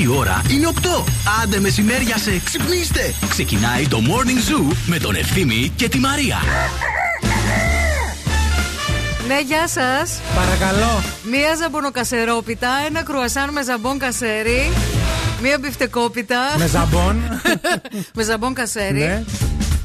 Η 0.00 0.08
ώρα 0.08 0.42
είναι 0.50 0.68
8. 0.74 1.04
Άντε 1.42 1.60
μεσημέρια 1.60 2.18
σε 2.18 2.40
ξυπνήστε. 2.44 3.14
Ξεκινάει 3.28 3.88
το 3.88 3.98
Morning 4.00 4.50
Zoo 4.50 4.76
με 4.86 4.98
τον 4.98 5.14
Ευθύμη 5.14 5.72
και 5.76 5.88
τη 5.88 5.98
Μαρία. 5.98 6.36
Ναι, 9.26 9.40
γεια 9.40 9.68
σας. 9.68 10.20
Παρακαλώ. 10.34 11.02
Μία 11.30 11.54
ζαμπονοκασερόπιτα, 11.54 12.68
ένα 12.86 13.02
κρουασάν 13.02 13.52
με 13.52 13.62
ζαμπόν 13.62 13.98
κασέρι, 13.98 14.72
μία 15.42 15.58
μπιφτεκόπιτα. 15.60 16.38
Με 16.58 16.66
ζαμπόν. 16.66 17.40
με 18.16 18.22
ζαμπόν 18.22 18.54
κασέρι. 18.54 18.98
Ναι. 18.98 19.24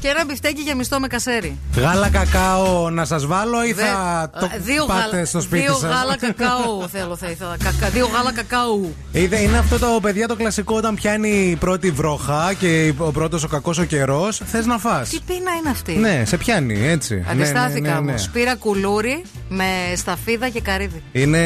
Και 0.00 0.08
ένα 0.08 0.24
μπιφτέκι 0.24 0.60
για 0.60 0.74
μισθό 0.76 1.00
με 1.00 1.06
κασέρι. 1.06 1.58
Γάλα 1.76 2.08
κακάο 2.08 2.90
να 2.90 3.04
σας 3.04 3.26
βάλω 3.26 3.64
ή 3.64 3.72
Δε- 3.72 3.82
θα 3.82 4.30
το 4.40 4.48
ε, 4.54 4.58
δύο 4.58 4.84
πάτε 4.86 5.10
γάλα- 5.10 5.24
στο 5.26 5.40
σπίτι 5.40 5.62
Δύο 5.62 5.72
σας; 5.74 5.90
γάλα 5.92 6.16
κακάο 6.16 6.88
θέλω, 6.88 7.16
θα 7.16 7.30
ήθελα. 7.30 7.56
Κακα- 7.64 7.88
δύο 7.88 8.06
γάλα 8.14 8.32
κακάου. 8.32 8.94
Είδε, 9.12 9.40
είναι 9.40 9.58
αυτό 9.58 9.78
το 9.78 9.98
παιδιά 10.02 10.28
το 10.28 10.36
κλασικό 10.36 10.74
όταν 10.76 10.94
πιάνει 10.94 11.28
η 11.50 11.56
πρώτη 11.56 11.90
βροχά 11.90 12.52
και 12.58 12.92
ο 12.98 13.12
πρώτος 13.12 13.42
ο 13.44 13.48
κακός 13.48 13.78
ο 13.78 13.84
καιρός. 13.84 14.40
Θες 14.46 14.66
να 14.66 14.78
φας 14.78 15.08
Τι 15.08 15.18
πείνα 15.26 15.50
είναι 15.60 15.70
αυτή; 15.70 15.92
Ναι, 15.92 16.22
σε 16.26 16.36
πιάνει 16.36 16.86
έτσι. 16.88 17.24
Αντιστάθηκα 17.30 17.80
ναι, 17.80 17.88
ναι, 17.88 18.00
ναι, 18.00 18.08
όμως. 18.10 18.28
Πήρα 18.32 18.56
κουλούρι 18.56 19.22
με 19.48 19.64
σταφίδα 19.96 20.48
και 20.48 20.60
καρύδι. 20.60 21.02
Είναι 21.12 21.42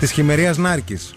της 0.00 0.10
χειμερίας 0.10 0.56
Νάρκης. 0.56 1.12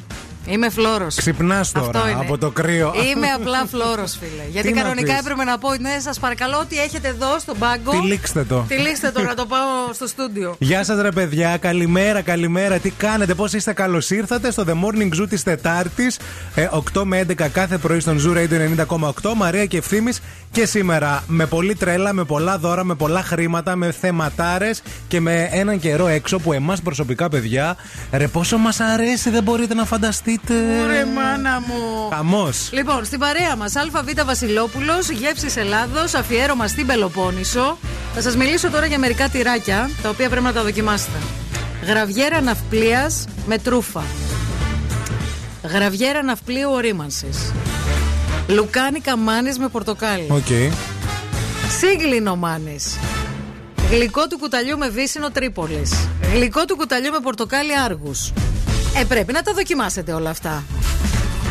Είμαι 0.45 0.69
φλόρος. 0.69 1.15
Ξυπνάς 1.15 1.71
τώρα 1.71 2.09
είναι. 2.09 2.19
από 2.19 2.37
το 2.37 2.49
κρύο. 2.49 2.93
Είμαι 3.11 3.27
απλά 3.37 3.65
φλόρος, 3.65 4.17
φίλε. 4.19 4.43
Γιατί 4.49 4.67
Τι 4.67 4.73
να 4.73 4.81
κανονικά 4.81 5.11
πεις; 5.13 5.21
έπρεπε 5.21 5.43
να 5.43 5.57
πω, 5.57 5.69
ναι, 5.75 5.99
σας 5.99 6.19
παρακαλώ, 6.19 6.57
ό,τι 6.57 6.79
έχετε 6.79 7.07
εδώ 7.07 7.39
στον 7.39 7.57
πάγκο. 7.57 7.91
Τυλίξτε 7.91 8.43
το. 8.43 8.65
Τυλίξτε 8.67 9.11
το 9.11 9.21
να 9.21 9.33
το 9.33 9.45
πάω 9.45 9.93
στο 9.93 10.07
στούντιο. 10.07 10.55
Γεια 10.69 10.83
σας, 10.83 11.01
ρε 11.01 11.11
παιδιά. 11.11 11.57
Καλημέρα, 11.57 12.21
καλημέρα. 12.21 12.77
Τι 12.77 12.89
κάνετε, 12.89 13.33
πώς 13.33 13.53
είστε, 13.53 13.73
καλώς 13.73 14.09
ήρθατε 14.09 14.51
στο 14.51 14.63
The 14.67 14.71
Morning 14.73 15.21
Zoo 15.21 15.25
της 15.29 15.43
Τετάρτης, 15.43 16.19
8 16.93 17.03
με 17.03 17.25
11 17.27 17.47
κάθε 17.51 17.77
πρωί 17.77 17.99
στον 17.99 18.19
Zoo 18.25 18.37
Radio 18.37 18.85
90,8. 18.87 19.33
Μαρία 19.35 19.65
και 19.65 19.77
ευθύνη. 19.77 20.11
Και 20.51 20.65
σήμερα 20.65 21.23
με 21.27 21.45
πολύ 21.45 21.75
τρέλα, 21.75 22.13
με 22.13 22.23
πολλά 22.23 22.57
δώρα, 22.57 22.83
με 22.83 22.95
πολλά 22.95 23.23
χρήματα, 23.23 23.75
με 23.75 23.91
θεματάρες 23.91 24.81
και 25.07 25.19
με 25.19 25.49
έναν 25.51 25.79
καιρό 25.79 26.07
έξω 26.07 26.39
που 26.39 26.53
εμάς 26.53 26.81
προσωπικά, 26.81 27.29
παιδιά, 27.29 27.75
ρε 28.11 28.27
πόσο 28.27 28.57
μας 28.57 28.79
αρέσει, 28.79 29.29
δεν 29.29 29.43
μπορείτε 29.43 29.73
να 29.73 29.85
φανταστείτε. 29.85 30.53
Ωραία, 30.83 31.05
μάνα 31.05 31.59
μου. 31.59 32.09
Χαμός. 32.13 32.69
Λοιπόν, 32.71 33.05
στην 33.05 33.19
παρέα 33.19 33.55
μας, 33.55 33.75
ΑΒ 33.75 34.25
Βασιλόπουλος, 34.25 35.09
γεύσης 35.09 35.57
Ελλάδος, 35.57 36.13
αφιέρωμα 36.13 36.67
στην 36.67 36.85
Πελοπόννησο. 36.85 37.77
Θα 38.15 38.21
σας 38.21 38.35
μιλήσω 38.35 38.69
τώρα 38.69 38.85
για 38.85 38.99
μερικά 38.99 39.29
τυράκια, 39.29 39.89
τα 40.01 40.09
οποία 40.09 40.29
πρέπει 40.29 40.45
να 40.45 40.53
τα 40.53 40.63
δοκιμάσετε. 40.63 41.17
Γραβιέρα 41.85 42.41
ναυπλίας 42.41 43.25
με 43.45 43.57
τρούφα. 43.57 44.03
Γραβιέρα 45.63 46.23
ναυπλίου 46.23 46.71
ορίμανσης. 46.71 47.51
Λουκάνικα 48.51 48.99
Μάνης 48.99 49.51
με 49.59 49.67
πορτοκάλι. 49.67 50.27
Οκ. 50.29 50.47
Σύγκλινο 51.79 52.35
Μάνης. 52.35 52.75
Γλυκό 53.89 54.27
του 54.27 54.37
κουταλιού 54.37 54.77
με 54.77 54.89
βύσσινο 54.89 55.31
Τρίπολης. 55.31 56.07
Γλυκό 56.33 56.65
του 56.65 56.75
κουταλιού 56.75 57.11
με 57.11 57.19
πορτοκάλι 57.19 57.79
Άργους. 57.79 58.33
Ε, 58.97 59.03
πρέπει 59.03 59.33
να 59.33 59.41
τα 59.41 59.53
δοκιμάσετε 59.53 60.13
όλα 60.13 60.29
αυτά. 60.29 60.63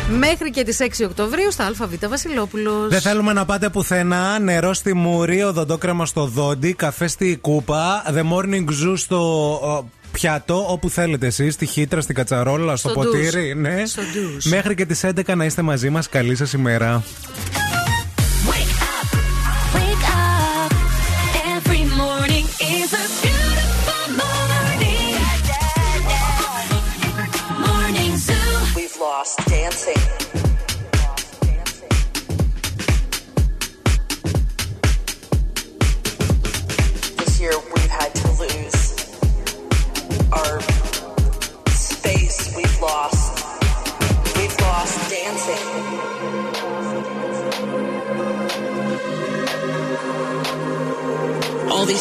Μέχρι 0.09 0.49
και 0.49 0.63
τις 0.63 0.79
6 0.79 1.05
Οκτωβρίου 1.05 1.51
στα 1.51 1.65
ΑΒ 1.65 1.93
Βασιλόπουλος. 2.09 2.89
Δεν 2.89 3.01
θέλουμε 3.01 3.33
να 3.33 3.45
πάτε 3.45 3.69
πουθενά. 3.69 4.39
Νερό 4.39 4.73
στη 4.73 4.93
μουρή, 4.93 5.43
οδοντόκρεμα 5.43 6.05
στο 6.05 6.25
δόντι, 6.25 6.73
καφέ 6.73 7.07
στη 7.07 7.37
κούπα, 7.41 8.03
The 8.07 8.21
Morning 8.33 8.65
Zoo 8.65 8.93
στο 8.95 9.51
ο, 9.53 9.85
πιάτο, 10.11 10.65
όπου 10.71 10.89
θέλετε 10.89 11.25
εσείς, 11.25 11.53
στη 11.53 11.65
χύτρα, 11.65 12.01
στην 12.01 12.15
κατσαρόλα, 12.15 12.75
στο, 12.75 12.89
Στο 12.89 12.99
ποτήρι. 12.99 13.53
ντους. 13.53 13.61
Ναι. 13.61 13.85
Στο 13.85 14.01
ντους. 14.01 14.45
Μέχρι 14.45 14.75
και 14.75 14.85
τις 14.85 15.03
11 15.03 15.35
να 15.35 15.45
είστε 15.45 15.61
μαζί 15.61 15.89
μας. 15.89 16.09
Καλή 16.09 16.35
σας 16.35 16.53
ημέρα. 16.53 17.03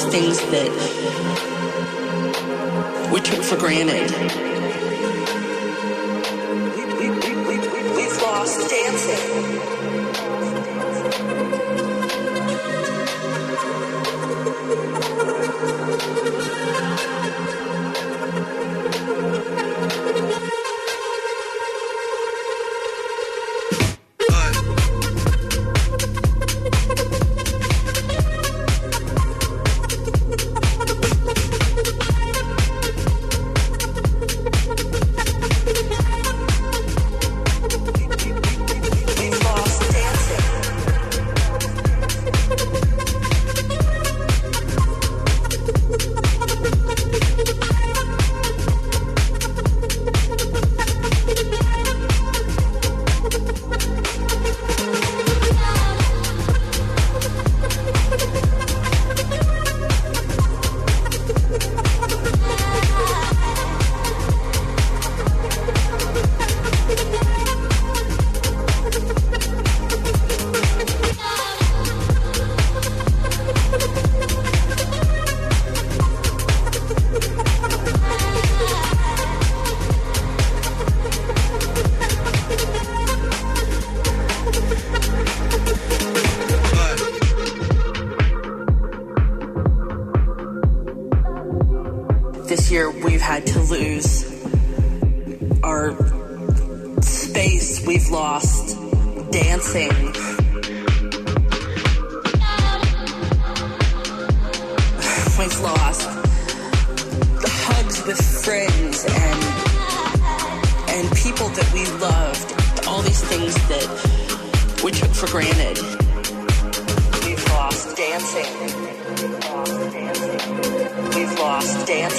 Things 0.05 0.39
that 0.51 0.71
we 3.13 3.21
took 3.21 3.43
for 3.43 3.57
granted. 3.57 4.50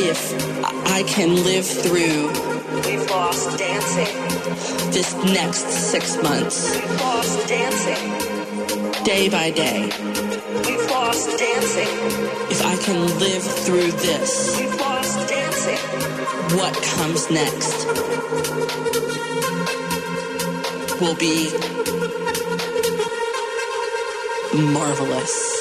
If 0.03 0.87
I 0.87 1.03
can 1.03 1.43
live 1.43 1.65
through 1.65 2.27
We've 2.85 3.09
lost 3.09 3.57
dancing. 3.57 4.13
this 4.91 5.13
next 5.25 5.65
six 5.67 6.21
months, 6.21 6.75
We've 6.75 7.01
lost 7.01 7.47
dancing. 7.47 9.03
day 9.03 9.29
by 9.29 9.49
day, 9.51 9.83
We've 10.65 10.89
lost 10.91 11.37
dancing. 11.39 11.87
if 12.51 12.63
I 12.65 12.75
can 12.83 13.07
live 13.19 13.43
through 13.43 13.91
this, 13.91 14.57
We've 14.59 14.75
lost 14.79 15.27
dancing. 15.27 15.77
what 16.57 16.73
comes 16.97 17.29
next? 17.31 17.87
will 21.01 21.15
be 21.15 21.49
marvelous. 24.71 25.60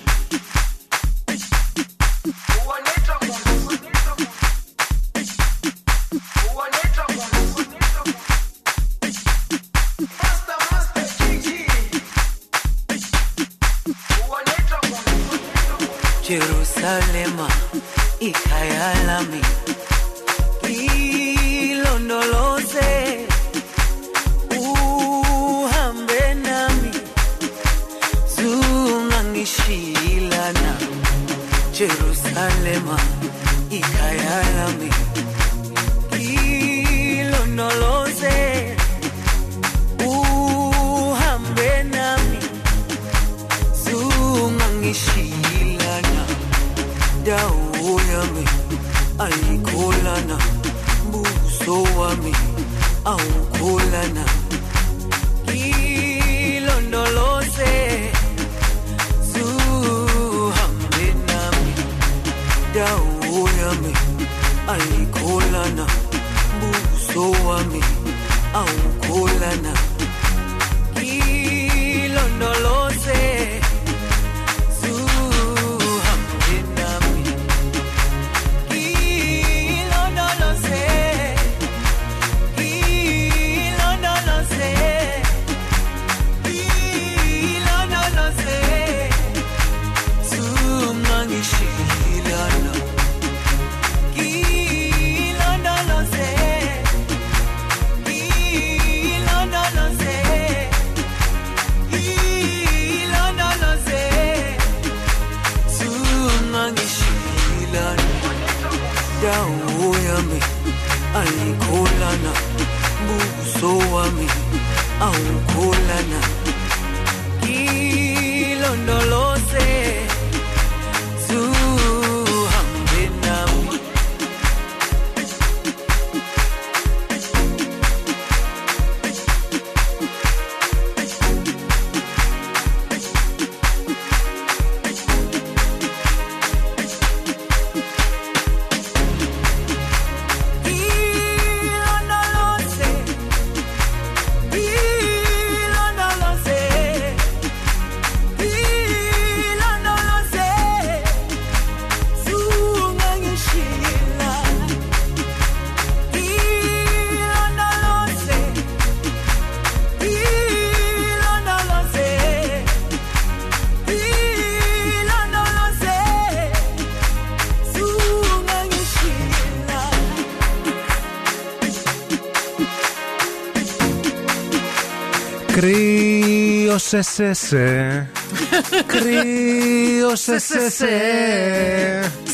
Σε 176.91 177.01
σε 177.01 177.33
σε. 177.33 178.09
Κρύο 178.91 180.15
σε 180.15 180.39
σε 180.39 180.69
σε. 180.69 180.87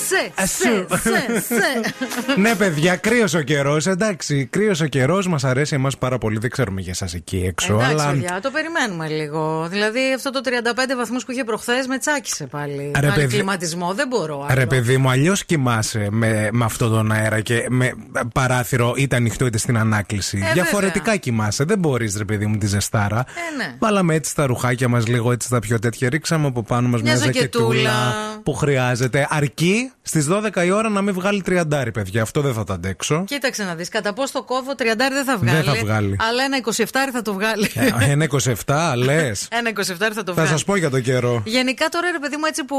Σε, 0.07 0.41
Α, 0.41 0.45
σε, 0.45 0.63
σου. 0.67 0.85
σε, 1.01 1.39
σε. 1.55 1.93
ναι, 2.39 2.55
παιδιά, 2.55 2.95
κρύος 2.95 3.33
ο 3.33 3.41
καιρός. 3.41 3.85
Εντάξει, 3.87 4.45
κρύος 4.51 4.81
ο 4.81 4.85
καιρός 4.85 5.27
μας 5.27 5.43
αρέσει 5.43 5.75
εμάς 5.75 5.97
πάρα 5.97 6.17
πολύ. 6.17 6.37
Δεν 6.39 6.49
ξέρουμε 6.49 6.81
για 6.81 6.91
εσάς 6.91 7.13
εκεί 7.13 7.43
έξω. 7.47 7.73
Εντάξει, 7.73 7.91
αλλά 7.93 8.11
παιδιά, 8.11 8.39
το 8.41 8.49
περιμένουμε 8.51 9.07
λίγο. 9.07 9.67
Δηλαδή, 9.69 9.99
αυτό 10.15 10.29
το 10.31 10.41
35 10.43 10.95
βαθμούς 10.97 11.25
που 11.25 11.31
είχε 11.31 11.43
προχθές 11.43 11.87
με 11.87 11.97
τσάκισε 11.97 12.45
πάλι. 12.47 12.91
Ρε, 12.99 13.07
Πάλι 13.07 13.11
παιδί- 13.21 13.33
κλιματισμό, 13.33 13.93
δεν 13.93 14.07
μπορώ. 14.07 14.45
άλλο. 14.49 14.59
Ρε 14.59 14.65
παιδί 14.65 14.97
μου, 14.97 15.09
αλλιώς 15.09 15.45
κοιμάσαι 15.45 16.07
με, 16.11 16.49
με 16.51 16.65
αυτόν 16.65 16.89
τον 16.91 17.11
αέρα 17.11 17.39
και 17.41 17.65
με 17.69 17.93
παράθυρο 18.33 18.93
είτε 18.97 19.15
ανοιχτό 19.15 19.45
είτε 19.45 19.57
στην 19.57 19.77
ανάκληση. 19.77 20.43
Ε, 20.49 20.53
Διαφορετικά 20.53 20.99
βέβαια. 21.03 21.17
κοιμάσαι. 21.17 21.63
Δεν 21.63 21.79
μπορείς, 21.79 22.17
ρε 22.17 22.25
παιδί 22.25 22.45
μου, 22.45 22.57
τη 22.57 22.67
ζεστάρα. 22.67 23.19
Ε, 23.19 23.55
ναι. 23.57 23.75
Βάλαμε 23.79 24.13
έτσι 24.15 24.35
τα 24.35 24.45
ρουχάκια 24.45 24.87
μας 24.87 25.07
λίγο 25.07 25.31
έτσι 25.31 25.49
τα 25.49 25.59
πιο 25.59 25.79
τέτοια. 25.79 26.09
Ρίξαμε 26.09 26.47
από 26.47 26.63
πάνω 26.63 26.87
μας 26.87 27.01
μια, 27.01 27.11
Μια 27.15 27.21
ζακετούλα. 27.25 27.67
ζακετούλα. 27.73 28.15
που 28.43 28.53
χρειάζεται. 28.53 29.27
Αρκεί; 29.29 29.91
Στις 30.07 30.27
12 30.29 30.65
η 30.65 30.71
ώρα 30.71 30.89
να 30.89 31.01
μην 31.01 31.13
βγάλει 31.13 31.41
τριαντάρι, 31.41 31.91
παιδιά. 31.91 32.21
Αυτό 32.21 32.41
δεν 32.41 32.53
θα 32.53 32.63
το 32.63 32.73
αντέξω. 32.73 33.23
Κοίταξε 33.27 33.63
να 33.63 33.75
δεις. 33.75 33.89
Κατά 33.89 34.13
πώ 34.13 34.29
το 34.31 34.43
κόβω, 34.43 34.71
30 34.71 34.75
δεν 34.97 35.23
θα 35.25 35.37
βγάλει. 35.37 35.61
Δεν 35.61 35.73
θα 35.73 35.79
βγάλει. 35.81 36.15
Αλλά 36.29 36.43
ένα 36.43 36.57
27 36.57 36.85
θα 37.13 37.21
το 37.21 37.33
βγάλει. 37.33 37.71
Ε, 37.73 38.11
Ένα 38.11 38.25
27, 38.65 38.93
λες. 38.95 39.47
Ένα 39.59 39.69
27 39.69 39.81
θα 39.97 40.09
το 40.09 40.23
θα 40.25 40.33
βγάλει. 40.33 40.47
σας 40.47 40.63
πω 40.63 40.75
για 40.75 40.89
το 40.89 40.99
καιρό. 40.99 41.41
Γενικά 41.45 41.87
τώρα 41.89 42.11
ρε 42.11 42.19
παιδί 42.19 42.35
μου 42.37 42.45
έτσι 42.45 42.63
που, 42.63 42.77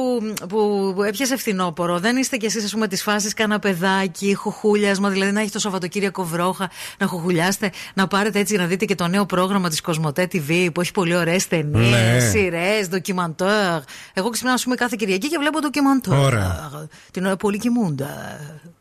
που 0.49 0.95
έπιασε 1.07 1.37
φθινόπωρο, 1.37 1.99
δεν 1.99 2.17
είστε 2.17 2.37
κι 2.37 2.47
εσείς 2.47 2.65
ας 2.65 2.71
πούμε 2.73 2.89
της 2.89 3.03
φάσης 3.03 3.35
κάνα 3.35 3.59
παιδάκι, 3.59 4.35
χουχούλιασμα, 4.35 5.09
δηλαδή 5.09 5.33
να 5.33 5.41
έχει 5.41 5.51
το 5.51 5.59
Σαββατοκύριακο 5.59 6.25
βρόχα, 6.25 6.71
να 6.99 7.07
χουχουλιάστε, 7.07 7.71
να 7.95 8.07
πάρετε 8.07 8.39
έτσι 8.39 8.57
να 8.57 8.65
δείτε 8.67 8.85
και 8.85 8.95
το 8.95 9.07
νέο 9.09 9.27
πρόγραμμα 9.27 9.69
της 9.69 9.81
Κοσμοτέ 9.81 10.29
TV 10.33 10.69
που 10.75 10.81
έχει 10.81 10.91
πολύ 10.93 11.17
ωραίες 11.17 11.49
ταινίες, 11.49 11.91
Ναι. 12.23 12.29
σειρές, 12.31 12.89
ντοκιμαντέρ. 12.89 13.81
Εγώ 14.15 14.29
ξυπνάω 14.31 14.55
ας 14.55 14.63
πούμε 14.63 14.75
κάθε 14.75 14.97
Κυριακή 14.99 15.29
και 15.29 15.37
βλέπω 15.39 15.59
ντοκιμαντέρ. 15.61 16.19
Ωραία. 16.19 16.71
Την 17.19 17.27
ώρα 17.27 17.37
πολύ 17.37 17.59
κοιμούνται. 17.59 18.07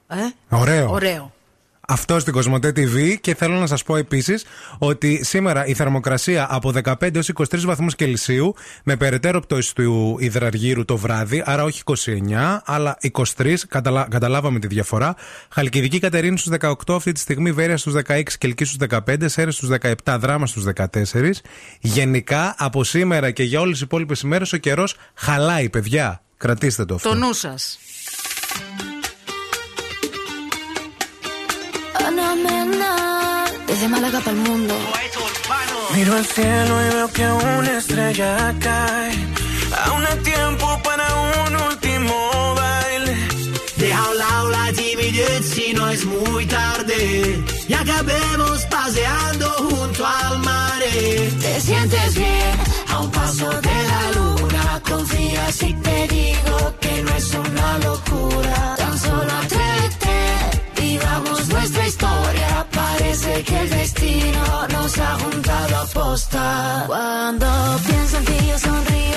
Ε; 0.07 0.15
Ωραίο. 0.49 0.91
Ωραίο. 0.91 1.33
Αυτό 1.87 2.19
στην 2.19 2.33
Κοσμοτέ 2.33 2.69
TV 2.69 3.15
και 3.21 3.35
θέλω 3.35 3.55
να 3.55 3.67
σας 3.67 3.83
πω 3.83 3.95
επίσης 3.95 4.45
ότι 4.77 5.23
σήμερα 5.23 5.65
η 5.65 5.73
θερμοκρασία 5.73 6.47
από 6.49 6.73
15 6.83 7.15
έως 7.15 7.31
23 7.33 7.59
βαθμούς 7.59 7.95
Κελσίου 7.95 8.55
με 8.83 8.95
περαιτέρω 8.95 9.39
πτώση 9.39 9.75
του 9.75 10.17
υδραργύρου 10.19 10.85
το 10.85 10.97
βράδυ, 10.97 11.43
άρα 11.45 11.63
όχι 11.63 11.81
29, 11.85 12.59
αλλά 12.65 12.97
23, 13.37 13.53
καταλα... 13.67 14.07
καταλάβαμε 14.09 14.59
τη 14.59 14.67
διαφορά. 14.67 15.15
Χαλκιδική 15.49 15.99
Κατερίνη 15.99 16.37
στους 16.37 16.53
18, 16.61 16.73
αυτή 16.87 17.11
τη 17.11 17.19
στιγμή 17.19 17.51
Βέρεια 17.51 17.77
στους 17.77 17.93
16, 18.07 18.21
Κελκή 18.37 18.65
στους 18.65 18.87
15, 19.07 19.15
Σέρε 19.25 19.51
στους 19.51 19.69
17, 20.05 20.17
Δράμα 20.19 20.45
στους 20.45 20.63
14. 20.75 21.31
Γενικά 21.79 22.55
από 22.57 22.83
σήμερα 22.83 23.31
και 23.31 23.43
για 23.43 23.59
όλες 23.59 23.73
τις 23.73 23.81
υπόλοιπες 23.81 24.21
ημέρες 24.21 24.53
ο 24.53 24.57
καιρός 24.57 24.95
χαλάει, 25.13 25.69
παιδιά. 25.69 26.21
Κρατήστε 26.37 26.85
το 26.85 26.95
αυτό. 26.95 27.09
Το 27.09 27.15
νου 27.15 27.33
σας. 27.33 27.79
Desde 33.67 33.87
Málaga 33.89 34.19
para 34.19 34.31
el 34.31 34.37
mundo. 34.37 34.73
Miro 35.93 36.15
al 36.15 36.25
cielo 36.25 36.73
y 36.85 36.95
veo 36.95 37.11
que 37.11 37.25
una 37.27 37.77
estrella 37.77 38.55
cae. 38.59 39.13
Aún 39.85 40.05
hay 40.05 40.17
tiempo 40.19 40.79
para 40.83 41.05
un 41.45 41.55
último 41.69 42.55
baile. 42.55 43.15
Deja 43.77 43.99
a 43.99 44.09
un 44.09 44.17
lado 44.17 44.49
la 44.49 44.71
timidez 44.73 45.45
si 45.53 45.73
no 45.73 45.89
es 45.89 46.05
muy 46.05 46.45
tarde. 46.45 47.43
Y 47.67 47.73
acabemos 47.73 48.65
paseando 48.65 49.49
junto 49.69 50.05
al 50.05 50.39
mar. 50.39 50.81
Te 51.41 51.61
sientes 51.61 52.15
bien 52.15 52.53
a 52.89 52.99
un 52.99 53.11
paso 53.11 53.49
de 53.61 53.77
la 53.91 54.07
luna. 54.77 54.81
Confía 54.81 55.51
si 55.51 55.73
te 55.73 56.07
digo 56.07 56.73
que 56.79 57.03
no 57.03 57.11
es 57.15 57.33
una 57.33 57.77
locura. 57.79 58.75
Tan 58.77 58.99
solo 58.99 59.31
atrévete, 59.43 60.81
vivamos 60.81 61.47
nuestra 61.49 61.87
historia. 61.87 62.67
Parece 62.71 63.43
que 63.43 63.59
el 63.59 63.69
destino 63.69 64.67
nos 64.69 64.97
ha 64.97 65.17
juntado 65.19 65.77
a 65.77 65.85
posta. 65.85 66.83
Cuando 66.87 67.47
pienso 67.87 68.17
en 68.17 68.25
ti 68.25 68.47
yo 68.47 68.59
sonrío, 68.59 69.16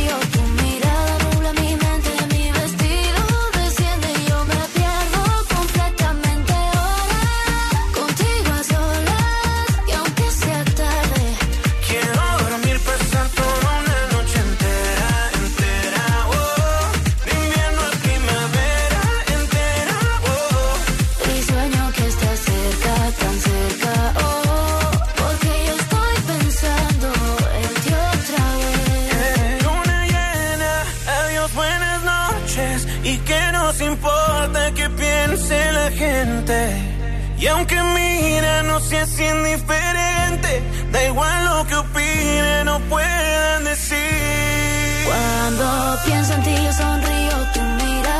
Y 37.41 37.47
aunque 37.47 37.75
mira, 37.81 38.61
no 38.61 38.79
seas 38.79 39.19
indiferente. 39.19 40.61
Da 40.91 41.03
igual 41.05 41.45
lo 41.45 41.65
que 41.65 41.75
opinen 41.75 42.67
o 42.67 42.79
puedan 42.81 43.63
decir. 43.63 43.97
Cuando 45.07 45.97
pienso 46.05 46.33
en 46.35 46.43
ti 46.43 46.55
yo 46.63 46.71
sonrío, 46.71 47.37
tu 47.53 47.61
mirada 47.61 48.10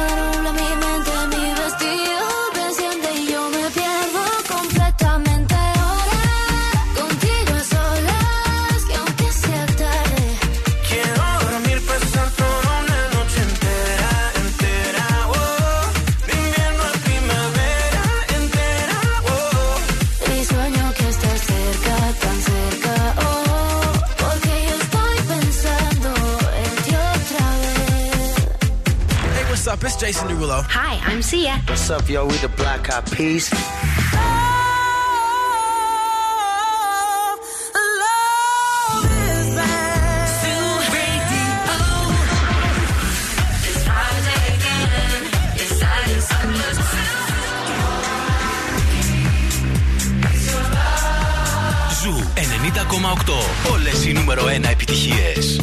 up? 29.81 29.87
It's 29.87 29.95
Jason 29.95 30.27
Derulo. 30.27 30.63
Hi, 30.69 30.99
I'm 31.11 31.21
Sia. 31.21 31.61
What's 31.67 31.89
up, 31.89 32.07
yo? 32.09 32.25
We 32.25 32.37
the 32.37 32.49
Black 32.49 32.89
Eyed 32.89 33.05
Peas. 33.11 33.49
Ζου 52.01 52.15
90,8. 52.35 53.71
Όλες 53.71 54.05
οι 54.05 54.11
νούμερο 54.11 54.43
1 54.45 54.63
επιτυχίες. 54.71 55.59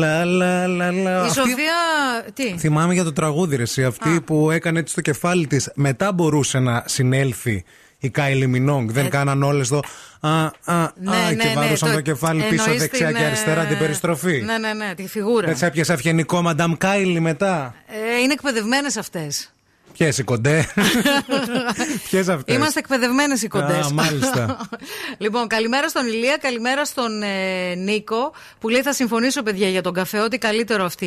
Λα. 0.00 0.24
Λα 0.24 0.66
λα 0.66 0.66
λα 0.66 0.92
λα. 0.92 1.10
Η 1.10 1.14
Αυτή- 1.14 1.32
Σοφία. 1.32 1.74
Τι; 2.34 2.54
Θυμάμαι 2.58 2.94
για 2.94 3.04
το 3.04 3.12
τραγούδι, 3.12 3.56
ρε, 3.56 3.62
εσύ, 3.62 3.84
αυτή 3.84 4.20
που 4.20 4.50
έκανε 4.50 4.78
έτσι 4.78 4.92
στο 4.92 5.00
κεφάλι 5.00 5.46
της. 5.46 5.70
Μετά 5.74 6.12
μπορούσε 6.12 6.58
να 6.58 6.82
συνέλθει 6.86 7.64
η 7.98 8.08
Κάιλι 8.10 8.46
Μινόγκ. 8.46 8.90
Δεν 8.90 9.10
κάναν 9.10 9.42
όλες 9.42 9.68
το. 9.68 9.80
Α, 10.20 10.30
α, 10.30 10.50
α, 10.74 10.92
και 11.38 11.52
βάρουσαν 11.54 11.92
το, 11.92 12.00
κεφάλι 12.00 12.42
πίσω 12.48 12.62
εννοείς 12.62 12.80
δεξιά 12.80 13.06
την, 13.06 13.16
και 13.16 13.24
αριστερά 13.24 13.62
ε, 13.62 13.66
την 13.66 13.78
περιστροφή. 13.78 14.42
Ναι, 14.42 14.58
ναι, 14.58 14.72
ναι, 14.72 14.94
τη 14.94 15.08
φιγούρα. 15.08 15.50
Έτσι 15.50 15.64
έπιασε 15.64 15.92
αυχενικό 15.92 16.42
Μαντάμ 16.42 16.72
Κάιλι 16.76 17.20
μετά; 17.20 17.74
Ε, 17.86 18.20
είναι 18.22 18.32
εκπαιδευμένες 18.32 18.96
αυτές. 18.96 19.52
Ποιες 20.00 20.18
οι 20.18 20.22
κοντές; 20.22 20.66
Ποιες 22.10 22.28
αυτές; 22.28 22.54
Είμαστε 22.54 22.78
εκπαιδευμένες 22.78 23.42
οι 23.42 23.48
κοντές. 23.48 23.86
Α, 23.86 23.92
μάλιστα. 23.92 24.68
λοιπόν, 25.18 25.46
καλημέρα 25.46 25.88
στον 25.88 26.06
Ηλία, 26.06 26.36
καλημέρα 26.36 26.84
στον 26.84 27.22
ε, 27.22 27.74
Νίκο 27.74 28.32
που 28.60 28.68
λέει 28.68 28.82
θα 28.82 28.92
συμφωνήσω, 28.92 29.42
παιδιά, 29.42 29.68
για 29.68 29.82
τον 29.82 29.92
καφέ. 29.92 30.18
Ότι 30.20 30.38
καλύτερο 30.38 30.84
αυτή, 30.84 31.06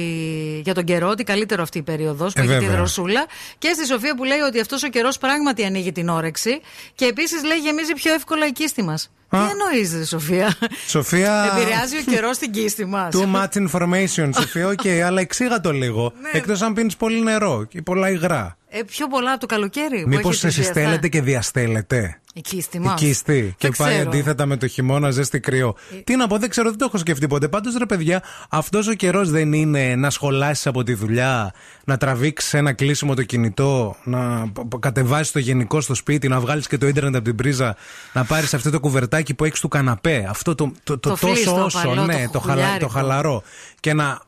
για 0.63 0.73
τον 0.73 0.83
καιρό, 0.83 1.09
ότι 1.09 1.23
καλύτερο 1.23 1.61
αυτή 1.61 1.77
η 1.77 1.81
περίοδος 1.81 2.33
που 2.33 2.39
Ε, 2.39 2.43
έχει 2.43 2.53
τη 2.53 2.59
βέβαια. 2.59 2.75
δροσούλα. 2.77 3.25
Και 3.57 3.71
στη 3.75 3.85
Σοφία 3.85 4.15
που 4.15 4.23
λέει 4.23 4.39
ότι 4.39 4.59
αυτός 4.59 4.83
ο 4.83 4.87
καιρός 4.87 5.17
πράγματι 5.17 5.63
ανοίγει 5.63 5.91
την 5.91 6.09
όρεξη. 6.09 6.61
Και 6.95 7.05
επίσης 7.05 7.43
λέει 7.43 7.57
γεμίζει 7.57 7.93
πιο 7.93 8.13
εύκολα 8.13 8.47
η 8.47 8.51
κύστη 8.51 8.83
μας. 8.83 9.11
Τι 9.37 9.49
εννοείς, 9.51 9.93
ρε 9.97 10.05
Σοφία; 10.05 10.55
Σοφία. 10.87 11.51
Επηρεάζει 11.57 11.97
ο 11.97 12.01
καιρός 12.11 12.35
στην 12.35 12.51
κύστη 12.51 12.85
μας. 12.85 13.13
Too 13.15 13.35
much 13.35 13.67
information, 13.67 14.29
Σοφία. 14.35 14.67
Οκ, 14.67 14.87
αλλά 15.07 15.21
εξήγα 15.21 15.61
το 15.61 15.71
λίγο. 15.71 16.13
Ναι. 16.21 16.29
Εκτός 16.33 16.61
αν 16.61 16.73
πίνεις 16.73 16.95
πολύ 16.95 17.21
νερό 17.23 17.65
και 17.69 17.81
πολλά 17.81 18.09
υγρά. 18.09 18.57
Ε, 18.69 18.83
πιο 18.83 19.07
πολλά 19.07 19.31
από 19.31 19.39
το 19.39 19.45
καλοκαίρι. 19.45 20.01
που 20.01 20.07
Μήπως 20.07 20.43
έχεις 20.43 20.55
τις 20.55 20.65
συστέλλεται 20.65 20.89
διαθά- 20.91 21.07
και 21.09 21.21
διαστέλλεται; 21.21 22.19
Η 22.35 22.41
κύστη 22.41 22.77
Η 22.77 22.79
μας. 22.79 22.99
κύστη. 22.99 23.55
Και 23.57 23.67
Δεν 23.67 23.77
πάει 23.77 23.89
ξέρω. 23.93 24.03
Ε, 24.03 24.07
αντίθετα 24.07 24.45
με 24.45 24.57
το 24.57 24.67
χειμώνα, 24.67 25.11
ζέστη 25.11 25.39
κρύο. 25.39 25.75
Τι 26.03 26.15
να 26.15 26.27
πω, 26.27 26.37
δεν 26.37 26.49
ξέρω, 26.49 26.69
δεν 26.69 26.77
το 26.77 26.85
έχω 26.85 26.97
σκεφτεί 26.97 27.27
ποτέ. 27.27 27.47
Πάντως, 27.47 27.75
ρε 27.77 27.85
παιδιά, 27.85 28.23
αυτός 28.49 28.87
ο 28.87 28.93
καιρός 28.93 29.29
δεν 29.29 29.53
είναι 29.53 29.95
να 29.95 30.09
σχολάσεις 30.09 30.67
από 30.67 30.83
τη 30.83 30.93
δουλειά, 30.93 31.53
να 31.83 31.97
τραβήξεις 31.97 32.53
ένα 32.53 32.73
κλείσιμο 32.73 33.13
το 33.15 33.23
κινητό, 33.23 33.95
να 34.03 34.51
κατεβάσεις 34.79 35.31
το 35.31 35.39
γενικό 35.39 35.81
στο 35.81 35.93
σπίτι, 35.95 36.27
να 36.27 36.39
βγάλεις 36.39 36.67
και 36.67 36.77
το 36.77 36.87
ίντερνετ 36.87 37.15
από 37.15 37.23
την 37.23 37.35
πρίζα, 37.35 37.75
να 38.13 38.23
πάρεις 38.23 38.53
αυτό 38.53 38.69
το 38.69 38.79
κουβερτάκι 38.79 39.33
που 39.33 39.45
έχεις 39.45 39.59
του 39.59 39.67
καναπέ. 39.67 40.25
Αυτό 40.29 40.55
το, 40.55 40.71
το, 40.83 40.97
το, 40.99 41.09
Το 41.09 41.15
φλίστο, 41.15 41.51
τόσο 41.51 41.63
όσο, 41.63 41.77
απαλό, 41.79 42.05
ναι, 42.05 42.25
το 42.25 42.31
το, 42.31 42.39
χαλα, 42.39 42.55
το 42.55 42.61
χουλιάρικο. 42.61 42.87
χαλαρό. 42.87 43.43
Και 43.79 43.93
να 43.93 44.21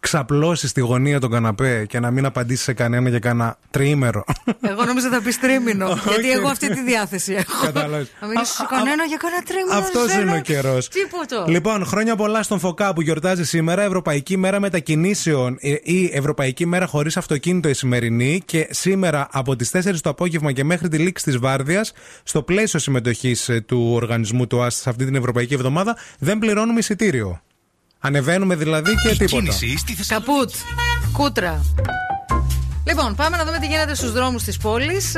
ξαπλώσει 0.00 0.74
τη 0.74 0.80
γωνία 0.80 1.20
τον 1.20 1.30
καναπέ 1.30 1.86
και 1.88 2.00
να 2.00 2.10
μην 2.10 2.24
απαντήσει 2.24 2.62
σε 2.62 2.72
κανένα 2.72 3.08
για 3.08 3.18
κανένα 3.18 3.58
τριήμερο. 3.70 4.24
Εγώ 4.60 4.84
νόμιζα 4.84 5.08
θα 5.08 5.20
πεις 5.20 5.40
τρίμηνο. 5.40 5.86
γιατί 6.08 6.20
Όχι, 6.20 6.30
εγώ 6.30 6.40
ρε. 6.42 6.50
αυτή 6.50 6.68
τη 6.68 6.82
διάθεση 6.82 7.32
έχω. 7.32 7.64
Κατάλαβες. 7.64 8.12
Να 8.20 8.26
μιλήσω 8.26 8.52
σε 8.52 8.66
κανένα 8.68 9.04
για 9.04 9.16
κανένα 9.16 9.42
τρίμηνο. 9.42 9.78
Αυτός 9.78 10.06
δεν 10.06 10.20
είναι 10.20 10.30
ο 10.30 10.32
θέλω 10.32 10.40
καιρός. 10.40 10.88
Τίποτα. 10.88 11.44
Λοιπόν, 11.48 11.84
χρόνια 11.84 12.16
πολλά 12.16 12.42
στον 12.42 12.58
Φωκά 12.58 12.92
που 12.92 13.00
γιορτάζει 13.00 13.44
σήμερα. 13.44 13.82
Ευρωπαϊκή 13.82 14.36
μέρα 14.36 14.60
μετακινήσεων 14.60 15.56
ε, 15.60 15.74
ή 15.82 16.10
Ευρωπαϊκή 16.12 16.66
μέρα 16.66 16.86
χωρίς 16.86 17.16
αυτοκίνητο 17.16 17.68
η 17.68 17.74
σημερινή. 17.74 18.42
Και 18.44 18.68
σήμερα 18.70 19.28
από 19.32 19.56
τις 19.56 19.70
4 19.72 19.94
το 20.00 20.10
απόγευμα 20.10 20.52
και 20.52 20.64
μέχρι 20.64 20.88
τη 20.88 20.98
λήξη 20.98 21.24
της 21.24 21.38
Βάρδιας, 21.38 21.92
στο 22.22 22.42
πλαίσιο 22.42 22.78
συμμετοχής 22.78 23.50
του 23.66 23.90
οργανισμού 23.92 24.46
του 24.46 24.62
ΆΣ 24.62 24.74
σε 24.74 24.88
αυτή 24.88 25.04
την 25.04 25.14
Ευρωπαϊκή 25.14 25.54
εβδομάδα, 25.54 25.96
δεν 26.18 26.38
πληρώνουμε 26.38 26.78
εισιτήριο. 26.78 27.40
Ανεβαίνουμε 28.00 28.54
δηλαδή 28.54 28.94
και 29.02 29.08
τίποτα. 29.08 29.26
Κίνηση 29.26 29.76
στη 29.78 29.94
Θεσσαλονίκη. 29.94 30.32
Καπούτ. 30.32 30.50
Κούτρα. 31.12 31.64
Λοιπόν, 32.88 33.14
πάμε 33.14 33.36
να 33.36 33.44
δούμε 33.44 33.58
τι 33.58 33.66
γίνεται 33.66 33.94
στους 33.94 34.12
δρόμους 34.12 34.42
της 34.42 34.56
πόλης. 34.56 35.16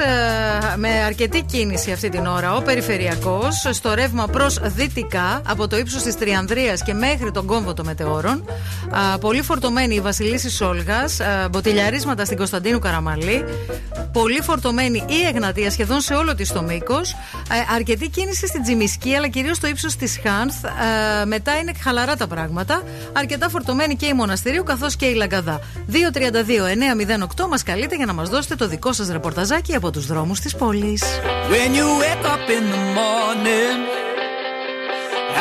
με 0.77 0.89
αρκετή 0.89 1.43
κίνηση 1.43 1.93
αυτή 1.93 2.09
την 2.09 2.27
ώρα. 2.27 2.55
Ο 2.55 2.63
περιφερειακός 2.63 3.67
στο 3.71 3.95
ρεύμα 3.95 4.27
προς 4.27 4.59
δυτικά 4.63 5.43
από 5.47 5.69
το 5.69 5.77
ύψος 5.77 6.03
της 6.03 6.17
Τριανδρίας 6.17 6.83
και 6.83 6.95
μέχρι 6.95 7.31
τον 7.31 7.47
κόμβο 7.47 7.75
των 7.75 7.87
μετεώρων. 7.87 8.45
Α, 8.91 9.19
πολύ 9.19 9.43
φορτωμένη 9.43 9.95
η 9.95 10.01
Βασιλίση 10.01 10.51
Σόλγα. 10.51 11.05
Μποτιλιαρίσματα 11.51 12.25
στην 12.25 12.37
Κωνσταντίνου 12.37 12.79
Καραμαλή. 12.79 13.45
Πολύ 14.13 14.43
φορτωμένη 14.43 15.05
η 15.09 15.27
Εγνατία 15.35 15.71
σχεδόν 15.71 16.01
σε 16.01 16.15
όλο 16.15 16.35
της 16.35 16.53
το 16.53 16.63
μήκος. 16.63 17.17
αρκετή 17.75 18.09
κίνηση 18.09 18.47
στην 18.47 18.63
Τζιμισκή 18.63 19.15
αλλά 19.15 19.29
κυρίως 19.29 19.57
στο 19.57 19.67
ύψος 19.67 19.97
της 19.97 20.21
Χάνθ. 20.23 20.65
Ε, 20.65 21.25
μετά 21.25 21.59
είναι 21.59 21.73
χαλαρά 21.83 22.17
τα 22.17 22.27
πράγματα. 22.27 22.83
Αρκετά 23.13 23.49
φορτωμένη 23.49 23.97
και 23.97 24.07
η 24.07 24.13
Μοναστηρίου 24.13 24.63
καθώς 24.63 24.97
και 24.97 25.07
η 25.07 25.15
Λαγκαδά. 25.15 25.61
232-908 25.87 27.47
μα 27.59 27.73
καλείτε 27.73 27.97
για 27.97 28.07
να 28.07 28.13
μα 28.13 28.23
δώσετε 28.23 28.55
το 28.55 28.69
δικό 28.69 28.93
σα 28.93 29.13
ρεπορταζάκι 29.13 29.75
από 29.75 29.91
του 29.91 30.01
δρόμου 30.01 30.33
τη 30.33 30.57
πόλη. 30.59 30.99
When 31.51 31.71
you 31.79 31.89
wake 32.03 32.27
up 32.35 32.45
in 32.57 32.65
the 32.75 32.83
morning 32.99 33.79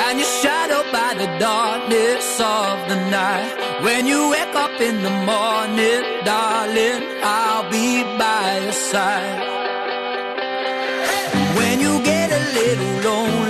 and 0.03 0.13
you're 0.19 0.35
shadowed 0.41 0.89
by 0.97 1.11
the 1.21 1.29
darkness 1.49 2.27
of 2.63 2.75
the 2.91 2.99
night. 3.19 3.51
When 3.85 4.01
you 4.11 4.19
wake 4.35 4.55
up 4.65 4.75
in 4.89 4.95
the 5.07 5.15
morning, 5.31 6.01
darling, 6.29 7.01
I'll 7.37 7.65
be 7.75 7.87
by 8.21 8.47
your 8.65 8.77
side. 8.91 9.39
When 11.57 11.75
you 11.85 11.93
get 12.11 12.27
a 12.39 12.43
little 12.57 12.93
lonely 13.07 13.46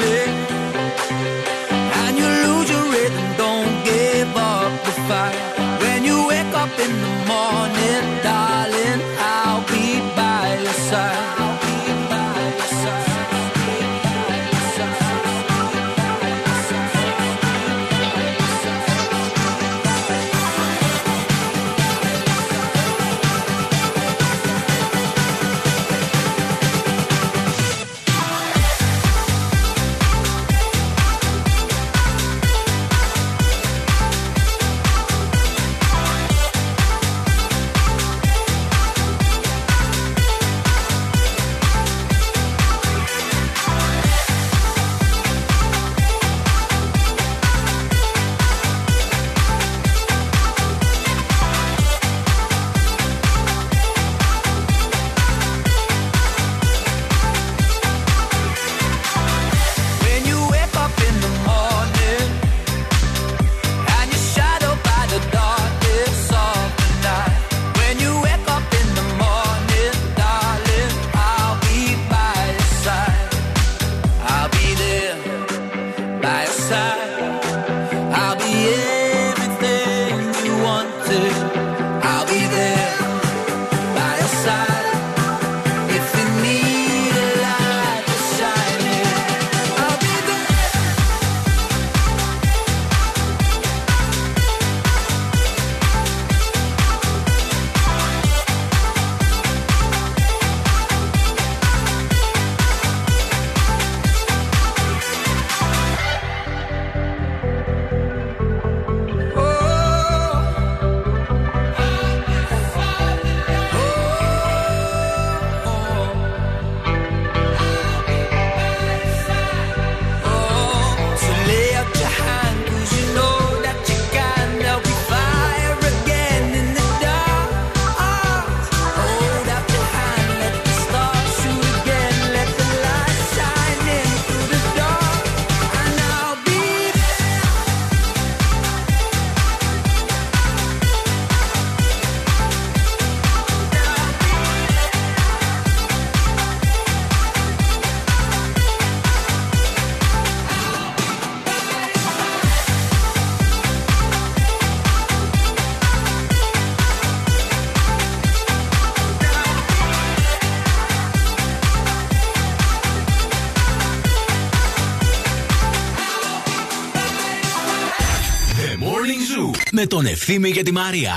Ευθύμη 170.16 170.52
και 170.52 170.62
τη 170.62 170.72
Μαρία. 170.72 171.14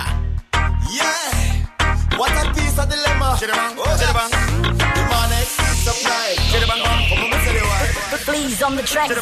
Yeah, 0.99 2.17
what 2.19 2.31
a 2.41 2.43
piece 2.55 2.77
of 2.81 2.87
dilemma. 2.91 3.29
Oh, 3.31 3.37
yes. 4.01 4.13
The 4.97 5.03
man 5.11 5.31
is 5.41 5.49
supply. 5.85 6.29
Come 7.09 7.23
on, 7.25 7.39
say 7.45 7.53
the 7.57 7.63
word. 7.71 7.91
Please 8.27 8.59
on 8.67 8.73
the 8.79 8.83
track. 8.91 9.07
Girl 9.09 9.19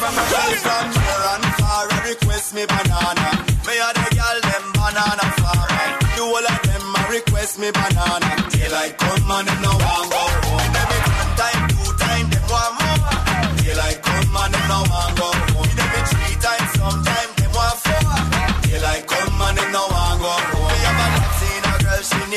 from 0.64 0.86
near 1.02 1.22
and 1.32 1.46
far, 1.58 1.84
a 1.94 1.98
request 2.10 2.48
me 2.56 2.64
banana. 2.72 3.26
Me 3.66 3.74
a 3.86 3.88
the 3.98 4.06
girl 4.18 4.38
them 4.48 4.64
banana 4.76 5.26
farmer. 5.40 5.88
The 6.16 6.22
whole 6.28 6.48
of 6.52 6.60
them 6.68 6.96
a 6.98 7.00
request 7.16 7.54
me 7.62 7.68
banana. 7.78 8.28
Daylight 8.52 8.94
come 9.02 9.30
and 9.36 9.46
them 9.48 9.58
no 9.64 9.72
want 9.84 10.06
go 10.12 10.22
home. 10.46 10.74
Every 10.82 11.00
one 11.20 11.32
time, 11.40 11.60
two 11.72 11.90
time, 12.04 12.26
them 12.32 12.44
want 12.52 12.72
more. 12.80 13.14
Daylight 13.62 13.98
come 14.06 14.36
and 14.42 14.52
them 14.54 14.64
no 14.70 14.78
want 14.92 15.12
go 15.20 15.28
home. 15.54 15.72
Every 15.84 16.02
three 16.10 16.36
times, 16.46 16.68
sometime 16.78 17.30
them 17.38 17.50
want 17.58 17.76
four. 17.84 18.12
Daylight 18.68 19.04
come 19.12 19.27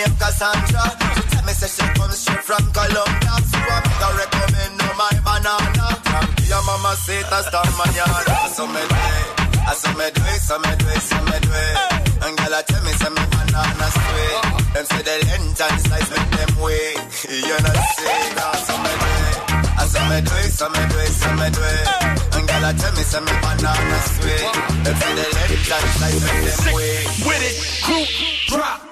Named 0.03 0.19
Cassandra. 0.19 0.85
She 1.15 1.23
tell 1.31 1.45
me 1.47 1.53
say 1.53 1.71
she 1.71 1.87
comes 1.95 2.19
straight 2.19 2.43
from 2.43 2.65
Colombia. 2.75 3.35
So 3.51 3.59
I 3.59 3.79
make 3.87 4.03
her 4.03 4.13
recommend 4.19 4.73
no 4.79 4.89
my 4.99 5.13
banana. 5.27 5.87
From 6.03 6.27
your 6.51 6.63
mama 6.67 6.93
say 7.05 7.23
that's 7.31 7.47
the 7.51 7.61
manana. 7.79 8.35
So 8.55 8.67
me 8.67 8.83
do 8.83 8.99
it, 8.99 9.79
so 9.79 9.91
me 9.95 10.07
do 10.11 10.23
it, 10.27 10.41
so 10.43 10.57
me 10.59 10.73
do 10.79 10.87
it, 10.91 11.03
so 11.03 11.19
me 11.29 11.37
do 11.47 11.51
it. 11.55 11.77
And 12.23 12.35
girl, 12.39 12.55
I 12.55 12.63
tell 12.67 12.83
me 12.83 12.93
say 12.99 13.11
me 13.15 13.25
banana 13.31 13.87
sweet. 13.95 14.39
Them 14.75 14.85
say 14.91 15.03
the 15.07 15.17
length 15.29 15.61
and 15.63 15.79
size 15.87 16.11
make 16.11 16.31
them 16.35 16.53
wait. 16.63 16.99
You 17.33 17.57
know 17.63 17.77
say 17.99 18.23
that, 18.37 18.59
so 18.67 18.75
me 18.83 18.93
do 19.03 19.11
it. 19.23 19.53
So 19.93 20.01
me 20.09 20.19
do 20.25 20.35
it, 20.43 20.51
so 20.59 20.67
me 20.73 20.83
do 20.91 20.99
it, 20.99 21.13
so 21.21 21.31
me 21.39 21.49
do 21.53 21.63
it. 21.63 21.87
And 22.35 22.45
girl, 22.49 22.65
I 22.65 22.73
tell 22.75 22.93
me 22.97 23.05
say 23.07 23.21
me 23.23 23.35
banana 23.43 23.99
sweet. 24.17 24.47
Them 24.83 24.95
say 24.99 25.13
the 25.15 25.27
length 25.37 25.73
and 25.77 25.89
size 26.01 26.21
make 26.27 26.43
them 26.43 26.75
wait. 26.75 27.07
With 27.27 27.45
it, 27.47 27.57
crew, 27.85 28.57
drop. 28.57 28.92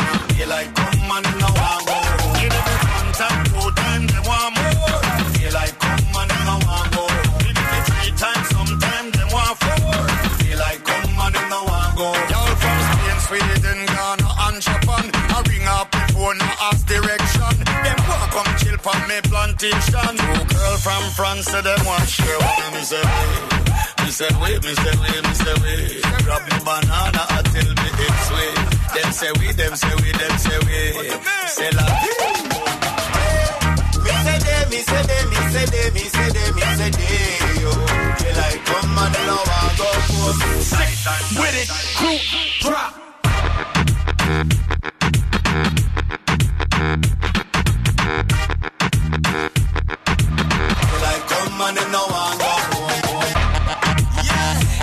plantation. 19.61 20.17
Two 20.17 20.41
girl 20.55 20.77
from 20.77 21.03
France, 21.13 21.45
say 21.45 21.61
them 21.61 21.85
want 21.85 22.07
share 22.09 22.37
with 22.37 22.73
me. 22.73 22.81
Say 22.81 23.01
wait, 23.01 23.41
me 24.01 24.09
say 24.11 24.31
wait, 24.41 24.63
me 24.63 24.73
say 24.73 24.93
wait, 24.99 25.21
me 25.23 25.33
say 25.33 25.55
wait. 25.61 26.01
Grab 26.25 26.41
me 26.49 26.57
banana 26.65 27.23
until 27.37 27.69
me 27.69 27.89
it's 28.05 28.29
way. 28.33 28.51
Them 28.95 29.11
say 29.13 29.31
we, 29.39 29.51
them 29.53 29.75
say 29.75 29.95
we, 30.01 30.11
them 30.11 30.37
say 30.37 30.57
we. 30.65 30.79
Say 31.47 31.69
la. 31.77 31.85
Me 34.01 34.11
say 34.25 34.37
they, 34.41 34.61
me 34.71 34.79
say 34.81 35.03
they, 35.05 35.21
me 35.29 35.37
say 35.53 35.65
they, 35.69 35.87
me 35.93 36.03
say 36.09 36.29
they, 36.35 36.47
me 36.57 36.61
say 36.79 36.89
they, 36.89 37.61
yo. 37.61 37.71
They 38.19 38.33
like 38.33 38.65
come 38.65 38.97
and 38.97 39.13
them 39.13 39.25
no 39.27 39.37
want 39.49 39.77
go 39.77 39.89
home. 40.09 40.39
With 41.37 41.55
it, 41.61 41.69
crew, 41.95 42.17
drop. 42.61 42.91
No 51.91 52.07
go 52.39 52.51
home. 52.71 53.31
Yeah. 54.23 54.81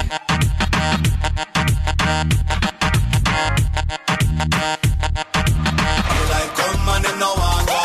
Like 6.33 6.53
come 6.59 6.89
and 6.95 7.09
no 7.19 7.31
want 7.41 7.67
go 7.69 7.81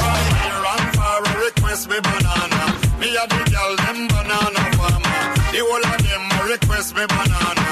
home. 0.00 0.30
Here 0.42 0.60
far 0.96 1.22
a 1.24 1.30
request 1.44 1.88
me 1.88 1.98
banana. 2.00 2.62
Me 3.00 3.08
a 3.16 3.24
the 3.32 3.40
girl 3.52 3.72
them 3.82 4.00
banana 4.12 4.62
farmer. 4.76 5.20
The 5.52 5.60
whole 5.64 5.86
of 5.92 5.98
them 6.06 6.24
request 6.50 6.94
me 6.96 7.04
banana. 7.06 7.64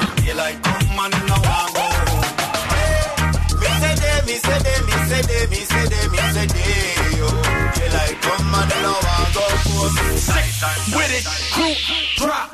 Come 0.65 0.99
and 1.05 1.15
no 1.29 1.37
want 1.47 1.71
go 1.77 1.85
home. 2.09 2.29
Me 3.61 3.69
say 3.81 3.93
me 4.27 4.35
say 4.45 4.59
me 4.87 4.95
say 5.09 5.21
me 5.51 5.61
say 5.71 5.83
me 6.09 6.21
say 6.33 6.84
with 9.75 11.11
it, 11.11 11.25
crew 11.51 11.75
drop. 12.15 12.49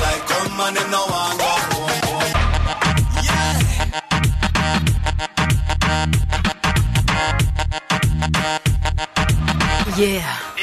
Like 0.00 0.22
no 0.88 1.02
one 1.06 1.36
go. 1.36 1.52
Yeah. 9.96 10.38
yeah. 10.56 10.57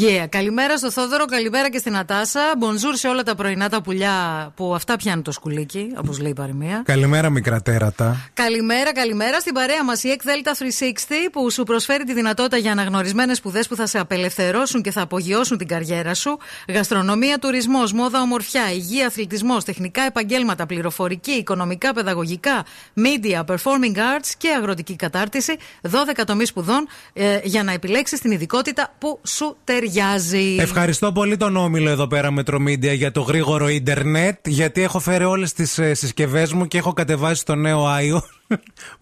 Yeah. 0.00 0.26
Καλημέρα 0.28 0.76
στο 0.76 0.90
Θόδωρο, 0.90 1.24
καλημέρα 1.24 1.70
και 1.70 1.78
στην 1.78 1.92
Νατάσα. 1.92 2.40
Μπονζούρ 2.58 2.94
σε 2.94 3.08
όλα 3.08 3.22
τα 3.22 3.34
πρωινά 3.34 3.68
τα 3.68 3.82
πουλιά 3.82 4.12
που 4.56 4.74
αυτά 4.74 4.96
πιάνουν 4.96 5.22
το 5.22 5.32
σκουλίκι, 5.32 5.92
όπως 5.96 6.18
λέει 6.20 6.30
η 6.30 6.34
παροιμία. 6.34 6.82
Καλημέρα, 6.84 7.30
μικρά 7.30 7.62
τέρατα. 7.62 8.30
Καλημέρα, 8.34 8.92
καλημέρα 8.92 9.40
στην 9.40 9.54
παρέα 9.54 9.84
μας 9.84 10.02
η 10.02 10.16
EC 10.18 10.26
Delta 10.26 10.50
360 10.50 11.30
που 11.32 11.50
σου 11.50 11.62
προσφέρει 11.62 12.04
τη 12.04 12.14
δυνατότητα 12.14 12.56
για 12.56 12.72
αναγνωρισμένες 12.72 13.36
σπουδές 13.36 13.68
που 13.68 13.76
θα 13.76 13.86
σε 13.86 13.98
απελευθερώσουν 13.98 14.82
και 14.82 14.90
θα 14.90 15.02
απογειώσουν 15.02 15.58
την 15.58 15.66
καριέρα 15.66 16.14
σου. 16.14 16.38
Γαστρονομία, 16.68 17.38
τουρισμός, 17.38 17.92
μόδα, 17.92 18.20
ομορφιά, 18.20 18.72
υγεία, 18.72 19.06
αθλητισμός, 19.06 19.64
τεχνικά 19.64 20.02
επαγγέλματα, 20.02 20.66
πληροφορική, 20.66 21.32
οικονομικά, 21.32 21.92
παιδαγωγικά, 21.92 22.64
media, 22.96 23.44
performing 23.44 23.96
arts 23.96 24.32
και 24.38 24.48
αγροτική 24.50 24.96
κατάρτιση. 24.96 25.56
12 25.82 26.24
τομείς 26.26 26.48
σπουδών 26.48 26.88
ε, 27.12 27.38
για 27.42 27.62
να 27.62 27.72
επιλέξεις 27.72 28.20
την 28.20 28.30
ειδικότητα 28.30 28.94
που 28.98 29.20
σου 29.22 29.56
ταιριάζει. 29.84 30.56
Ευχαριστώ 30.58 31.12
πολύ 31.12 31.36
τον 31.36 31.56
Όμιλο 31.56 31.90
εδώ 31.90 32.06
πέρα 32.06 32.30
Μετρομίντια 32.30 32.92
για 32.92 33.10
το 33.10 33.20
γρήγορο 33.20 33.68
ίντερνετ. 33.68 34.48
Γιατί 34.48 34.82
έχω 34.82 34.98
φέρει 34.98 35.24
όλες 35.24 35.52
τις 35.52 35.78
ε, 35.78 35.94
συσκευές 35.94 36.52
μου 36.52 36.66
και 36.66 36.78
έχω 36.78 36.92
κατεβάσει 36.92 37.44
το 37.44 37.54
νέο 37.54 37.84
iOS. 37.86 38.43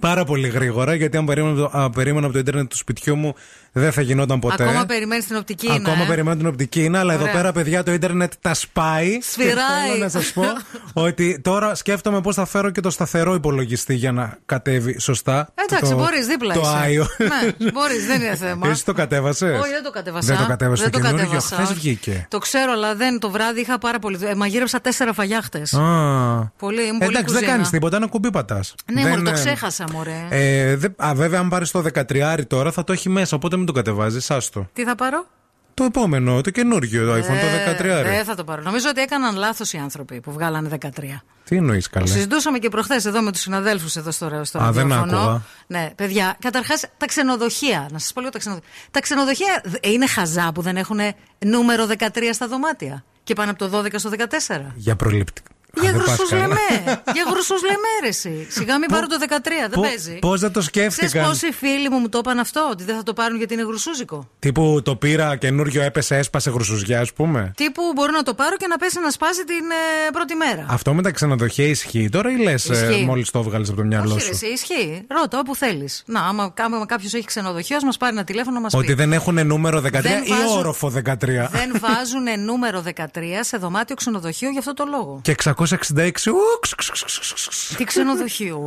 Πάρα 0.00 0.24
πολύ 0.24 0.48
γρήγορα. 0.48 0.94
Γιατί 0.94 1.16
αν 1.16 1.24
περίμενα, 1.24 1.62
από 1.62 1.70
το- 1.72 1.78
α, 1.78 1.90
περίμενα 1.90 2.24
από 2.24 2.32
το 2.34 2.38
ίντερνετ 2.40 2.70
του 2.70 2.76
σπιτιού 2.76 3.16
μου 3.16 3.34
δεν 3.72 3.92
θα 3.92 4.00
γινόταν 4.02 4.38
ποτέ. 4.38 4.62
Ακόμα 4.68 4.84
περιμένεις 4.86 5.26
την 5.26 5.36
οπτική 5.36 5.66
Ακόμα 5.72 5.92
είναι, 5.94 6.02
ε; 6.02 6.06
περιμένω 6.06 6.36
την 6.36 6.46
οπτική 6.46 6.84
είναι, 6.84 6.98
αλλά 6.98 7.12
εδώ 7.12 7.22
Ωραία. 7.22 7.34
πέρα, 7.34 7.52
παιδιά, 7.52 7.82
το 7.82 7.92
ίντερνετ 7.92 8.32
τα 8.40 8.54
σπάει. 8.54 9.18
Σφυράει. 9.22 9.54
Και 9.54 9.90
θέλω 9.90 10.02
να 10.02 10.08
σας 10.08 10.32
πω 10.32 10.42
ότι 11.06 11.40
τώρα 11.40 11.74
σκέφτομαι 11.74 12.20
πώς 12.20 12.34
θα 12.34 12.44
φέρω 12.46 12.70
και 12.70 12.80
το 12.80 12.90
σταθερό 12.90 13.34
υπολογιστή 13.34 13.94
για 13.94 14.12
να 14.12 14.38
κατέβει 14.46 15.00
σωστά. 15.00 15.48
Εντάξει, 15.54 15.90
το, 15.90 15.96
μπορείς 15.98 16.26
δίπλα 16.26 16.54
Το 16.54 16.60
είσαι. 16.60 16.70
Άιο. 16.82 17.06
Ναι, 17.18 17.70
μπορείς, 17.70 18.06
δεν 18.06 18.20
είναι 18.20 18.36
θέμα. 18.36 18.68
Εσύ 18.68 18.84
το 18.84 18.92
κατέβασες; 18.92 19.60
Όχι, 19.60 19.70
δεν 19.70 19.82
το 19.82 19.90
κατέβασα. 19.90 20.26
Δεν 20.34 20.42
το 20.42 20.48
κατέβασες 20.48 20.82
Δεν 20.84 20.92
το 20.92 20.98
το 20.98 21.04
καινούργιο. 21.04 21.28
κατέβασα. 21.28 21.56
Χθες 21.64 21.72
βγήκε. 21.76 22.26
Το 22.30 22.38
ξέρω, 22.38 22.72
αλλά 22.72 22.94
δεν 22.94 23.18
το 23.18 23.30
βράδυ 23.30 23.60
είχα 23.60 23.78
πάρα 23.78 23.98
πολύ. 23.98 24.18
Ε, 24.22 24.34
μαγείρεψα 24.34 24.80
τέσσερα 24.80 25.12
φαγιά 25.12 25.42
χτε. 25.42 25.58
Α. 25.58 26.46
Πολύ, 26.58 26.82
ήμουν 26.82 26.98
πολύ 26.98 27.10
Εντάξει, 27.10 27.12
δεν 27.14 27.24
κουζίνα. 27.24 27.50
κάνεις 27.50 27.70
τίποτα, 27.70 27.96
ένα 27.96 28.06
κουμπί 28.06 28.30
πατάς. 28.30 28.74
Ναι, 28.92 29.00
μωρέ, 29.08 29.20
το 29.32 29.38
ξέχασα, 29.40 29.84
μωρέ. 29.92 30.26
Ε, 30.28 30.76
δε- 30.76 30.88
α, 30.96 31.14
βέβαια, 31.14 31.40
αν 31.40 31.48
πάρεις 31.48 31.70
το 31.70 31.82
13 31.94 32.44
τώρα 32.46 32.72
θα 32.72 32.84
το 32.84 32.92
έχει 32.92 33.08
μέσα, 33.08 33.36
οπότε 33.36 33.56
μην 33.56 33.66
το 33.66 33.72
κατεβάζεις. 33.72 34.30
Άστο. 34.30 34.68
Τι 34.72 34.84
θα 34.84 34.94
πάρω; 34.94 35.26
Το 35.74 35.84
επόμενο, 35.84 36.40
το 36.40 36.50
καινούργιο 36.50 37.06
το 37.06 37.12
iPhone, 37.12 37.34
Ε, 37.34 37.40
το 37.40 37.82
13. 37.82 38.02
Δεν 38.02 38.24
θα 38.24 38.34
το 38.34 38.44
πάρω. 38.44 38.62
Νομίζω 38.62 38.86
ότι 38.88 39.00
έκαναν 39.00 39.36
λάθος 39.36 39.72
οι 39.72 39.78
άνθρωποι 39.78 40.20
που 40.20 40.32
βγάλανε 40.32 40.68
13. 40.68 41.22
Τι 41.44 41.56
εννοείς 41.56 41.84
Το 41.84 41.90
καλά. 41.98 42.06
συζητούσαμε 42.06 42.58
και 42.58 42.68
προχθές 42.68 43.04
εδώ 43.04 43.22
με 43.22 43.32
τους 43.32 43.40
συναδέλφους 43.40 43.96
εδώ 43.96 44.10
στο, 44.10 44.40
στο 44.44 44.58
Α, 44.62 44.72
δεν 44.72 44.88
ραδιόφωνο. 44.88 45.18
άκουγα. 45.20 45.42
Ναι, 45.66 45.90
παιδιά, 45.96 46.36
καταρχάς 46.40 46.84
τα 46.96 47.06
ξενοδοχεία. 47.06 47.88
Να 47.92 47.98
σας 47.98 48.12
πω 48.12 48.20
λίγο 48.20 48.32
τα 48.32 48.38
ξενοδοχεία. 48.38 48.70
Τα 48.90 49.00
ξενοδοχεία 49.00 49.62
ε, 49.80 49.90
είναι 49.90 50.06
χαζά 50.06 50.50
που 50.54 50.62
δεν 50.62 50.76
έχουν 50.76 50.98
νούμερο 51.38 51.86
13 51.98 52.06
στα 52.32 52.48
δωμάτια. 52.48 53.04
Και 53.24 53.34
πάνε 53.34 53.50
από 53.50 53.68
το 53.68 53.78
12 53.78 53.86
στο 53.96 54.10
14. 54.10 54.72
Για 54.74 54.96
προληπτικά. 54.96 55.50
Για 55.80 55.90
γρουσούς 55.90 56.30
λεμέ. 56.32 57.02
Για 57.12 57.24
γρουσούς 57.30 57.60
λεμέ, 57.62 58.12
Σιγά 58.48 58.78
μην 58.78 58.88
πάρω 58.88 59.06
το 59.06 59.16
13, 59.28 59.68
δεν 59.70 59.80
παίζει. 59.80 60.18
Πώς 60.18 60.40
δεν 60.40 60.52
το 60.52 60.60
σκέφτηκαν; 60.60 61.22
πώ 61.22 61.28
πόσοι 61.28 61.52
φίλοι 61.52 61.90
μου 61.90 61.98
μου 61.98 62.08
το 62.08 62.18
είπαν 62.18 62.38
αυτό, 62.38 62.68
ότι 62.70 62.84
δεν 62.84 62.96
θα 62.96 63.02
το 63.02 63.12
πάρουν 63.12 63.38
γιατί 63.38 63.54
είναι 63.54 63.62
γρουσούζικο; 63.62 64.28
Τύπου 64.38 64.80
το 64.84 64.96
πήρα 64.96 65.36
καινούριο, 65.36 65.82
έπεσε, 65.82 66.16
έσπασε 66.16 66.50
γρουσουζιά, 66.50 67.00
ας 67.00 67.12
πούμε. 67.12 67.52
Τύπου 67.56 67.82
μπορεί 67.94 68.12
να 68.12 68.22
το 68.22 68.34
πάρω 68.34 68.56
και 68.56 68.66
να 68.66 68.76
πέσει 68.76 69.00
να 69.00 69.10
σπάσει 69.10 69.44
την 69.44 69.70
ε, 70.06 70.10
πρώτη 70.12 70.34
μέρα. 70.34 70.66
Αυτό 70.68 70.94
με 70.94 71.02
τα 71.02 71.10
ξενοδοχεία 71.10 71.66
ισχύει 71.66 72.08
τώρα 72.08 72.30
ή 72.30 72.36
λες 72.36 72.70
ε, 72.70 73.02
μόλις 73.06 73.30
το 73.30 73.42
βγάλει 73.42 73.64
από 73.68 73.76
το 73.76 73.84
μυαλό 73.84 74.18
σου; 74.18 74.28
Όχι, 74.32 74.52
ισχύει. 74.52 75.04
Ρώτα 75.08 75.38
όπου 75.38 75.56
θέλεις. 75.56 76.02
Να, 76.06 76.20
άμα, 76.20 76.52
κάποιος 76.86 77.14
έχει 77.14 77.24
ξενοδοχείο, 77.24 77.76
μας 77.84 77.96
πάρει 77.96 78.14
ένα 78.14 78.24
τηλέφωνο 78.24 78.60
μας 78.60 78.72
πει. 78.72 78.78
Ότι 78.78 78.94
δεν 78.94 79.12
έχουν 79.12 79.46
νούμερο 79.46 79.78
13 79.78 79.90
δεν 79.90 80.22
ή 80.22 80.32
όροφο 80.58 80.92
13. 81.04 81.14
Δεν 81.50 81.80
βάζουν 81.80 82.44
νούμερο 82.44 82.82
13 82.96 83.04
σε 83.40 83.56
δωμάτιο 83.56 83.96
ξενοδοχείο 83.96 84.50
γι' 84.50 84.58
αυτό 84.58 84.74
το 84.74 84.84
λόγο. 84.90 85.20
Και 85.22 85.34
1966. 85.66 87.76
Τι 87.76 87.84
ξενοδοχείο. 87.84 88.64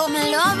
Oh, 0.00 0.08
my 0.14 0.24
love 0.34 0.60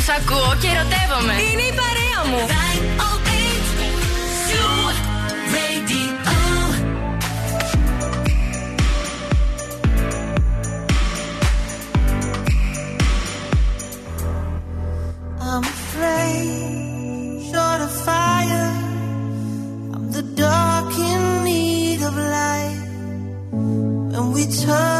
Τους 0.00 0.08
ακούω 0.08 0.52
και 0.60 0.68
ερωτεύομαι. 0.74 1.32
Είναι 1.32 1.62
η 1.62 1.74
παρέα 1.80 2.20
μου. 2.30 2.40
I'm 15.56 15.64
afraid, 15.76 17.50
short 17.50 17.80
of 17.86 17.92
fire. 18.06 18.70
I'm 19.94 20.06
the 20.16 20.24
dark 20.44 20.90
in 21.10 21.22
need 21.48 22.00
of 22.08 22.14
light. 22.36 22.80
When 24.12 24.26
we 24.34 24.44
touch, 24.64 24.99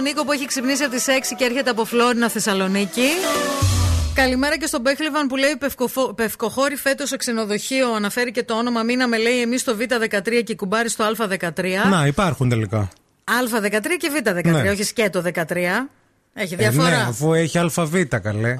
στον 0.00 0.12
Νίκο 0.12 0.24
που 0.24 0.32
έχει 0.32 0.46
ξυπνήσει 0.46 0.82
από 0.82 0.92
τις 0.94 1.04
6 1.08 1.34
και 1.36 1.44
έρχεται 1.44 1.70
από 1.70 1.84
Φλόρινα 1.84 2.28
Θεσσαλονίκη. 2.28 3.06
Καλημέρα 4.14 4.56
και 4.58 4.66
στον 4.66 4.80
Μπέχλεβαν 4.80 5.26
που 5.26 5.36
λέει 5.36 5.56
Πευκοφο- 5.58 6.12
Πευκοχώρη 6.14 6.76
φέτος 6.76 7.08
σε 7.08 7.16
ξενοδοχείο. 7.16 7.92
Αναφέρει 7.94 8.30
και 8.30 8.42
το 8.42 8.54
όνομα. 8.54 8.82
Μείναμε, 8.82 9.18
λέει, 9.18 9.40
εμείς 9.40 9.60
στο 9.60 9.76
Β13 9.80 10.42
και 10.44 10.54
κουμπάρι 10.54 10.88
στο 10.88 11.04
Α13. 11.04 11.88
Να, 11.90 12.06
υπάρχουν 12.06 12.48
τελικά. 12.48 12.88
Α13 13.24 13.96
και 13.98 14.10
Β13, 14.16 14.62
Ναι. 14.62 14.70
όχι 14.70 14.82
σκέτο 14.84 15.22
13. 15.22 15.88
Έχει 16.40 16.54
Ε, 16.54 16.56
διαφορά. 16.56 16.88
ναι, 16.88 16.96
αφού 17.08 17.32
έχει 17.34 17.58
αλφαβήτα, 17.58 18.18
καλέ. 18.18 18.56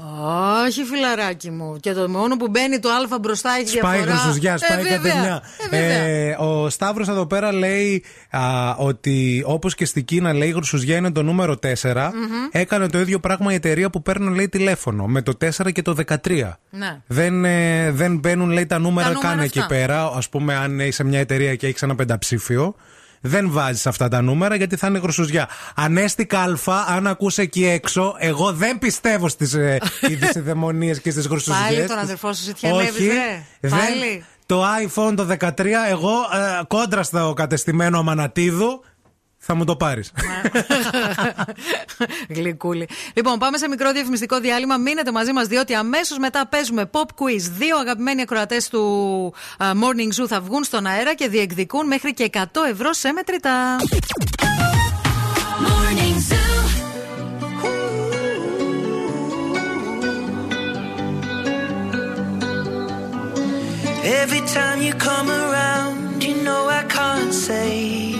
Όχι, 0.67 0.83
φιλαράκι 0.85 1.51
μου. 1.51 1.77
Και 1.81 1.93
το 1.93 2.09
μόνο 2.09 2.37
που 2.37 2.49
μπαίνει 2.49 2.79
το 2.79 2.89
Α 2.89 3.19
μπροστά 3.21 3.51
έχει 3.61 3.69
Σπάει 3.69 3.97
διαφορά. 3.99 4.19
γρουσουζιά, 4.21 4.59
σπάει 4.59 4.79
ε, 4.79 4.83
βέβαια. 4.83 4.97
κατεμιά. 4.99 5.43
Ε, 5.71 5.77
βέβαια. 5.77 5.99
Ε, 5.99 6.37
ο 6.39 6.69
Σταύρος 6.69 7.09
εδώ 7.09 7.27
πέρα 7.27 7.53
λέει 7.53 8.05
α, 8.31 8.41
ότι 8.77 9.43
όπως 9.47 9.75
και 9.75 9.85
στην 9.85 10.05
Κίνα 10.05 10.33
λέει 10.33 10.49
η 10.49 10.53
γρουσουζιά 10.53 10.97
είναι 10.97 11.11
το 11.13 11.23
νούμερο 11.23 11.57
4. 11.83 12.11
Έκανε 12.51 12.89
το 12.89 12.99
ίδιο 13.01 13.21
πράγμα 13.21 13.53
η 13.53 13.55
εταιρεία 13.55 13.91
που 13.91 14.03
παίρνουν 14.03 14.35
λέει 14.35 14.49
τηλέφωνο 14.49 15.07
με 15.07 15.23
το 15.23 15.33
4 15.59 15.73
και 15.73 15.83
το 15.83 15.95
13. 16.07 16.15
Ναι. 16.71 17.01
Δεν, 17.07 17.45
ε, 17.45 17.91
δεν 17.91 18.19
μπαίνουν 18.19 18.51
λέει 18.51 18.67
τα 18.67 18.79
νούμερα, 18.79 19.09
Τα 19.09 19.15
νούμερα 19.15 19.35
καν 19.35 19.45
εκεί 19.45 19.59
αυτά. 19.59 19.75
πέρα. 19.75 20.03
Α 20.03 20.21
πούμε, 20.31 20.55
αν 20.57 20.81
είσαι 20.81 21.05
μια 21.05 21.19
εταιρεία 21.19 21.55
και 21.55 21.67
έχεις 21.67 21.83
ένα 21.83 21.95
πενταψήφιο, 21.95 22.75
δεν 23.21 23.51
βάζεις 23.51 23.87
αυτά 23.87 24.09
τα 24.09 24.21
νούμερα 24.23 24.55
γιατί 24.55 24.77
θα 24.77 24.87
είναι 24.87 24.99
γρουσουζιά. 24.99 25.49
Ανέστηκα 25.75 26.41
Α, 26.41 26.57
αν 26.89 27.07
ακούσε 27.07 27.43
εκεί 27.43 27.67
έξω, 27.67 28.15
εγώ 28.19 28.53
δεν 28.53 28.79
πιστεύω 28.79 29.29
στις 29.29 29.55
ε, 29.55 29.79
ειδησιδαιμονίε 30.11 30.97
και 30.97 31.11
στις 31.11 31.27
γρουσουζιές. 31.27 31.63
Πάλι 31.75 31.87
τον 31.87 31.99
αδερφό 31.99 32.33
σου 32.33 32.43
ζητιανεύεις, 32.43 32.91
Όχι. 32.95 33.07
ρε. 33.07 33.43
Δεν- 33.61 33.71
Πάλι. 33.71 34.25
το 34.47 34.63
iPhone 34.87 35.15
το 35.17 35.27
13, 35.41 35.65
εγώ 35.89 36.11
ε, 36.11 36.65
κόντρα 36.69 37.03
στο 37.03 37.33
κατεστημένο 37.37 37.99
Αμανατίδου, 37.99 38.85
θα 39.43 39.55
μου 39.55 39.65
το 39.65 39.77
πάρεις. 39.77 40.13
Γλυκούλη. 42.37 42.89
Λοιπόν, 43.15 43.39
πάμε 43.39 43.59
σε 43.59 43.69
μικρό 43.69 43.93
διαφημιστικό 43.93 44.41
διάλειμμα. 44.41 44.77
Μείνετε 44.77 45.13
μαζί 45.13 45.33
μας, 45.33 45.47
διότι 45.47 45.75
αμέσως 45.75 46.19
μετά 46.19 46.47
παίζουμε 46.47 46.91
pop 46.93 47.01
quiz. 47.01 47.41
Δύο 47.59 47.77
αγαπημένοι 47.79 48.21
ακροατές 48.21 48.69
του 48.69 48.83
α, 49.59 49.67
Morning 49.71 50.23
Zoo 50.23 50.27
θα 50.29 50.41
βγουν 50.41 50.65
στον 50.65 50.87
αέρα 50.87 51.15
και 51.15 51.29
διεκδικούν 51.29 51.87
μέχρι 51.87 52.15
και 52.15 52.31
100 52.33 52.43
ευρώ 52.71 52.93
σε 52.93 53.13
μετρητά. 53.13 53.77
Morning 55.67 56.17
Zoo. 56.29 56.49
Every 64.23 64.43
time 64.57 64.79
you 64.87 64.95
come 65.09 65.29
around, 65.43 66.23
you 66.27 66.35
know 66.47 66.63
I 66.81 66.83
can't 66.97 67.33
say 67.33 68.20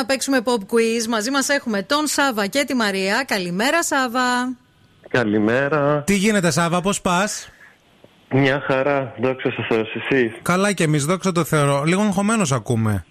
να 0.00 0.06
παίξουμε 0.06 0.40
pop 0.44 0.60
quiz. 0.74 1.06
Μαζί 1.08 1.30
μας 1.30 1.48
έχουμε 1.48 1.82
τον 1.82 2.06
Σάβα 2.06 2.46
και 2.46 2.64
τη 2.66 2.74
Μαρία. 2.74 3.24
Καλημέρα, 3.26 3.82
Σάβα. 3.82 4.56
Καλημέρα. 5.08 6.02
Τι 6.06 6.14
γίνεται, 6.14 6.50
Σάβα, 6.50 6.80
πώς 6.80 7.00
πας; 7.00 7.50
Μια 8.30 8.62
χαρά. 8.66 9.14
Δόξα 9.20 9.50
σα 9.50 9.62
Θεώ, 9.74 9.80
εσεί. 9.80 10.32
Καλά 10.42 10.72
και 10.72 10.84
εμείς, 10.84 11.04
δόξα 11.04 11.32
τω 11.32 11.44
Θεώ. 11.44 11.84
Λίγο 11.84 12.02
αγχωμένος 12.02 12.52
ακούμε. 12.52 13.04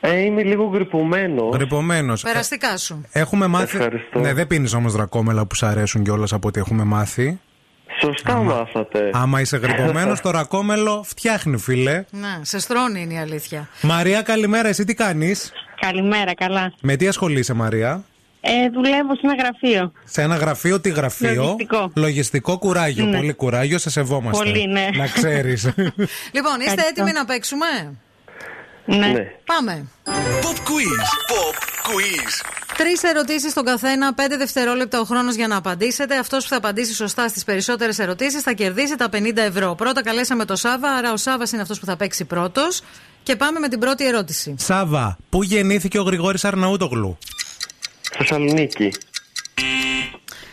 Ε, 0.00 0.20
είμαι 0.20 0.42
λίγο 0.42 0.64
γρυπωμένος. 0.64 1.54
Γρυπωμένος. 1.54 2.22
Περαστικά 2.22 2.76
σου. 2.76 3.04
Έχουμε 3.12 3.46
μάθει. 3.46 3.76
Ευχαριστώ. 3.76 4.20
Ναι, 4.20 4.32
δεν 4.32 4.46
πίνεις 4.46 4.74
όμως 4.74 4.92
δρακόμελα 4.92 5.46
που 5.46 5.54
σου 5.54 5.66
αρέσουν 5.66 6.02
κιόλα 6.02 6.26
από 6.30 6.48
ό,τι 6.48 6.60
έχουμε 6.60 6.84
μάθει. 6.84 7.40
Σωστά 8.00 8.34
μάθατε. 8.34 9.10
Άμα 9.12 9.40
είσαι 9.40 9.56
γρυπωμένος, 9.56 10.20
το 10.20 10.30
ρακόμελο 10.30 11.02
φτιάχνει, 11.06 11.58
φίλε. 11.58 12.04
Ναι, 12.10 12.38
σε 12.42 12.58
στρώνει 12.58 13.00
είναι 13.00 13.14
η 13.14 13.18
αλήθεια. 13.18 13.68
Μαρία, 13.82 14.22
καλημέρα, 14.22 14.68
εσύ 14.68 14.84
τι 14.84 14.94
κάνεις; 14.94 15.52
Καλημέρα, 15.86 16.34
καλά. 16.34 16.72
Με 16.80 16.96
τι 16.96 17.08
ασχολείσαι, 17.08 17.52
Μαρία; 17.54 18.04
Ε, 18.40 18.68
δουλεύω 18.70 19.14
σε 19.14 19.20
ένα 19.22 19.34
γραφείο. 19.34 19.92
Σε 20.04 20.22
ένα 20.22 20.36
γραφείο, 20.36 20.80
τι 20.80 20.88
γραφείο; 20.90 21.42
Λογιστικό. 21.42 21.90
Λογιστικό 21.94 22.58
κουράγιο. 22.58 23.04
Ναι. 23.04 23.16
Πολύ 23.16 23.32
κουράγιο, 23.32 23.78
σε 23.78 23.90
σεβόμαστε. 23.90 24.44
Πολύ, 24.44 24.66
ναι. 24.66 24.88
Να 24.96 25.06
ξέρεις. 25.06 25.62
Λοιπόν, 26.36 26.60
είστε 26.60 26.72
Ευχαριστώ. 26.72 26.86
έτοιμοι 26.88 27.12
να 27.12 27.24
παίξουμε; 27.24 27.66
Ναι. 28.84 29.12
Πάμε. 29.44 29.86
Pop 30.42 30.58
quiz. 30.68 31.04
Pop 31.30 31.56
quiz. 31.88 32.63
Τρεις 32.76 33.02
ερωτήσεις 33.02 33.50
στον 33.50 33.64
καθένα, 33.64 34.14
πέντε 34.14 34.36
δευτερόλεπτα 34.36 35.00
ο 35.00 35.04
χρόνος 35.04 35.34
για 35.34 35.46
να 35.46 35.56
απαντήσετε. 35.56 36.18
Αυτός 36.18 36.42
που 36.42 36.48
θα 36.48 36.56
απαντήσει 36.56 36.94
σωστά 36.94 37.28
στις 37.28 37.44
περισσότερες 37.44 37.98
ερωτήσεις 37.98 38.42
θα 38.42 38.52
κερδίσει 38.52 38.96
τα 38.96 39.08
50 39.12 39.36
ευρώ. 39.36 39.74
Πρώτα 39.74 40.02
καλέσαμε 40.02 40.44
το 40.44 40.56
Σάβα, 40.56 40.88
άρα 40.88 41.12
ο 41.12 41.16
Σάβας 41.16 41.52
είναι 41.52 41.62
αυτός 41.62 41.78
που 41.78 41.86
θα 41.86 41.96
παίξει 41.96 42.24
πρώτος. 42.24 42.82
Και 43.22 43.36
πάμε 43.36 43.58
με 43.58 43.68
την 43.68 43.78
πρώτη 43.78 44.06
ερώτηση. 44.06 44.54
Σάβα, 44.58 45.16
πού 45.28 45.42
γεννήθηκε 45.42 45.98
ο 45.98 46.02
Γρηγόρης 46.02 46.44
Αρναούτογλου; 46.44 47.18
Θεσσαλονίκη. 48.16 48.92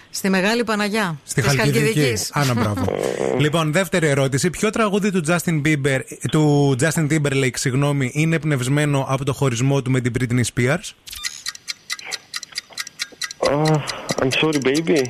Στη 0.09 0.29
Μεγάλη 0.29 0.63
Παναγιά. 0.63 1.19
Στη 1.23 1.41
της 1.41 1.55
Χαλκιδική. 1.55 1.83
Χαλκιδικής. 1.83 2.29
Άνα, 2.33 2.53
μπράβο. 2.53 2.85
λοιπόν, 3.43 3.71
δεύτερη 3.71 4.07
ερώτηση. 4.07 4.49
Ποιο 4.49 4.69
τραγούδι 4.69 5.11
του 5.11 5.23
Justin 5.27 5.61
Bieber, 5.65 5.99
του 6.31 6.75
Justin 6.79 7.07
Timberlake, 7.11 7.55
συγγνώμη, 7.55 8.11
είναι 8.13 8.39
πνευσμένο 8.39 9.05
από 9.09 9.25
το 9.25 9.33
χωρισμό 9.33 9.81
του 9.81 9.91
με 9.91 9.99
την 10.01 10.13
Britney 10.19 10.43
Spears; 10.55 10.93
Oh, 13.43 13.77
I'm 14.21 14.31
sorry, 14.41 14.59
baby. 14.63 15.01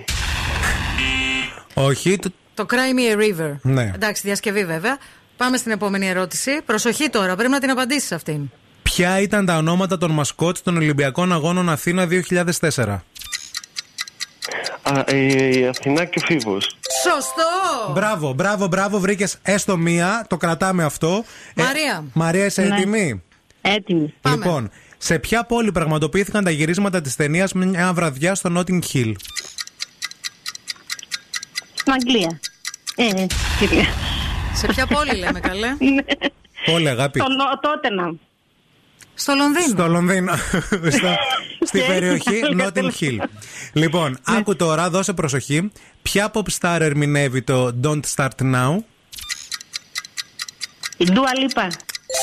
Όχι. 1.74 2.18
το- 2.18 2.32
Το 2.54 2.66
Cry 2.70 2.74
Me 2.76 3.16
a 3.16 3.20
River. 3.22 3.56
Ναι. 3.62 3.92
Εντάξει, 3.96 4.22
διασκευή 4.26 4.66
βέβαια. 4.66 4.98
Πάμε 5.38 5.58
στην 5.58 5.72
επόμενη 5.72 6.08
ερώτηση. 6.08 6.62
Προσοχή 6.66 7.10
τώρα, 7.10 7.36
πρέπει 7.36 7.52
να 7.52 7.60
την 7.60 7.70
απαντήσεις 7.70 8.12
αυτήν. 8.12 8.50
Ποια 8.84 9.20
ήταν 9.20 9.46
τα 9.46 9.58
ονόματα 9.58 9.98
των 9.98 10.12
μασκότ 10.12 10.58
των 10.64 10.76
Ολυμπιακών 10.78 11.32
Αγώνων 11.34 11.70
Αθήνα 11.70 12.06
2004. 12.06 13.04
Α, 14.84 15.04
ε, 15.06 15.18
η 15.60 15.68
Αθηνά 15.68 16.06
και 16.06 16.20
ο 16.24 16.26
Φίβος. 16.26 16.78
Σωστό! 17.04 17.92
Μπράβο, 17.94 18.34
μπράβο, 18.34 18.68
μπράβο. 18.68 19.00
Βρήκες 19.00 19.38
έστω 19.42 19.78
μία. 19.78 20.26
Το 20.30 20.38
κρατάμε 20.38 20.84
αυτό. 20.84 21.24
Ε, 21.54 21.62
Μαρία. 21.64 22.04
Μαρία, 22.14 22.46
είσαι 22.46 22.62
Ναι. 22.62 22.76
έτοιμη; 22.76 23.24
Έτοιμη. 23.62 24.14
Λοιπόν, 24.30 24.72
σε 25.04 25.20
ποια 25.20 25.44
πόλη 25.46 25.72
πραγματοποιήθηκαν 25.72 26.44
τα 26.44 26.50
γυρίσματα 26.52 27.02
της 27.02 27.16
ταινίας 27.16 27.54
Μια 27.54 27.94
βραδιά 27.94 28.36
στο 28.36 28.50
Notting 28.58 28.80
Hill. 28.94 29.14
Στην 31.74 31.94
Αγγλία. 31.94 32.40
Ε, 32.96 33.26
κυρία. 33.60 33.86
Σε 34.54 34.68
ποια 34.68 34.88
πόλη 34.88 35.16
λέμε, 35.16 35.40
καλέ; 35.40 35.68
Πόλη, 36.66 36.90
αγάπη. 36.90 37.20
Το 37.20 37.26
νο- 37.30 37.60
τότε 37.62 37.90
να. 37.90 38.14
Στο 39.14 39.34
Λονδίνο. 39.36 39.68
Στο 39.68 39.88
Λονδίνο. 39.88 40.36
Στο- 40.98 41.16
στη 41.66 41.80
Και 41.80 41.86
περιοχή 41.86 42.36
έτσι, 42.36 42.56
Notting 42.62 42.92
Hill. 43.04 43.18
Λοιπόν, 43.74 44.18
άκου 44.24 44.56
τώρα, 44.56 44.90
δώσε 44.90 45.14
προσοχή. 45.14 45.72
Ποια 46.02 46.32
pop 46.34 46.46
star 46.60 46.78
ερμηνεύει 46.80 47.42
το 47.42 47.76
Don't 47.84 48.00
Start 48.16 48.42
Now; 48.56 48.76
Η 50.98 51.06
Ντούα 51.12 51.38
Λίπα. 51.40 51.68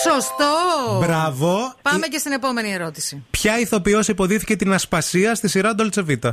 Σωστό! 0.05 0.99
Μπράβο. 1.07 1.74
Πάμε 1.82 2.07
και 2.07 2.18
στην 2.18 2.32
επόμενη 2.32 2.72
ερώτηση. 2.72 3.24
Ποια 3.30 3.59
ηθοποιός 3.59 4.09
υποδίθηκε 4.09 4.57
την 4.57 4.72
ασπασία 4.72 5.34
στη 5.34 5.49
σειρά 5.49 5.74
Dolce 5.78 6.05
Vita; 6.09 6.30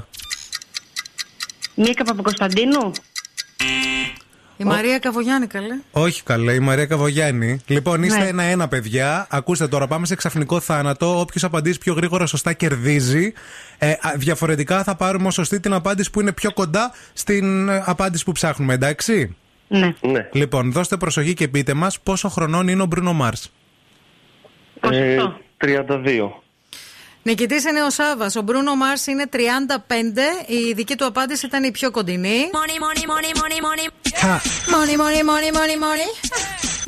Μίκα 1.76 2.04
Παπακοσταντίνου. 2.04 2.92
Η 4.58 4.64
Μαρία 4.64 5.00
Καβογιάννη, 5.00 5.48
καλέ. 5.48 5.76
Όχι 5.92 6.24
καλέ, 6.24 6.54
η 6.54 6.60
Μαρία 6.60 6.86
Καβογιάννη. 6.86 7.60
Λοιπόν, 7.66 8.04
είστε 8.04 8.20
Ναι. 8.20 8.28
ένα-ένα, 8.28 8.68
παιδιά. 8.68 9.28
Ακούστε 9.30 9.68
τώρα, 9.68 9.88
πάμε 9.88 10.06
σε 10.06 10.16
ξαφνικό 10.16 10.60
θάνατο. 10.60 11.20
Όποιος 11.20 11.44
απαντήσει 11.44 11.78
πιο 11.80 11.94
γρήγορα 11.94 12.26
σωστά 12.26 12.54
κερδίζει. 12.54 13.34
Ε, 13.78 13.92
α, 13.92 13.98
διαφορετικά 14.18 14.84
θα 14.84 14.96
πάρουμε 14.96 15.28
ω 15.28 15.32
σωστή 15.32 15.60
την 15.60 15.74
απάντηση 15.74 16.10
που 16.12 16.22
είναι 16.22 16.32
πιο 16.32 16.54
κοντά 16.54 16.92
στην 17.14 17.70
ε, 17.70 17.84
απάντηση 17.86 18.24
που 18.24 18.32
ψάχνουμε, 18.32 18.74
εντάξει; 18.74 19.36
Ναι. 19.68 19.94
Ναι. 20.02 20.30
Λοιπόν, 20.32 20.72
δώστε 20.72 20.98
προσοχή 20.98 21.34
και 21.34 21.48
πείτε 21.48 21.74
μας 21.74 22.00
πόσο 22.00 22.30
χρονών 22.30 22.68
είναι 22.68 22.82
ο 22.82 22.86
Μπρούνο 22.86 23.14
Μάρς. 24.86 24.98
Ε, 24.98 25.16
28. 25.16 25.42
32. 25.58 26.42
Νικητής 27.24 27.64
είναι 27.66 27.84
ο 27.84 27.90
Σάβα. 27.90 28.32
Ο 28.38 28.42
Μπρούνο 28.42 28.76
Μάρς 28.76 29.08
είναι 29.08 29.26
35. 29.32 29.38
Η 30.48 30.74
δική 30.74 30.96
του 30.96 31.06
απάντηση 31.06 31.46
ήταν 31.46 31.64
η 31.64 31.72
πιο 31.72 31.92
κοντινή. 31.92 32.38
Money, 32.52 32.78
money, 32.86 33.06
money, 33.14 33.32
money, 33.42 33.60
money. 33.68 33.88
Χα. 34.16 34.36
Money, 34.76 34.96
money, 35.04 35.22
money, 35.32 35.52
money, 35.60 35.78
money. 35.86 36.10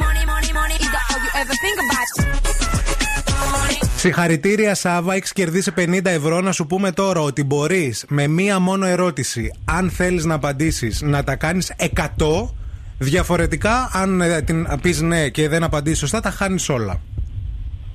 Money, 0.03 0.23
money, 0.31 0.51
money 0.59 0.77
is 0.85 0.93
all 1.01 1.19
you 1.25 1.31
ever 1.41 1.55
think 1.63 1.77
about; 1.85 2.07
Συγχαρητήρια, 3.97 4.75
Σάβα. 4.75 5.13
Έχεις 5.13 5.33
κερδίσει 5.33 5.71
50 5.71 6.05
ευρώ. 6.05 6.41
Να 6.41 6.51
σου 6.51 6.67
πούμε 6.67 6.91
τώρα 6.91 7.21
ότι 7.21 7.43
μπορείς 7.43 8.05
με 8.07 8.27
μία 8.27 8.59
μόνο 8.59 8.85
ερώτηση, 8.85 9.51
αν 9.65 9.89
θέλεις 9.89 10.25
να 10.25 10.33
απαντήσεις, 10.33 11.01
να 11.01 11.23
τα 11.23 11.35
κάνεις 11.35 11.73
100. 11.77 12.53
Διαφορετικά, 12.97 13.89
αν 13.93 14.21
ε, 14.21 14.41
την 14.41 14.67
πεις 14.81 15.01
ναι 15.01 15.29
και 15.29 15.49
δεν 15.49 15.63
απαντήσεις 15.63 15.99
σωστά, 15.99 16.19
τα 16.19 16.31
χάνεις 16.31 16.69
όλα. 16.69 17.01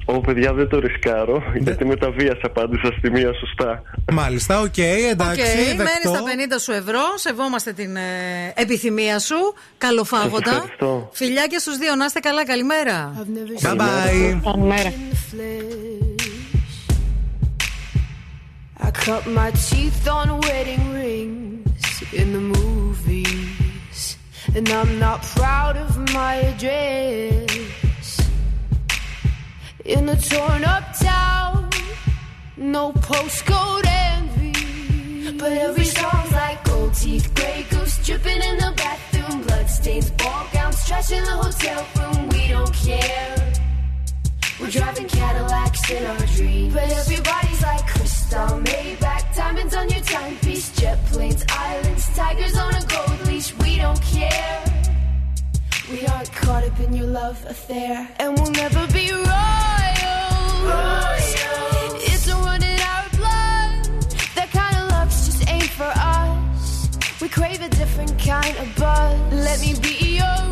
Ω, 0.05 0.21
παιδιά, 0.21 0.53
δεν 0.53 0.69
το 0.69 0.79
ρισκάρω, 0.79 1.43
γιατί 1.61 1.85
μετά 1.85 2.11
βίας 2.11 2.39
απάντησα 2.43 2.95
στη 2.99 3.11
μία 3.11 3.33
σωστά. 3.35 3.83
Μάλιστα, 4.13 4.61
οκ, 4.61 4.79
εντάξει. 4.79 5.41
Οκ, 5.41 5.47
μένεις 5.57 5.77
δεκτό. 5.77 6.09
στα 6.15 6.23
50 6.57 6.59
σου 6.61 6.73
ευρώ. 6.73 7.01
Σεβόμαστε 7.15 7.73
την 7.73 7.97
ε, 7.97 8.01
επιθυμία 8.55 9.19
σου. 9.19 9.37
Καλοφάγωτα. 9.79 10.51
Σας 10.51 10.55
ευχαριστώ. 10.55 11.11
Φιλιά 11.13 11.47
και 11.47 11.59
στους 11.59 11.77
δύο. 11.77 11.95
Να 11.95 12.05
είστε 12.05 12.21
καλά. 12.21 12.47
Καλημέρα. 12.47 13.27
Bye 13.63 13.77
bye. 13.77 14.41
Καλημέρα. 14.45 14.93
I 18.85 18.91
cut 18.91 19.25
my 19.41 19.51
teeth 19.69 20.09
on 20.19 20.29
wedding 20.47 20.85
rings 21.01 21.93
in 22.21 22.33
the 22.37 22.45
movies, 22.57 24.01
and 24.57 24.67
I'm 24.79 24.99
not 25.07 25.19
proud 25.37 25.75
of 25.85 25.91
my 26.19 26.35
address. 26.51 27.62
In 29.85 30.09
a 30.09 30.17
torn 30.17 30.63
up 30.63 30.97
town, 30.97 31.69
no 32.57 32.93
postcode 32.93 33.85
envy, 33.85 35.37
but 35.37 35.51
every 35.51 35.85
song's 35.85 36.31
like 36.31 36.63
gold 36.63 36.95
teeth, 36.95 37.35
gray 37.35 37.67
goose 37.69 37.99
dripping 38.07 38.43
in 38.43 38.59
the 38.59 38.73
bathroom, 38.77 39.43
bloodstains, 39.43 40.11
ball 40.13 40.47
gowns, 40.53 40.87
trash 40.87 41.11
in 41.11 41.25
the 41.25 41.31
hotel 41.31 41.85
room. 41.99 42.29
We 42.29 42.47
don't 42.47 42.73
care. 42.73 43.53
We're 44.61 44.71
driving 44.71 45.09
Cadillacs 45.09 45.91
in 45.91 46.07
our 46.07 46.27
dreams. 46.27 46.75
But 46.75 46.89
everybody's 46.89 47.63
like 47.63 47.85
crystal, 47.89 48.61
Maybach, 48.61 49.35
diamonds 49.35 49.75
on 49.75 49.91
your 49.91 50.03
timepiece, 50.03 50.77
jet 50.77 51.05
planes, 51.07 51.45
islands, 51.49 52.07
tigers 52.15 52.57
on 52.57 52.73
a 52.73 52.87
gold 52.87 53.27
leash. 53.27 53.53
We 53.59 53.79
don't 53.79 54.01
care. 54.01 54.72
We 55.93 56.07
are 56.07 56.25
caught 56.25 56.65
up 56.65 56.81
in 56.81 56.95
your 56.95 57.07
love 57.07 57.45
affair, 57.47 58.09
and 58.19 58.39
we'll 58.39 58.51
never 58.53 58.87
be 58.95 59.13
royal. 59.13 59.25
royal. 60.65 62.01
It's 62.01 62.27
run 62.33 62.63
in 62.63 62.81
our 62.81 63.09
blood. 63.11 63.85
That 64.35 64.49
kind 64.53 64.75
of 64.79 64.91
love 64.91 65.09
just 65.11 65.47
ain't 65.51 65.65
for 65.65 65.93
us. 65.95 66.89
We 67.21 67.29
crave 67.29 67.61
a 67.61 67.69
different 67.69 68.19
kind 68.19 68.57
of 68.57 68.75
buzz. 68.75 69.21
Let 69.35 69.61
me 69.61 69.75
be 69.83 70.17
your 70.17 70.52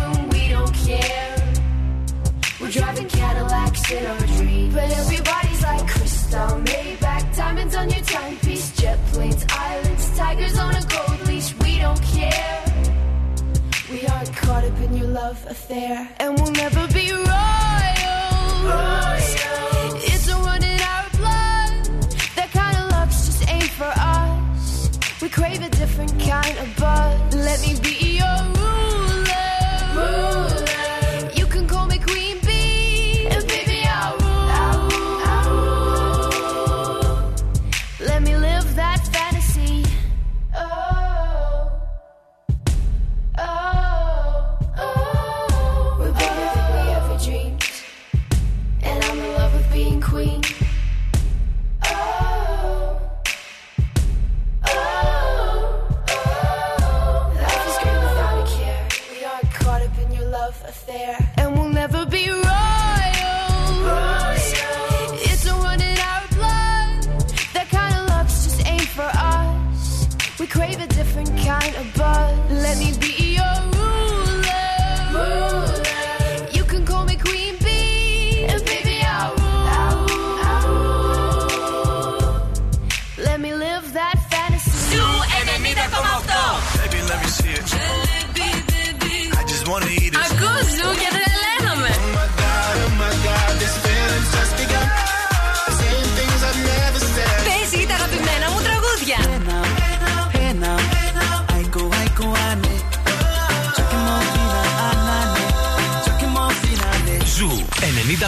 we're 2.59 2.69
driving 2.69 3.07
Cadillacs 3.07 3.91
in 3.91 4.05
our 4.05 4.19
dreams. 4.37 4.73
But 4.73 4.91
everybody's 4.91 5.61
like 5.63 5.87
crystal, 5.87 6.61
Maybach, 6.61 7.35
diamonds 7.35 7.75
on 7.75 7.89
your 7.89 8.01
timepiece, 8.01 8.71
jet 8.79 8.99
planes, 9.07 9.45
islands, 9.49 10.17
tigers 10.17 10.57
on 10.59 10.75
a 10.75 10.81
gold 10.81 11.27
leash. 11.27 11.53
We 11.59 11.79
don't 11.79 12.01
care. 12.01 12.63
We 13.91 14.05
aren't 14.07 14.33
caught 14.35 14.63
up 14.63 14.79
in 14.79 14.95
your 14.95 15.07
love 15.07 15.45
affair, 15.49 16.07
and 16.19 16.39
we'll 16.39 16.51
never 16.51 16.87
be 16.93 17.11
royals. 17.11 17.27
It's 20.11 20.27
a 20.29 20.35
run 20.35 20.63
in 20.63 20.79
our 20.93 21.09
blood. 21.19 21.71
That 22.37 22.49
kind 22.53 22.77
of 22.77 22.91
luck's 22.91 23.25
just 23.25 23.49
ain't 23.49 23.71
for 23.79 23.91
us. 23.97 24.89
We 25.21 25.27
crave 25.29 25.61
a 25.61 25.69
different 25.69 26.11
kind 26.21 26.57
of 26.57 26.75
buzz. 26.77 27.35
Let 27.35 27.59
me 27.61 27.73
be 27.81 28.00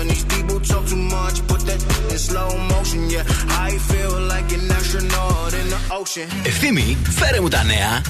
When 0.00 0.08
these 0.08 0.24
people 0.24 0.58
talk 0.60 0.84
too 0.86 1.02
much, 1.16 1.36
put 1.46 1.60
that 1.68 1.80
in 2.12 2.18
slow 2.18 2.48
motion. 2.72 3.00
Yeah, 3.10 3.24
I 3.68 3.70
feel 3.90 4.14
like 4.32 4.48
an 4.56 4.70
astronaut 4.78 5.52
in 5.60 5.66
the 5.74 5.80
ocean. 6.00 6.28
Ευθύμη, 6.44 6.96
φέρε 7.10 7.40
μου 7.40 7.48
τα 7.48 7.62
νέα. 7.64 8.02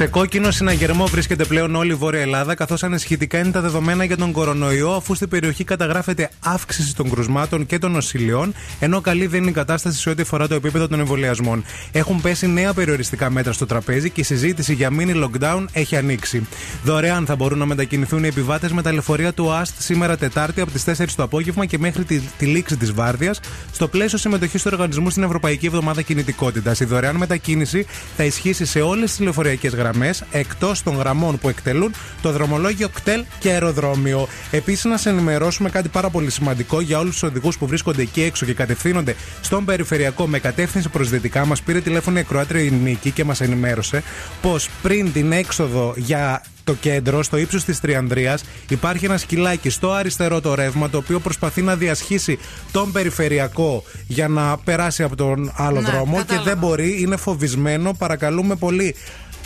Σε 0.00 0.06
κόκκινο 0.06 0.50
συναγερμό 0.50 1.06
βρίσκεται 1.06 1.44
πλέον 1.44 1.74
όλη 1.74 1.92
η 1.92 1.94
Βόρεια 1.94 2.20
Ελλάδα, 2.20 2.54
καθώς 2.54 2.82
ανεσχυτικά 2.82 3.38
είναι 3.38 3.50
τα 3.50 3.60
δεδομένα 3.60 4.04
για 4.04 4.16
τον 4.16 4.32
κορονοϊό, 4.32 4.90
αφού 4.90 5.14
στην 5.14 5.28
περιοχή 5.28 5.64
καταγράφεται 5.64 6.30
αύξηση 6.44 6.96
των 6.96 7.10
κρουσμάτων 7.10 7.66
και 7.66 7.78
των 7.78 7.92
νοσηλειών, 7.92 8.54
ενώ 8.78 9.00
καλή 9.00 9.26
δεν 9.26 9.40
είναι 9.40 9.50
η 9.50 9.52
κατάσταση 9.52 9.98
σε 9.98 10.10
ό,τι 10.10 10.22
αφορά 10.22 10.48
το 10.48 10.54
επίπεδο 10.54 10.88
των 10.88 11.00
εμβολιασμών. 11.00 11.64
Έχουν 11.92 12.20
πέσει 12.20 12.46
νέα 12.46 12.72
περιοριστικά 12.74 13.30
μέτρα 13.30 13.52
στο 13.52 13.66
τραπέζι 13.66 14.10
και 14.10 14.20
η 14.20 14.24
συζήτηση 14.24 14.74
για 14.74 14.90
mini 14.98 15.24
lockdown 15.24 15.64
έχει 15.72 15.96
ανοίξει. 15.96 16.46
Δωρεάν 16.84 17.26
θα 17.26 17.36
μπορούν 17.36 17.58
να 17.58 17.66
μετακινηθούν 17.66 18.24
οι 18.24 18.26
επιβάτες 18.26 18.72
με 18.72 18.82
τα 18.82 18.92
λεωφορεία 18.92 19.32
του 19.32 19.52
ΑΣΤ 19.52 19.74
σήμερα 19.78 20.16
Τετάρτη 20.16 20.60
από 20.60 20.70
τις 20.70 20.84
4 20.84 21.04
το 21.16 21.22
απόγευμα 21.22 21.66
και 21.66 21.78
μέχρι 21.78 22.04
τη, 22.04 22.20
τη 22.38 22.46
λήξη 22.46 22.76
της 22.76 22.92
βάρδιας, 22.92 23.40
στο 23.72 23.88
πλαίσιο 23.88 24.18
συμμετοχής 24.18 24.62
του 24.62 24.70
οργανισμού 24.72 25.10
στην 25.10 25.22
Ευρωπαϊκή 25.22 25.66
Εβδομάδα 25.66 26.02
Κινητικότητας. 26.02 26.80
Η 26.80 26.84
δωρεάν 26.84 27.16
μετακίνηση 27.16 27.86
θα 28.16 28.24
ισχύσει 28.24 28.64
σε 28.64 28.80
όλες 28.80 29.10
τις 29.10 29.20
λεωφοριακέ 29.20 29.68
γραμμές 29.68 29.88
γραμμές 29.90 30.24
εκτός 30.30 30.82
των 30.82 30.96
γραμμών 30.96 31.38
που 31.38 31.48
εκτελούν 31.48 31.94
το 32.22 32.32
δρομολόγιο 32.32 32.88
κτέλ 32.88 33.24
και 33.38 33.50
αεροδρόμιο. 33.50 34.28
Επίσης, 34.50 34.84
να 34.84 34.96
σε 34.96 35.08
ενημερώσουμε 35.08 35.70
κάτι 35.70 35.88
πάρα 35.88 36.10
πολύ 36.10 36.30
σημαντικό 36.30 36.80
για 36.80 36.98
όλους 36.98 37.12
τους 37.12 37.22
οδηγούς 37.22 37.58
που 37.58 37.66
βρίσκονται 37.66 38.02
εκεί 38.02 38.22
έξω 38.22 38.46
και 38.46 38.54
κατευθύνονται 38.54 39.14
στον 39.40 39.64
περιφερειακό 39.64 40.26
με 40.26 40.38
κατεύθυνση 40.38 40.88
προ 40.88 41.04
δυτικά. 41.04 41.44
Μας 41.46 41.62
πήρε 41.62 41.80
τηλέφωνο 41.80 42.18
η 42.18 42.22
Κροάτρια 42.24 42.70
Νίκη 42.70 43.10
και 43.10 43.24
μας 43.24 43.40
ενημέρωσε 43.40 44.02
πως 44.42 44.68
πριν 44.82 45.12
την 45.12 45.32
έξοδο 45.32 45.94
για 45.96 46.42
το 46.64 46.74
κέντρο, 46.74 47.22
στο 47.22 47.36
ύψος 47.36 47.64
της 47.64 47.80
Τριανδρίας, 47.80 48.44
υπάρχει 48.68 49.04
ένα 49.04 49.16
σκυλάκι 49.18 49.70
στο 49.70 49.90
αριστερό 49.92 50.40
το 50.40 50.54
ρεύμα, 50.54 50.90
το 50.90 50.98
οποίο 50.98 51.18
προσπαθεί 51.20 51.62
να 51.62 51.76
διασχίσει 51.76 52.38
τον 52.72 52.92
περιφερειακό 52.92 53.84
για 54.06 54.28
να 54.28 54.56
περάσει 54.58 55.02
από 55.02 55.16
τον 55.16 55.52
άλλο 55.56 55.80
Ναι, 55.80 55.90
δρόμο 55.90 56.12
και 56.16 56.20
κατάλαβα. 56.20 56.50
δεν 56.50 56.58
μπορεί, 56.58 57.00
είναι 57.00 57.16
φοβισμένο. 57.16 57.92
Παρακαλούμε 57.98 58.54
πολύ. 58.56 58.94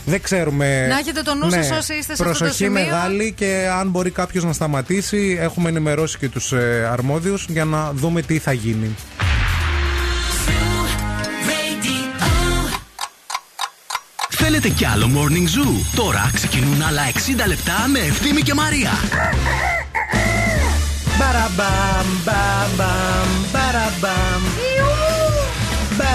Δεν 0.06 0.20
ξέρουμε. 0.22 0.86
Να 0.88 0.98
έχετε 0.98 1.22
το 1.22 1.34
νου 1.34 1.50
σας 1.50 1.70
όσοι 1.70 1.94
είστε 1.94 2.14
σε 2.14 2.22
αυτό 2.22 2.24
το 2.24 2.28
Προσοχή 2.38 2.54
σημείο. 2.64 2.72
μεγάλη 2.72 3.32
και 3.32 3.68
αν 3.78 3.88
μπορεί 3.90 4.10
κάποιος 4.10 4.44
να 4.44 4.52
σταματήσει, 4.52 5.36
έχουμε 5.40 5.68
ενημερώσει 5.68 6.18
και 6.18 6.28
τους 6.28 6.52
ε, 6.52 6.88
αρμόδιους 6.92 7.46
για 7.48 7.64
να 7.64 7.92
δούμε 7.92 8.22
τι 8.22 8.38
θα 8.38 8.52
γίνει. 8.52 8.94
Θέλετε 14.28 14.68
κι 14.68 14.84
άλλο 14.86 15.10
Morning 15.14 15.58
Zoo; 15.58 15.72
Τώρα 15.96 16.30
ξεκινούν 16.34 16.82
άλλα 16.82 17.02
60 17.12 17.46
λεπτά 17.46 17.88
με 17.92 17.98
Ευθύμη 17.98 18.40
και 18.40 18.54
Μαρία. 18.54 18.90
Μπαραμπαμ, 21.18 22.06
μπαμπαμ, 22.24 23.28
μπαραμπαμ. 23.52 24.33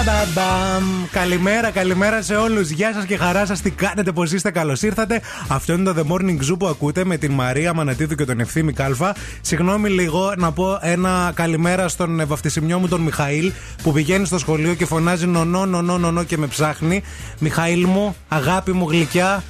Μπαμπαμπαμ. 0.04 0.84
Καλημέρα, 1.10 1.70
καλημέρα 1.70 2.22
σε 2.22 2.34
όλους. 2.34 2.70
Γεια 2.70 2.92
σας 2.92 3.04
και 3.04 3.16
χαρά 3.16 3.46
σας. 3.46 3.60
Τι 3.60 3.70
κάνετε, 3.70 4.12
πώς 4.12 4.32
είστε, 4.32 4.50
καλώς 4.50 4.82
ήρθατε. 4.82 5.20
Αυτό 5.48 5.72
είναι 5.72 5.92
το 5.92 5.94
The 5.96 6.12
Morning 6.12 6.50
Zoo 6.50 6.58
που 6.58 6.66
ακούτε 6.66 7.04
με 7.04 7.16
την 7.16 7.32
Μαρία 7.32 7.74
Μανατίδου 7.74 8.14
και 8.14 8.24
τον 8.24 8.40
Ευθύμη 8.40 8.72
Κάλφα. 8.72 9.14
Συγγνώμη 9.40 9.88
λίγο 9.88 10.32
να 10.36 10.52
πω 10.52 10.78
ένα 10.82 11.32
καλημέρα 11.34 11.88
στον 11.88 12.26
βαφτισιμιό 12.26 12.78
μου 12.78 12.88
τον 12.88 13.00
Μιχαήλ 13.00 13.52
που 13.82 13.92
πηγαίνει 13.92 14.26
στο 14.26 14.38
σχολείο 14.38 14.74
και 14.74 14.86
φωνάζει 14.86 15.26
νονό, 15.26 15.66
νονό, 15.66 15.98
νονό 15.98 16.24
και 16.24 16.38
με 16.38 16.46
ψάχνει. 16.46 17.02
Μιχαήλ 17.38 17.86
μου, 17.86 18.16
αγάπη 18.28 18.72
μου 18.72 18.88
γλυκιά. 18.90 19.42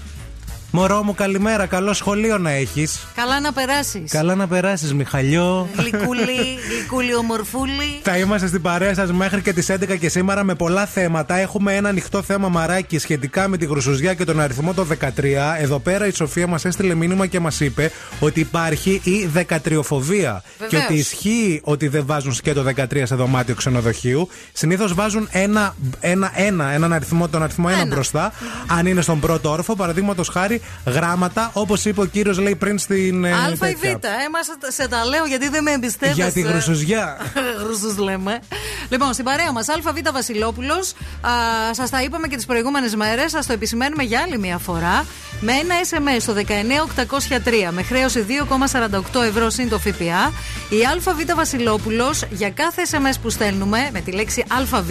Μωρό 0.72 1.02
μου, 1.02 1.14
καλημέρα. 1.14 1.66
Καλό 1.66 1.92
σχολείο 1.92 2.38
να 2.38 2.50
έχεις. 2.50 3.06
Καλά 3.14 3.40
να 3.40 3.52
περάσεις. 3.52 4.10
Καλά 4.10 4.34
να 4.34 4.46
περάσεις, 4.46 4.94
Μιχαλιό. 4.94 5.68
Γλυκούλη, 5.76 6.58
γλυκούλη, 6.70 7.14
ομορφούλη. 7.14 8.00
Θα 8.02 8.16
είμαστε 8.16 8.46
στην 8.46 8.62
παρέα 8.62 8.94
σας 8.94 9.12
μέχρι 9.12 9.42
και 9.42 9.52
τις 9.52 9.68
11 9.70 9.96
και 9.96 10.08
σήμερα 10.08 10.44
με 10.44 10.54
πολλά 10.54 10.86
θέματα. 10.86 11.34
Έχουμε 11.34 11.74
ένα 11.74 11.88
ανοιχτό 11.88 12.22
θέμα 12.22 12.48
μαράκι 12.48 12.98
σχετικά 12.98 13.48
με 13.48 13.56
τη 13.56 13.66
γρουσουζιά 13.66 14.14
και 14.14 14.24
τον 14.24 14.40
αριθμό 14.40 14.74
το 14.74 14.84
13. 14.84 15.56
Εδώ 15.58 15.78
πέρα 15.78 16.06
η 16.06 16.10
Σοφία 16.10 16.46
μας 16.46 16.64
έστειλε 16.64 16.94
μήνυμα 16.94 17.26
και 17.26 17.40
μας 17.40 17.60
είπε 17.60 17.90
ότι 18.20 18.40
υπάρχει 18.40 19.00
η 19.04 19.26
δεκατριοφοβία. 19.26 20.42
Και 20.58 20.64
Βεβαίως. 20.64 20.84
ότι 20.84 20.94
ισχύει 20.94 21.60
ότι 21.64 21.88
δεν 21.88 22.02
βάζουν 22.06 22.32
σκέτο 22.34 22.62
13 22.62 23.02
σε 23.06 23.14
δωμάτιο 23.14 23.54
ξενοδοχείου. 23.54 24.28
Συνήθως 24.52 24.94
βάζουν 24.94 25.28
ένα, 25.30 25.74
ένα, 26.00 26.32
ένα, 26.34 26.70
έναν 26.70 26.92
αριθμό, 26.92 27.28
τον 27.28 27.42
αριθμό 27.42 27.66
ένα, 27.70 27.86
μπροστά. 27.86 28.32
Αν 28.66 28.86
είναι 28.86 29.00
στον 29.00 29.20
πρώτο 29.20 29.50
όροφο, 29.50 29.76
παραδείγματος 29.76 30.28
χάρη 30.28 30.59
γράμματα, 30.86 31.50
όπως 31.52 31.84
είπε 31.84 32.00
ο 32.00 32.04
κύριος 32.04 32.38
λέει 32.38 32.54
πριν 32.54 32.78
στην. 32.78 33.24
ε, 33.24 33.32
Α 33.32 33.48
ή 33.50 33.54
Β. 33.54 33.58
τέτοια. 33.58 33.90
Ε, 33.94 34.28
μας 34.32 34.46
σε 34.68 34.88
τα 34.88 35.04
λέω 35.04 35.24
γιατί 35.24 35.48
δεν 35.48 35.62
με 35.62 35.70
εμπιστεύεσαι. 35.70 36.22
Για 36.22 36.32
τη 36.32 36.40
γρουσουζιά. 36.40 37.16
Γρουσούς 37.62 37.96
λέμε. 37.96 38.38
Λοιπόν, 38.88 39.12
στην 39.12 39.24
παρέα 39.24 39.52
μας, 39.52 39.68
ΑΒ 39.68 40.12
Βασιλόπουλος, 40.12 40.92
σας 41.70 41.90
τα 41.90 42.02
είπαμε 42.02 42.26
και 42.28 42.36
τις 42.36 42.46
προηγούμενες 42.46 42.94
μέρες, 42.94 43.30
σας 43.30 43.46
το 43.46 43.52
επισημαίνουμε 43.52 44.02
για 44.02 44.20
άλλη 44.20 44.38
μια 44.38 44.58
φορά. 44.58 45.06
Με 45.40 45.52
ένα 45.52 45.74
SMS 45.90 46.20
στο 46.20 46.34
19803 46.34 47.70
με 47.70 47.82
χρέωση 47.82 48.26
2,48 49.12 49.22
ευρώ 49.22 49.50
συν 49.50 49.68
το 49.68 49.78
ΦΠΑ, 49.78 50.32
η 50.68 50.76
ΑΒ 50.94 51.34
Βασιλόπουλος 51.34 52.22
για 52.30 52.50
κάθε 52.50 52.82
SMS 52.90 53.14
που 53.22 53.30
στέλνουμε 53.30 53.88
με 53.92 54.00
τη 54.00 54.10
λέξη 54.10 54.44
ΑΒ 54.48 54.90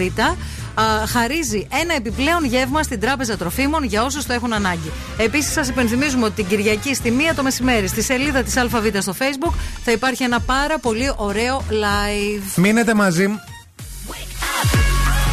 α, 0.74 1.06
χαρίζει 1.06 1.68
ένα 1.80 1.94
επιπλέον 1.94 2.44
γεύμα 2.44 2.82
στην 2.82 3.00
Τράπεζα 3.00 3.36
Τροφίμων 3.36 3.84
για 3.84 4.04
όσους 4.04 4.26
το 4.26 4.32
έχουν 4.32 4.52
ανάγκη. 4.52 4.90
Επίσης, 5.16 5.56
σας 5.60 5.68
υπενθυμίζουμε 5.68 6.24
ότι 6.24 6.34
την 6.34 6.46
Κυριακή 6.46 6.94
στη 6.94 7.10
μία 7.10 7.34
το 7.34 7.42
μεσημέρι 7.42 7.86
στη 7.86 8.02
σελίδα 8.02 8.42
της 8.42 8.56
ΑΒ 8.56 8.86
στο 8.98 9.14
Facebook 9.18 9.54
θα 9.84 9.92
υπάρχει 9.92 10.22
ένα 10.22 10.40
πάρα 10.40 10.78
πολύ 10.78 11.12
ωραίο 11.16 11.64
live. 11.70 12.54
Μείνετε 12.56 12.94
μαζί. 12.94 13.26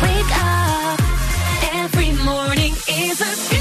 Wake 0.03 0.33
up. 0.43 0.99
Every 1.83 2.11
morning 2.29 2.73
is 3.05 3.17
a 3.29 3.56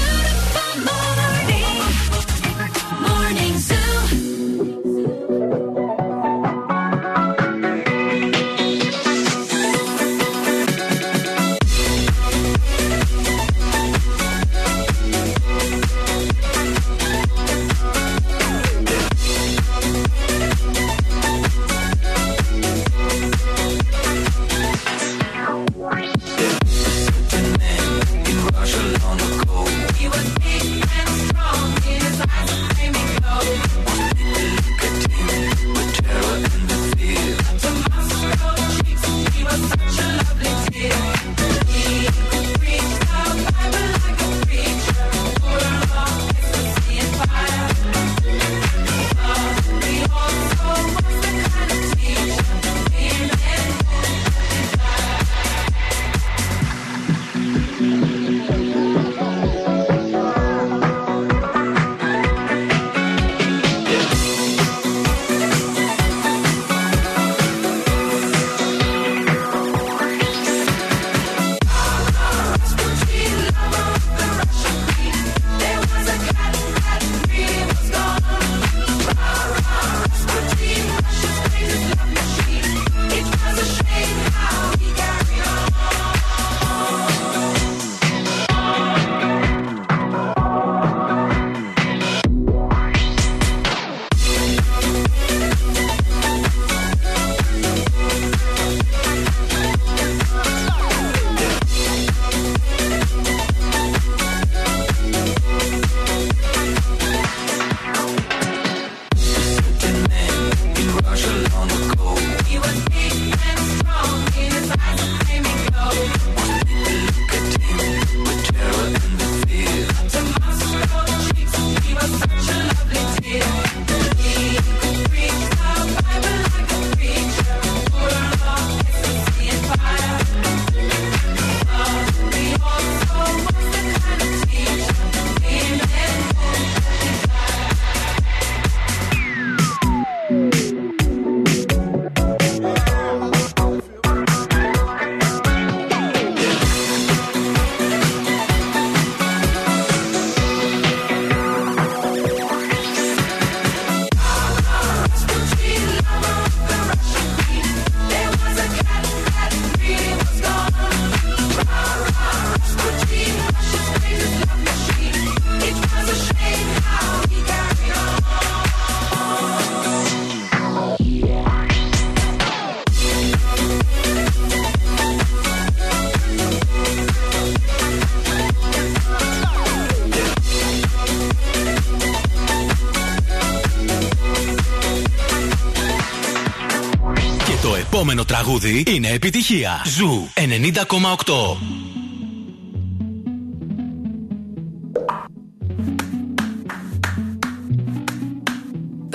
τραγούδι 188.43 188.83
είναι 188.87 189.09
επιτυχία. 189.09 189.81
Ζου 189.85 190.29
90,8. 190.33 191.57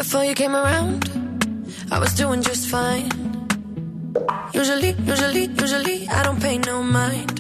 Before 0.01 0.25
you 0.29 0.35
came 0.43 0.55
around, 0.63 0.99
I 1.95 1.99
was 2.05 2.13
doing 2.21 2.41
just 2.51 2.65
fine. 2.75 3.11
Usually, 4.61 4.91
usually, 5.13 5.45
usually, 5.65 5.99
I 6.17 6.21
don't 6.27 6.41
pay 6.47 6.57
no 6.71 6.77
mind. 7.01 7.35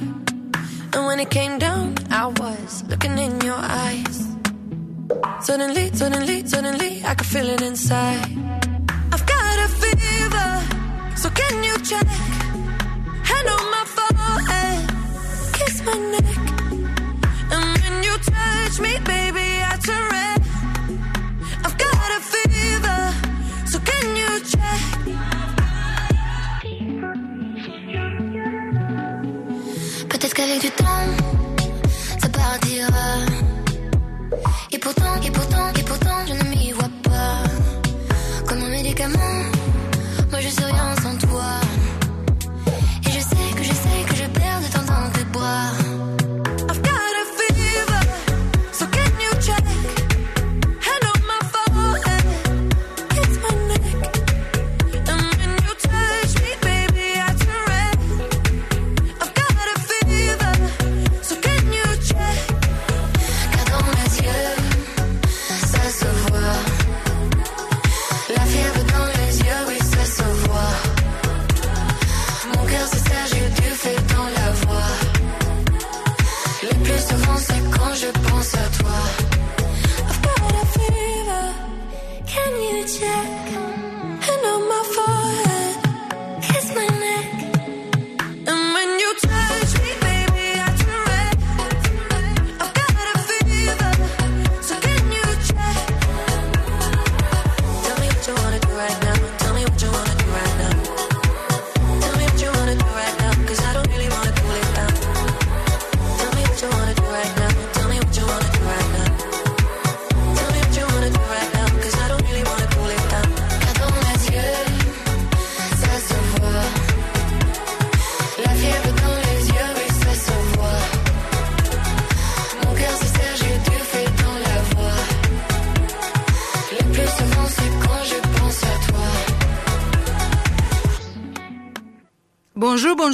And 0.94 1.02
when 1.08 1.18
it 1.24 1.30
came 1.38 1.54
down, 1.66 1.84
I 2.22 2.24
was 2.42 2.70
looking 2.90 3.14
in 3.26 3.32
your 3.48 3.62
eyes. 3.86 4.16
Suddenly, 5.48 5.84
suddenly, 6.00 6.36
suddenly, 6.52 6.92
I 7.10 7.12
could 7.16 7.30
feel 7.34 7.48
it 7.54 7.62
inside. 7.70 8.30
You? 11.51 11.99
Hand 13.28 13.49
on 13.49 13.64
my 13.70 13.84
forehead, 13.97 14.88
kiss 15.53 15.82
my 15.82 15.95
neck. 16.12 16.28
And 17.51 17.82
when 17.82 18.03
you 18.03 18.16
touch 18.18 18.80
me, 18.80 18.99
baby, 19.05 19.21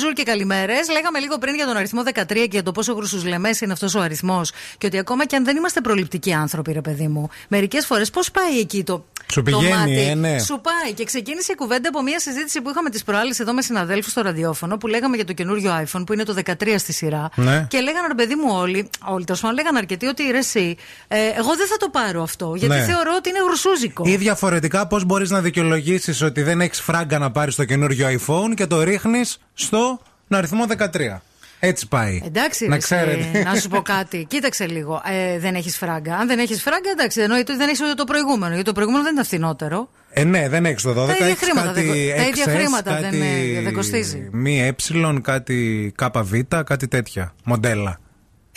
Bonjour, 0.08 0.14
bonjour 0.14 0.14
και 0.14 0.22
καλημέρες. 0.22 0.88
Λέγαμε 0.88 1.18
λίγο 1.18 1.38
πριν 1.38 1.54
για 1.54 1.66
τον 1.66 1.76
αριθμό 1.76 2.02
13 2.14 2.24
και 2.26 2.48
για 2.50 2.62
το 2.62 2.72
πόσο 2.72 2.92
γρουσουσλεμέ 2.92 3.50
είναι 3.60 3.72
αυτός 3.72 3.94
ο 3.94 4.00
αριθμός. 4.00 4.52
Και 4.78 4.86
ότι 4.86 4.98
ακόμα 4.98 5.26
και 5.26 5.36
αν 5.36 5.44
δεν 5.44 5.56
είμαστε 5.56 5.80
προληπτικοί 5.80 6.32
άνθρωποι, 6.32 6.72
ρε 6.72 6.80
παιδί 6.80 7.08
μου, 7.08 7.28
μερικές 7.48 7.86
φορές 7.86 8.10
πώς 8.10 8.30
πάει 8.30 8.58
εκεί 8.58 8.84
το. 8.84 9.04
Σου 9.38 9.50
το 9.50 9.58
πηγαίνει, 9.58 9.76
μάτι. 9.78 10.00
ε, 10.08 10.14
ναι. 10.14 10.38
Σου 10.38 10.60
πάει. 10.62 10.92
Και 10.92 11.04
ξεκίνησε 11.04 11.52
η 11.52 11.54
κουβέντα 11.54 11.88
από 11.88 12.02
μια 12.02 12.20
συζήτηση 12.20 12.60
που 12.60 12.70
είχαμε 12.70 12.90
τις 12.90 13.02
προάλλες 13.04 13.38
εδώ 13.40 13.52
με 13.52 13.62
συναδέλφους 13.62 14.10
στο 14.12 14.20
ραδιόφωνο 14.22 14.76
που 14.76 14.86
λέγαμε 14.86 15.16
για 15.16 15.24
το 15.24 15.32
καινούριο 15.32 15.84
iPhone 15.84 16.02
που 16.06 16.12
είναι 16.12 16.22
το 16.24 16.34
13 16.44 16.74
στη 16.78 16.92
σειρά. 16.92 17.28
Ναι. 17.34 17.66
Και 17.70 17.80
λέγανε 17.80 18.06
ρε 18.08 18.14
παιδί 18.14 18.34
μου 18.34 18.48
όλοι, 18.54 18.90
όλοι 19.04 19.24
τέλος 19.24 19.40
πάντων 19.40 19.56
λέγανε 19.56 19.78
αρκετοί 19.78 20.06
ότι 20.06 20.22
ρε 20.30 20.38
εσύ, 20.38 20.76
ε, 21.08 21.16
εγώ 21.18 21.56
δεν 21.56 21.66
θα 21.66 21.76
το 21.76 21.88
πάρω 21.88 22.22
αυτό. 22.22 22.52
Γιατί 22.56 22.74
Ναι. 22.74 22.84
θεωρώ 22.84 23.10
ότι 23.16 23.28
είναι 23.28 23.38
γρουσούζικο. 23.46 24.02
Ή 24.06 24.16
διαφορετικά, 24.16 24.86
πώς 24.86 25.04
μπορείς 25.04 25.30
να 25.30 25.40
δικαιολογήσεις 25.40 26.22
ότι 26.22 26.42
δεν 26.42 26.60
έχεις 26.60 26.80
φράγκα 26.80 27.18
να 27.18 27.30
πάρεις 27.30 27.54
το 27.54 27.64
καινούριο 27.64 28.08
iPhone 28.08 28.54
και 28.54 28.66
το 28.66 28.82
ρίχνεις 28.82 29.38
στο 29.54 30.00
αριθμό 30.28 30.64
13. 30.66 31.22
Έτσι 31.60 31.88
πάει. 31.88 32.22
Εντάξει, 32.24 32.64
να 32.64 32.70
ρε, 32.70 32.76
εσύ, 32.76 32.84
ξέρετε. 32.86 33.42
να 33.50 33.54
σου 33.54 33.68
πω 33.68 33.80
κάτι. 33.82 34.24
Κοίταξε 34.28 34.66
λίγο. 34.66 35.02
Ε, 35.34 35.38
δεν 35.38 35.54
έχεις 35.54 35.76
φράγκα. 35.76 36.16
Αν 36.16 36.26
δεν 36.26 36.38
έχεις 36.38 36.62
φράγκα, 36.62 36.90
εντάξει, 36.90 37.20
εννοείται 37.20 37.52
ότι 37.52 37.60
δεν 37.60 37.68
έχεις 37.68 37.80
ούτε 37.80 37.94
το 37.94 38.04
προηγούμενο. 38.04 38.52
Γιατί 38.52 38.64
το 38.64 38.72
προηγούμενο 38.72 39.04
δεν 39.04 39.12
είναι 39.14 39.24
φθηνότερο. 39.24 39.90
Ε, 40.10 40.24
ναι, 40.24 40.48
δεν 40.48 40.66
έχεις 40.66 40.82
το 40.82 40.90
12. 40.90 41.06
Τα 41.06 41.12
ίδια 41.14 41.26
έχεις 41.26 41.38
χρήματα 41.38 41.66
κάτι 41.66 41.80
δεν 41.80 41.88
κο- 41.88 42.16
τα 42.16 42.28
ίδια 42.28 42.44
XS, 42.44 42.48
χρήματα 42.56 42.92
δεν, 42.94 43.02
κάτι 43.02 43.54
ε, 43.56 43.60
δεν 43.60 43.72
κοστίζει. 43.72 44.28
Μη 44.32 44.62
ε, 44.62 44.74
κάτι 45.22 45.92
ΚΒ, 45.96 46.32
κάτι 46.64 46.88
τέτοια. 46.88 47.34
Μοντέλα. 47.44 47.98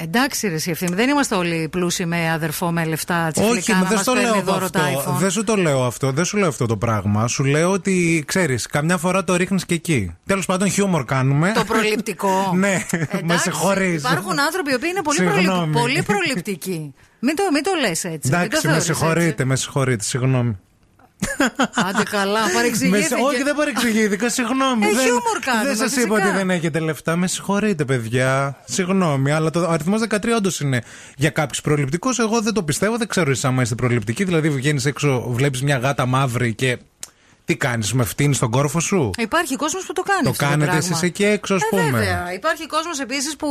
Εντάξει, 0.04 0.48
ρε, 0.48 0.54
εσύ, 0.54 0.70
ευθύμη. 0.72 0.96
Δεν 0.96 1.10
είμαστε 1.10 1.36
όλοι 1.36 1.68
πλούσιοι 1.72 2.06
με 2.06 2.32
αδερφό, 2.32 2.72
με 2.72 2.86
λεφτά 2.86 3.32
Όχι, 3.36 3.42
τσιφλικά 3.42 3.74
να 3.74 3.84
δεν 3.84 3.94
μας 3.94 4.02
στο 4.02 4.14
λέω 4.14 4.24
παίρνει 4.24 4.38
εγώ 4.38 4.52
δώρο 4.52 4.70
τα 4.70 4.80
αυτό. 4.84 5.12
iPhone. 5.16 5.20
Δεν 5.20 5.32
σου 5.32 5.44
το 5.44 5.56
λέω 5.56 5.84
αυτό. 5.86 6.12
Δεν 6.12 6.26
σου 6.26 6.38
λέω 6.38 6.48
αυτό 6.48 6.66
το 6.66 6.78
πράγμα. 6.78 7.28
Σου 7.28 7.44
λέω 7.44 7.72
ότι 7.72 8.24
ξέρεις, 8.28 8.66
καμιά 8.68 8.98
φορά 8.98 9.24
το 9.24 9.36
ρίχνεις 9.36 9.66
και 9.66 9.74
εκεί. 9.74 10.16
Τέλος 10.26 10.46
πάντων, 10.46 10.70
χιούμορ 10.70 11.06
κάνουμε. 11.06 11.52
Το 11.56 11.64
προληπτικό. 11.64 12.52
ναι, 12.56 12.86
με 12.92 13.08
Εντάξει, 13.18 13.44
συγχωρείς. 13.44 14.00
Υπάρχουν 14.02 14.40
άνθρωποι 14.40 14.72
οι 14.72 14.74
οποίοι 14.74 14.90
είναι 14.92 15.02
πολύ, 15.02 15.18
Συγγνώμη. 15.18 15.72
προληπ- 15.74 15.78
πολύ 15.80 16.04
προληπτικοί. 16.04 16.94
μην 17.20 17.36
το, 17.36 17.44
μην 17.54 17.64
το 17.64 17.72
λες 17.82 18.04
έτσι. 18.04 18.08
μην 18.10 18.20
το 18.32 18.36
Εντάξει, 18.38 18.56
με 18.68 18.72
θεωρείς 18.74 18.84
συγχωρείτε, 18.86 19.46
με 19.46 19.56
συγχωρείτε, 19.56 20.04
συγγνώμη. 20.04 20.58
Έτσι. 21.22 21.70
Άντε 21.88 22.04
καλά, 22.12 22.46
Με 22.46 22.52
παρεξηγήθηκε. 22.54 23.08
σε- 23.08 23.16
όχι, 23.16 23.44
δεν 23.44 23.56
παρεξηγήθηκα, 23.56 24.30
συγγνώμη. 24.30 24.86
Ε, 24.86 24.90
δεν 24.94 25.04
χιούμορ 25.04 25.40
κάνουμε, 25.46 25.66
δεν 25.68 25.76
σας 25.76 25.92
είπα 25.92 26.16
φυσικά. 26.16 26.28
ότι 26.28 26.38
δεν 26.38 26.50
έχετε 26.50 26.80
λεφτά. 26.80 27.16
Με 27.16 27.28
συγχωρείτε, 27.28 27.86
παιδιά. 27.86 28.58
Συγγνώμη, 28.66 29.32
αλλά 29.32 29.50
το 29.50 29.70
αριθμός 29.70 30.02
13 30.10 30.36
όντως 30.36 30.60
είναι 30.60 30.84
για 31.16 31.30
κάποιους 31.30 31.62
προληπτικούς. 31.62 32.20
Εγώ 32.20 32.42
δεν 32.42 32.54
το 32.54 32.64
πιστεύω, 32.64 32.98
δεν 32.98 33.08
ξέρω 33.08 33.30
εσεί 33.32 33.48
άμα 33.48 33.62
είστε 33.62 33.76
προληπτικοί. 33.76 34.24
Δηλαδή, 34.24 34.50
βγαίνεις 34.50 34.86
έξω, 34.86 35.26
βλέπεις 35.30 35.62
μια 35.62 35.78
γάτα 35.78 36.06
μαύρη 36.06 36.54
και. 36.54 36.78
Τι 37.46 37.56
κάνεις, 37.58 37.94
με 37.94 38.04
φτύνεις 38.04 38.40
τον 38.40 38.52
κόρφο 38.52 38.80
σου; 38.80 39.10
Υπάρχει 39.18 39.56
κόσμος 39.56 39.86
που 39.86 39.94
το 39.94 40.02
κάνει. 40.02 40.24
Το 40.24 40.30
αυτό 40.30 40.44
κάνετε 40.46 40.72
πράγμα. 40.72 40.88
εσείς 40.92 41.02
εκεί 41.02 41.24
έξω, 41.26 41.54
ας 41.56 41.62
Ε, 41.62 41.66
πούμε; 41.70 41.82
βέβαια. 41.84 42.34
Υπάρχει 42.34 42.68
κόσμος 42.68 43.00
επίσης 43.00 43.36
που 43.36 43.48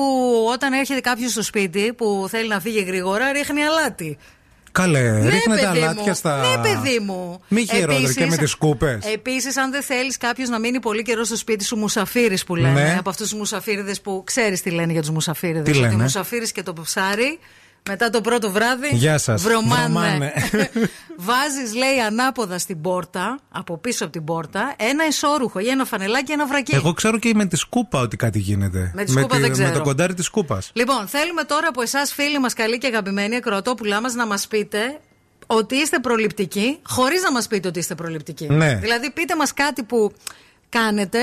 όταν 0.52 0.72
έρχεται 0.72 1.00
κάποιος 1.00 1.30
στο 1.30 1.42
σπίτι 1.42 1.92
που 1.92 2.26
θέλει 2.30 2.48
να 2.48 2.60
φύγει 2.60 2.82
γρήγορα, 2.82 3.32
ρίχνει 3.32 3.62
αλάτι. 3.62 4.18
Καλέ, 4.72 5.28
ρίχνετε 5.28 5.66
παιδί 5.66 5.78
αλάτια 5.78 6.02
μου. 6.06 6.14
στα. 6.14 6.38
Ναι, 6.40 6.62
παιδί 6.62 6.98
μου. 6.98 7.40
Μη 7.48 7.66
χειρότερο 7.66 8.12
και 8.12 8.26
με 8.26 8.36
τις 8.36 8.54
κούπε. 8.54 8.98
Επίσης, 9.12 9.56
αν 9.56 9.70
δεν 9.70 9.82
θέλεις 9.82 10.16
κάποιος 10.16 10.48
να 10.48 10.58
μείνει 10.58 10.80
πολύ 10.80 11.02
καιρό 11.02 11.24
στο 11.24 11.36
σπίτι 11.36 11.64
σου, 11.64 11.76
μουσαφίρις 11.76 12.44
που 12.44 12.56
λένε. 12.56 12.82
Ναι. 12.82 12.96
Από 12.98 13.10
αυτούς 13.10 13.28
τους 13.28 13.38
μουσαφίριδες 13.38 14.00
που 14.00 14.22
ξέρεις 14.26 14.62
τι 14.62 14.70
λένε 14.70 14.92
για 14.92 15.00
τους 15.00 15.10
μουσαφίριδες. 15.10 15.62
Τι 15.62 15.70
Ότι 15.70 15.78
λένε; 15.78 16.02
μουσαφίρι 16.02 16.52
και 16.52 16.62
το 16.62 16.72
ψάρι. 16.72 17.38
Μετά 17.88 18.10
το 18.10 18.20
πρώτο 18.20 18.50
βράδυ. 18.50 18.88
Γεια 18.92 19.18
σας. 19.18 19.42
Βρωμάνε. 19.42 19.82
Βρωμάνε. 19.82 20.32
Βάζεις, 21.28 21.74
λέει, 21.74 22.00
ανάποδα 22.06 22.58
στην 22.58 22.80
πόρτα, 22.80 23.38
από 23.48 23.78
πίσω 23.78 24.04
από 24.04 24.12
την 24.12 24.24
πόρτα, 24.24 24.74
ένα 24.78 25.06
ισόρουχο 25.06 25.58
ή 25.58 25.68
ένα 25.68 25.84
φανελάκι, 25.84 26.32
ένα 26.32 26.46
βρακί. 26.46 26.74
Εγώ 26.74 26.92
ξέρω 26.92 27.18
και 27.18 27.32
με 27.34 27.46
τη 27.46 27.56
σκούπα 27.56 28.00
ότι 28.00 28.16
κάτι 28.16 28.38
γίνεται. 28.38 28.90
Με 28.94 29.04
τη 29.04 29.10
σκούπα 29.10 29.38
δεν 29.38 29.40
Με 29.40 29.48
ξέρω. 29.48 29.72
το 29.72 29.80
κοντάρι 29.82 30.14
της 30.14 30.24
σκούπας. 30.24 30.70
Λοιπόν, 30.72 31.06
θέλουμε 31.08 31.42
τώρα 31.44 31.68
από 31.68 31.82
εσάς, 31.82 32.12
φίλοι 32.12 32.38
μας, 32.38 32.54
καλοί 32.54 32.78
και 32.78 32.86
αγαπημένοι 32.86 33.36
ακροατόπουλά 33.36 34.00
μας, 34.00 34.14
να 34.14 34.26
μας 34.26 34.48
πείτε 34.48 34.98
ότι 35.46 35.74
είστε 35.76 35.98
προληπτικοί, 35.98 36.78
χωρίς 36.86 37.22
να 37.22 37.32
μας 37.32 37.46
πείτε 37.46 37.68
ότι 37.68 37.78
είστε 37.78 37.94
προληπτικοί. 37.94 38.46
Ναι. 38.50 38.74
Δηλαδή, 38.74 39.10
πείτε 39.10 39.36
μας 39.36 39.54
κάτι 39.54 39.82
που 39.82 40.12
κάνετε 40.68 41.18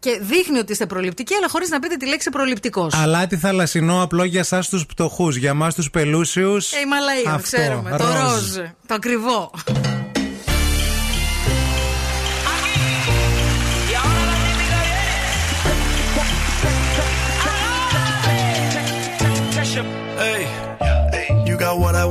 και 0.00 0.18
δείχνει 0.22 0.58
ότι 0.58 0.72
είστε 0.72 0.86
προληπτικοί, 0.86 1.34
αλλά 1.34 1.48
χωρίς 1.48 1.68
να 1.68 1.78
πείτε 1.78 1.96
τη 1.96 2.06
λέξη 2.06 2.30
προληπτικός. 2.30 2.94
Αλάτι 2.94 3.36
θαλασσινό 3.36 4.02
απλό 4.02 4.24
για 4.24 4.40
εσά 4.40 4.64
τους 4.70 4.86
πτωχούς. 4.86 5.36
Για 5.36 5.50
εμά 5.50 5.70
τους 5.70 5.90
πελούσιους. 5.90 6.72
Ε, 6.72 6.78
η 6.78 6.86
Μαλαία, 6.86 7.40
ξέρουμε. 7.42 7.90
Το 7.90 8.04
ροζ. 8.04 8.56
Το 8.86 8.94
ακριβό. 8.94 9.50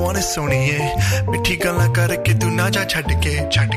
ਸੋਹਣੇ 0.10 0.22
ਸੋਹਣੀਏ 0.22 1.26
ਮਿੱਠੀ 1.30 1.56
ਗੱਲਾਂ 1.64 1.88
ਕਰਕੇ 1.94 2.34
ਤੂੰ 2.42 2.54
ਨਾ 2.56 2.70
ਜਾ 2.70 2.84
ਛੱਡ 2.90 3.12
ਕੇ 3.24 3.38
ਛੱਡ 3.52 3.76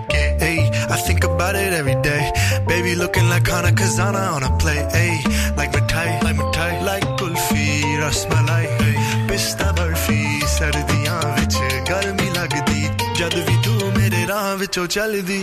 I 0.94 0.96
think 1.06 1.24
about 1.26 1.56
it 1.58 1.74
every 1.76 1.94
day. 2.06 2.22
Baby 2.68 2.94
looking 3.00 3.28
like 3.32 3.50
Hana 3.52 3.70
Kazana 3.80 4.22
on 4.36 4.46
a 4.46 4.50
play 4.62 4.78
A 5.00 5.02
eh? 5.02 5.28
like 5.58 5.76
mithai 5.76 6.06
like 6.24 6.38
mithai 6.40 6.70
like 6.88 7.06
kulfi 7.20 7.66
rasmalai 8.00 8.64
eh? 8.86 8.94
pista 9.30 9.68
barfi 9.80 10.18
ਸਰਦੀਆਂ 10.54 11.20
vich, 11.38 11.60
garmi 11.90 12.30
lagdi. 12.38 12.80
ਜਦ 13.18 13.34
ਵੀ 13.48 13.56
ਤੂੰ 13.64 13.92
ਮੇਰੇ 13.98 14.26
ਰਾਹ 14.28 14.56
ਵਿੱਚੋਂ 14.56 14.86
ਚੱਲਦੀ 14.96 15.40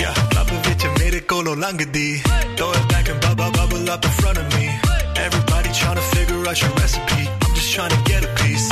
ਯਾ 0.00 0.14
ਲੱਭ 0.34 0.52
vich 0.68 0.88
mere 0.98 1.24
ਕੋਲੋਂ 1.28 1.56
ਲੰਘਦੀ। 1.56 2.22
Throw 2.58 2.72
it 2.80 2.86
back 2.92 3.14
and 3.14 3.26
bubble 3.26 3.56
bubble 3.58 3.92
up 3.96 4.10
in 4.10 4.18
front 4.20 4.44
of 4.44 4.58
me 4.58 4.66
everybody 5.26 5.76
trying 5.82 5.98
to 6.02 6.06
figure 6.14 6.44
out 6.52 6.66
your 6.66 6.76
recipe 6.82 7.24
I'm 7.26 7.58
just 7.60 7.74
trying 7.76 7.94
to 7.98 8.02
get 8.12 8.30
a 8.30 8.34
piece 8.42 8.71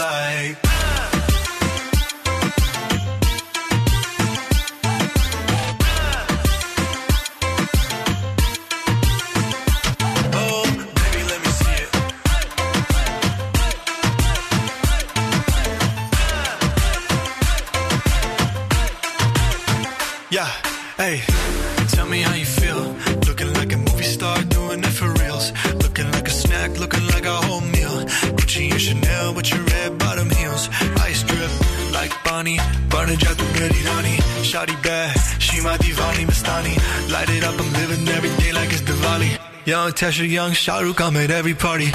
Like. 0.00 0.79
Shawty 34.49 34.75
bad, 34.83 35.15
she 35.41 35.61
my 35.61 35.77
divani 35.77 36.25
Mastani. 36.25 36.73
Light 37.11 37.29
it 37.29 37.43
up, 37.43 37.59
I'm 37.59 37.73
living 37.73 38.07
every 38.07 38.33
day 38.41 38.51
like 38.53 38.71
it's 38.71 38.81
Diwali. 38.81 39.39
Young 39.65 39.91
Tesha, 39.91 40.29
young 40.29 40.51
Shahrukh, 40.51 41.01
I'm 41.01 41.17
at 41.17 41.31
every 41.31 41.55
party. 41.55 41.89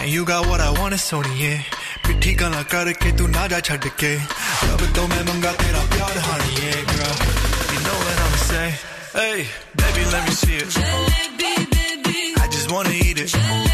And 0.00 0.08
you 0.10 0.24
got 0.24 0.46
what 0.46 0.60
I 0.60 0.70
want, 0.78 0.94
it's 0.94 1.10
Sony, 1.10 1.34
yeah. 1.40 1.62
पिट्ठी 2.08 2.32
गला 2.40 2.62
करके 2.72 3.10
तू 3.20 3.26
ना 3.36 3.46
जा 3.52 3.60
छड़ 3.68 3.88
के 4.00 4.12
अब 4.16 4.80
तो 4.96 5.02
मैं 5.12 5.22
मंगा 5.28 5.52
तेरा 5.60 5.82
प्यार 5.92 6.16
हानी 6.26 6.52
yeah, 6.56 6.80
girl 6.92 7.16
you 7.72 7.80
know 7.84 7.98
what 8.04 8.18
I'ma 8.24 8.38
say 8.48 8.68
hey 9.18 9.38
baby 9.80 10.02
let 10.12 10.22
me 10.28 10.34
see 10.40 10.56
it 10.56 10.72
I 12.44 12.48
just 12.56 12.72
wanna 12.72 12.96
eat 12.96 13.18
it 13.18 13.32
baby 13.32 13.71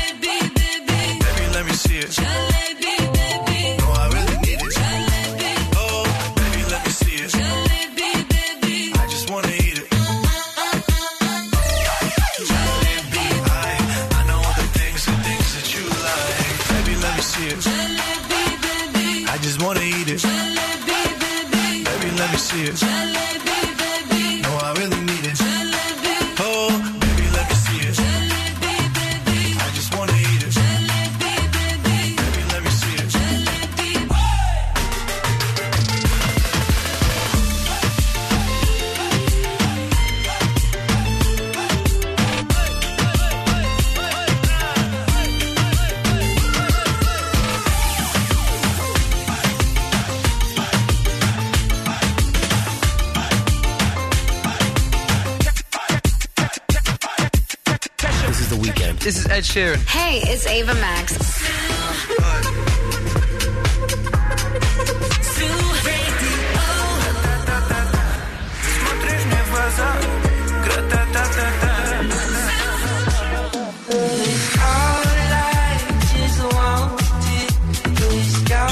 Sheeran. 59.50 59.80
Hey, 59.88 60.22
it's 60.32 60.46
Ava 60.46 60.76
Max. 60.76 61.06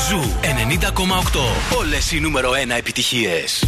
Ζου 0.09 0.34
90,8. 0.41 1.78
Όλες 1.78 2.11
οι 2.11 2.19
νούμερο 2.19 2.51
1 2.51 2.78
επιτυχίες. 2.78 3.66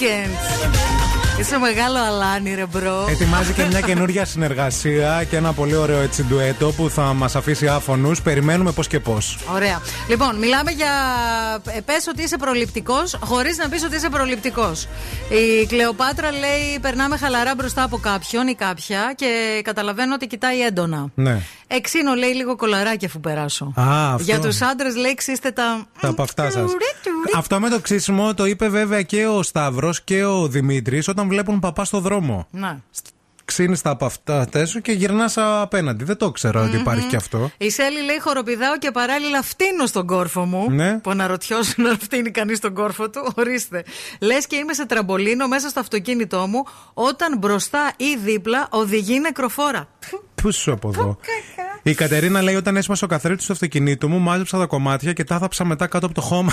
Weekend. 0.00 0.30
Είσαι 1.40 1.58
μεγάλο 1.58 1.98
αλάνι, 1.98 2.54
ρε 2.54 2.66
bro. 2.66 3.06
Ετοιμάζει 3.10 3.52
και 3.52 3.64
μια 3.64 3.80
καινούργια 3.80 4.24
συνεργασία 4.24 5.24
και 5.30 5.36
ένα 5.36 5.52
πολύ 5.52 5.76
ωραίο 5.76 6.00
έτσι 6.00 6.24
ντουέτο 6.24 6.72
που 6.72 6.90
θα 6.90 7.02
μας 7.02 7.36
αφήσει 7.36 7.68
άφωνους. 7.68 8.22
Περιμένουμε 8.22 8.72
πώς 8.72 8.86
και 8.86 9.00
πώς. 9.00 9.38
Ωραία. 9.54 9.80
Λοιπόν, 10.08 10.36
μιλάμε 10.36 10.70
για. 10.70 10.90
Ε, 11.76 11.80
Πες 11.80 12.06
ότι 12.08 12.22
είσαι 12.22 12.36
προληπτικός, 12.36 13.18
χωρίς 13.20 13.56
να 13.56 13.68
πεις 13.68 13.84
ότι 13.84 13.96
είσαι 13.96 14.08
προληπτικός. 14.08 14.88
Η 15.62 15.66
Κλεοπάτρα 15.66 16.30
λέει: 16.30 16.78
Περνάμε 16.80 17.16
χαλαρά 17.16 17.54
μπροστά 17.54 17.82
από 17.82 17.98
κάποιον 17.98 18.48
ή 18.48 18.54
κάποια 18.54 19.12
και 19.16 19.60
καταλαβαίνω 19.64 20.14
ότι 20.14 20.26
κοιτάει 20.26 20.60
έντονα. 20.60 21.06
Ναι. 21.14 21.40
Και 21.66 21.87
ξύνω 21.87 22.14
λέει 22.14 22.30
λίγο 22.30 22.56
κωλαράκι 22.56 23.06
αφού 23.06 23.20
περάσω. 23.20 23.72
Α, 23.80 24.12
αυτό. 24.12 24.22
Για 24.22 24.40
τους 24.40 24.60
άντρες 24.60 24.96
λέει 24.96 25.14
ξύστε 25.14 25.50
τα. 25.50 25.86
Τα 26.00 26.08
από 26.08 26.22
αυτά 26.22 26.50
σας. 26.50 26.70
Αυτό 27.36 27.60
με 27.60 27.68
το 27.68 27.80
ξύσιμο 27.80 28.34
το 28.34 28.46
είπε 28.46 28.68
βέβαια 28.68 29.02
και 29.02 29.26
ο 29.26 29.42
Σταύρος 29.42 30.02
και 30.02 30.24
ο 30.24 30.48
Δημήτρης 30.48 31.08
όταν 31.08 31.28
βλέπουν 31.28 31.60
παπά 31.60 31.84
στο 31.84 32.00
δρόμο. 32.00 32.46
Να. 32.50 32.82
Ξύνεις 33.44 33.82
τα 33.82 33.90
από 33.90 34.04
αυτά 34.04 34.66
σου 34.66 34.80
και 34.80 34.92
γυρνάς 34.92 35.36
απέναντι. 35.36 36.04
Δεν 36.04 36.16
το 36.16 36.30
ξέρω 36.30 36.62
ότι 36.62 36.76
υπάρχει 36.76 37.06
και 37.06 37.16
αυτό. 37.16 37.50
Η 37.58 37.70
Σέλη 37.70 38.02
λέει: 38.04 38.20
Χοροπηδάω 38.20 38.78
και 38.78 38.90
παράλληλα 38.90 39.42
φτύνω 39.42 39.86
στον 39.86 40.06
κόρφο 40.06 40.44
μου. 40.44 40.70
Ναι. 40.70 40.98
Που 40.98 41.10
αναρωτιώσουν 41.10 41.84
να 41.88 41.96
φτύνει 42.00 42.30
κανείς 42.30 42.58
τον 42.58 42.74
κόρφο 42.74 43.10
του. 43.10 43.32
Ορίστε. 43.36 43.84
Λες 44.20 44.46
και 44.46 44.56
είμαι 44.56 44.72
σε 44.72 44.86
τραμπολίνο 44.86 45.48
μέσα 45.48 45.68
στο 45.68 45.80
αυτοκίνητό 45.80 46.46
μου 46.46 46.64
όταν 46.94 47.38
μπροστά 47.38 47.92
ή 47.96 48.16
δίπλα 48.24 48.68
οδηγεί 48.70 49.20
νεκροφόρα. 49.20 49.88
Πού 50.42 50.52
σου 50.52 50.72
από 50.72 50.88
εδώ. 50.88 51.16
Η 51.82 51.94
Κατερίνα 51.94 52.42
λέει: 52.42 52.54
Όταν 52.54 52.76
έσπασε 52.76 53.04
ο 53.04 53.08
καθρέφτης 53.08 53.46
του 53.46 53.52
αυτοκινήτου 53.52 54.08
μου, 54.08 54.18
μάζεψα 54.18 54.58
τα 54.58 54.66
κομμάτια 54.66 55.12
και 55.12 55.24
τα 55.24 55.38
θάψα 55.38 55.64
μετά 55.64 55.86
κάτω 55.86 56.06
από 56.06 56.14
το 56.14 56.20
χώμα. 56.20 56.52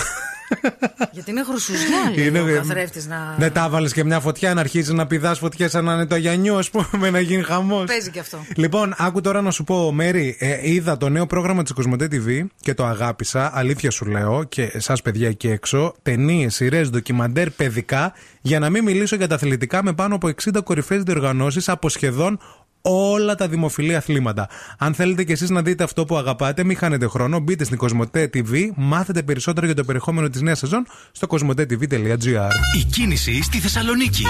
Γιατί 1.12 1.30
είναι 1.30 1.44
χρυσουζιά, 1.44 2.12
λέει 2.16 2.26
Είναι- 2.26 2.40
ο 2.40 2.54
καθρέφτης 2.54 3.06
να. 3.06 3.34
Δεν 3.38 3.52
τα 3.52 3.68
βάλε 3.68 3.88
και 3.88 4.04
μια 4.04 4.20
φωτιά 4.20 4.54
να 4.54 4.60
αρχίζεις 4.60 4.92
να 4.94 5.06
πηδάς 5.06 5.38
φωτιές 5.38 5.70
σαν 5.70 5.84
να 5.84 5.92
είναι 5.94 6.06
το 6.06 6.14
Αγιανιού, 6.14 6.56
ας 6.56 6.70
πούμε, 6.70 7.10
να 7.10 7.20
γίνει 7.20 7.42
χαμός. 7.42 7.84
Παίζει 7.84 8.10
και 8.10 8.20
αυτό. 8.20 8.38
Λοιπόν, 8.56 8.94
άκου 8.98 9.20
τώρα 9.20 9.42
να 9.42 9.50
σου 9.50 9.64
πω, 9.64 9.92
Μέρι, 9.92 10.36
ε, 10.38 10.70
είδα 10.72 10.96
το 10.96 11.08
νέο 11.08 11.26
πρόγραμμα 11.26 11.62
της 11.62 11.72
Κοσμοτέ 11.72 12.08
TV 12.12 12.46
και 12.60 12.74
το 12.74 12.84
αγάπησα. 12.84 13.50
Αλήθεια 13.54 13.90
σου 13.90 14.04
λέω 14.04 14.44
και 14.44 14.70
εσάς, 14.72 15.02
παιδιά 15.02 15.28
εκεί 15.28 15.48
έξω. 15.48 15.94
Ταινίες, 16.02 16.54
σειρές, 16.54 16.90
ντοκιμαντέρ 16.90 17.50
παιδικά, 17.50 18.12
για 18.40 18.58
να 18.58 18.70
μην 18.70 18.84
μιλήσω 18.84 19.16
για 19.16 19.28
τα 19.28 19.34
αθλητικά 19.34 19.82
με 19.84 19.92
πάνω 19.92 20.14
από 20.14 20.28
60 20.28 20.62
κορυφαίε 20.64 20.98
διοργανώσεις 20.98 21.68
από 21.68 21.88
σχεδόν 21.88 22.38
όλα 22.82 23.34
τα 23.34 23.48
δημοφιλή 23.48 23.96
αθλήματα. 23.96 24.48
Αν 24.78 24.94
θέλετε 24.94 25.24
κι 25.24 25.32
εσείς 25.32 25.50
να 25.50 25.62
δείτε 25.62 25.84
αυτό 25.84 26.04
που 26.04 26.16
αγαπάτε, 26.16 26.64
μην 26.64 26.76
χάνετε 26.76 27.06
χρόνο. 27.06 27.38
Μπείτε 27.38 27.64
στην 27.64 27.76
Κοσμοτέ 27.76 28.30
TV, 28.34 28.70
μάθετε 28.74 29.22
περισσότερο 29.22 29.66
για 29.66 29.74
το 29.74 29.84
περιεχόμενο 29.84 30.28
της 30.28 30.40
νέας 30.40 30.58
σεζόν 30.58 30.86
στο 31.12 31.26
κοσμοτέ.tv.gr. 31.26 32.50
Η 32.78 32.84
κίνηση 32.84 33.42
στη 33.42 33.58
Θεσσαλονίκη. 33.58 34.22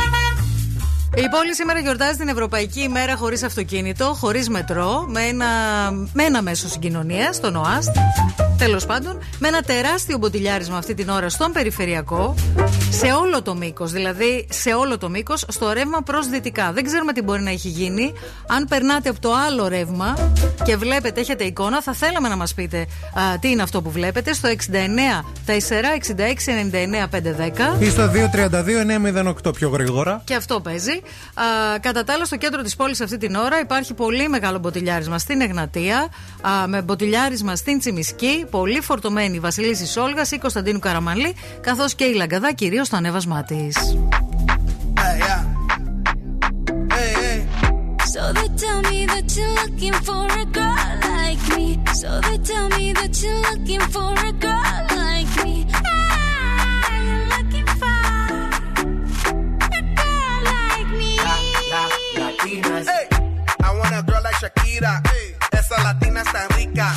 Η 1.24 1.28
πόλη 1.28 1.54
σήμερα 1.54 1.78
γιορτάζει 1.78 2.18
την 2.18 2.28
Ευρωπαϊκή 2.28 2.80
ημέρα 2.80 3.16
χωρίς 3.16 3.42
αυτοκίνητο, 3.42 4.04
χωρίς 4.04 4.48
μετρό, 4.48 5.04
με 5.08 5.20
ένα, 5.22 5.46
με 6.12 6.24
ένα 6.24 6.42
μέσο 6.42 6.68
συγκοινωνίας, 6.68 7.40
τον 7.40 7.56
ΟΑΣΤ. 7.56 7.96
Τέλος 8.58 8.86
πάντων, 8.86 9.22
με 9.38 9.48
ένα 9.48 9.60
τεράστιο 9.60 10.18
μποτιλιάρισμα 10.18 10.76
αυτή 10.76 10.94
την 10.94 11.08
ώρα 11.08 11.28
στον 11.28 11.52
περιφερειακό, 11.52 12.34
σε 12.90 13.06
όλο 13.06 13.42
το 13.42 13.54
μήκος. 13.54 13.92
Δηλαδή, 13.92 14.46
σε 14.50 14.74
όλο 14.74 14.98
το 14.98 15.08
μήκος, 15.08 15.44
στο 15.48 15.72
ρεύμα 15.72 16.02
προς 16.02 16.28
δυτικά. 16.28 16.72
Δεν 16.72 16.84
ξέρουμε 16.84 17.12
τι 17.12 17.22
μπορεί 17.22 17.42
να 17.42 17.50
έχει 17.50 17.68
γίνει. 17.68 18.12
Αν 18.46 18.64
περνάτε 18.64 19.08
από 19.08 19.20
το 19.20 19.32
άλλο 19.46 19.68
ρεύμα 19.68 20.32
και 20.64 20.76
βλέπετε, 20.76 21.20
έχετε 21.20 21.44
εικόνα, 21.44 21.82
θα 21.82 21.92
θέλαμε 21.92 22.28
να 22.28 22.36
μας 22.36 22.54
πείτε 22.54 22.78
α, 22.78 23.38
τι 23.40 23.50
είναι 23.50 23.62
αυτό 23.62 23.82
που 23.82 23.90
βλέπετε 23.90 24.32
στο 24.32 24.48
69 24.48 24.54
466 25.46 25.58
99 27.00 27.78
510. 27.78 27.82
Ή 27.82 27.90
στο 27.90 28.10
232-908 29.48 29.54
πιο 29.54 29.68
γρήγορα. 29.68 30.22
Και 30.24 30.34
αυτό 30.34 30.60
παίζει. 30.60 31.00
Α, 31.34 31.78
κατά 31.80 32.04
τα 32.04 32.12
άλλα, 32.12 32.24
στο 32.24 32.36
κέντρο 32.36 32.62
της 32.62 32.76
πόλης 32.76 33.00
αυτή 33.00 33.16
την 33.16 33.34
ώρα 33.34 33.60
υπάρχει 33.60 33.94
πολύ 33.94 34.28
μεγάλο 34.28 34.58
μποτιλιάρισμα 34.58 35.18
στην 35.18 35.40
Εγνατία, 35.40 36.08
α, 36.40 36.66
με 36.66 36.82
μποτιλιάρισμα 36.82 37.56
στην 37.56 37.78
Τσιμισκή, 37.78 38.46
πολύ 38.50 38.80
φορτωμένη 38.80 39.36
η 39.36 39.40
Βασιλίση 39.40 39.86
Σόλγας 39.86 40.30
ή 40.30 40.38
Κωνσταντίνου 40.38 40.78
Καραμαλή, 40.78 41.34
καθώς 41.60 41.94
και 41.94 42.04
η 42.04 42.14
Λαγκαδά, 42.14 42.52
κυρίως 42.52 42.86
στο 42.86 42.96
ανέβασμά 42.96 43.42
της. 43.42 43.76
So 48.14 48.32
they 48.38 48.48
tell 48.64 48.80
me 48.90 49.00
that 49.12 49.26
you're 49.36 49.54
looking 49.60 49.96
for 50.06 50.24
a 50.44 50.46
girl 50.58 50.88
like 51.14 51.42
me. 51.54 51.66
So 52.00 52.10
they 52.26 52.38
tell 52.50 52.68
me 52.76 52.86
that 53.00 53.12
you're 53.22 53.42
looking 53.48 53.84
for 53.94 54.12
a 54.30 54.32
girl 54.46 54.67
Shakira. 64.40 65.02
Esa 65.52 65.82
latina 65.82 66.22
está 66.22 66.46
rica. 66.56 66.94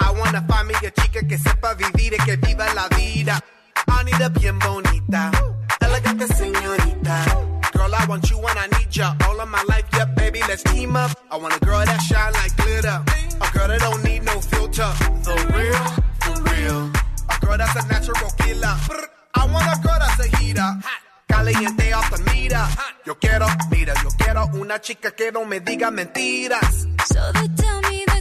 I 0.00 0.10
wanna 0.18 0.44
find 0.46 0.68
me 0.68 0.74
a 0.74 0.90
chica 0.90 1.26
que 1.26 1.38
sepa 1.38 1.74
vivir 1.74 2.14
y 2.14 2.18
que 2.24 2.36
viva 2.36 2.66
la 2.74 2.88
vida. 2.88 3.40
I 3.88 4.04
need 4.04 4.20
a 4.20 4.28
bien 4.28 4.58
bonita, 4.58 5.30
elegante 5.80 6.26
señorita. 6.28 7.24
Girl, 7.72 7.94
I 7.94 8.04
want 8.06 8.28
you 8.30 8.38
and 8.38 8.58
I 8.58 8.66
need 8.78 8.94
ya 8.94 9.14
all 9.26 9.40
of 9.40 9.48
my 9.48 9.62
life. 9.68 9.86
Yeah, 9.94 10.04
baby, 10.04 10.40
let's 10.48 10.62
team 10.64 10.94
up. 10.96 11.10
I 11.30 11.36
want 11.36 11.56
a 11.56 11.60
girl 11.64 11.84
that 11.84 12.00
shine 12.02 12.31
mira, 23.70 23.94
yo 24.02 24.08
quiero 24.18 24.46
una 24.54 24.80
chica 24.80 25.10
que 25.12 25.32
no 25.32 25.44
me 25.44 25.60
diga 25.60 25.90
mentiras. 25.90 26.86
Tell 27.56 27.80
me 27.88 28.11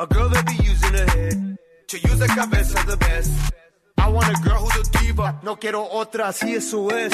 A 0.00 0.06
girl 0.06 0.30
that 0.30 0.46
be 0.46 0.54
using 0.64 0.94
her 0.94 1.10
head. 1.10 1.58
To 1.88 1.98
use 1.98 2.18
the 2.18 2.26
cabeza 2.28 2.82
the 2.86 2.96
best. 2.96 3.52
I 3.98 4.08
want 4.08 4.28
a 4.30 4.40
girl 4.40 4.64
who's 4.64 4.88
a 4.88 4.92
diva. 4.92 5.38
No 5.42 5.56
quiero 5.56 5.86
otra, 5.92 6.28
así 6.28 6.54
eso 6.54 6.88
es. 6.88 7.12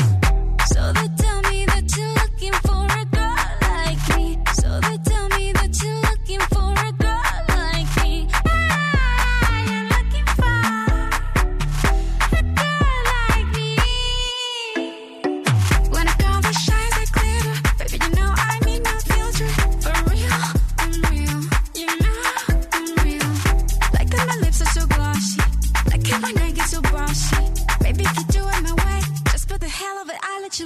So 0.69 0.93
they 0.93 1.09
tell 1.19 1.43
me 1.51 1.67
that 1.67 1.97
you're 1.97 2.15
looking 2.15 2.53
for 2.63 2.87
a 2.87 3.06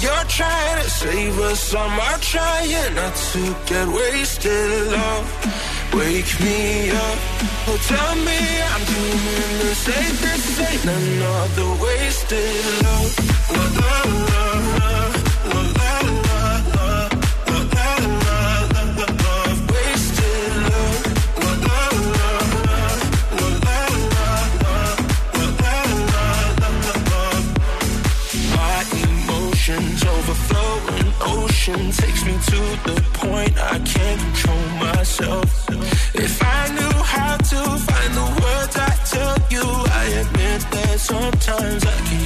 You're 0.00 0.24
trying 0.24 0.82
to 0.82 0.88
save 0.88 1.38
us, 1.40 1.74
I'm 1.74 2.20
trying 2.20 2.94
not 2.94 3.14
to 3.14 3.54
get 3.66 3.86
wasted. 3.88 4.90
Love, 4.90 5.28
wake 5.92 6.40
me 6.40 6.90
up. 6.90 7.18
Oh, 7.68 7.78
tell 7.86 8.14
me 8.16 8.40
I'm 8.72 8.82
doing 8.88 9.58
the 9.60 9.74
safest. 9.74 10.60
Ain't 10.60 10.84
another 10.84 11.82
wasted 11.82 12.64
love. 12.82 13.12
La, 13.52 13.64
la, 13.80 13.98
la, 14.78 15.01
emotions 30.02 30.28
overflowing 30.28 31.12
ocean 31.20 31.90
takes 31.92 32.24
me 32.24 32.32
to 32.32 32.60
the 32.86 33.02
point 33.14 33.52
I 33.58 33.78
can't 33.78 34.20
control 34.20 34.68
myself. 34.78 35.68
If 36.14 36.42
I 36.42 36.68
knew 36.74 37.02
how 37.02 37.36
to 37.36 37.60
find 37.78 38.14
the 38.14 38.28
words 38.42 38.76
I 38.76 38.94
tell 39.12 39.36
you, 39.50 39.64
I 39.64 40.04
admit 40.22 40.60
that 40.70 41.00
sometimes 41.00 41.84
I 41.84 41.96
can 42.08 42.21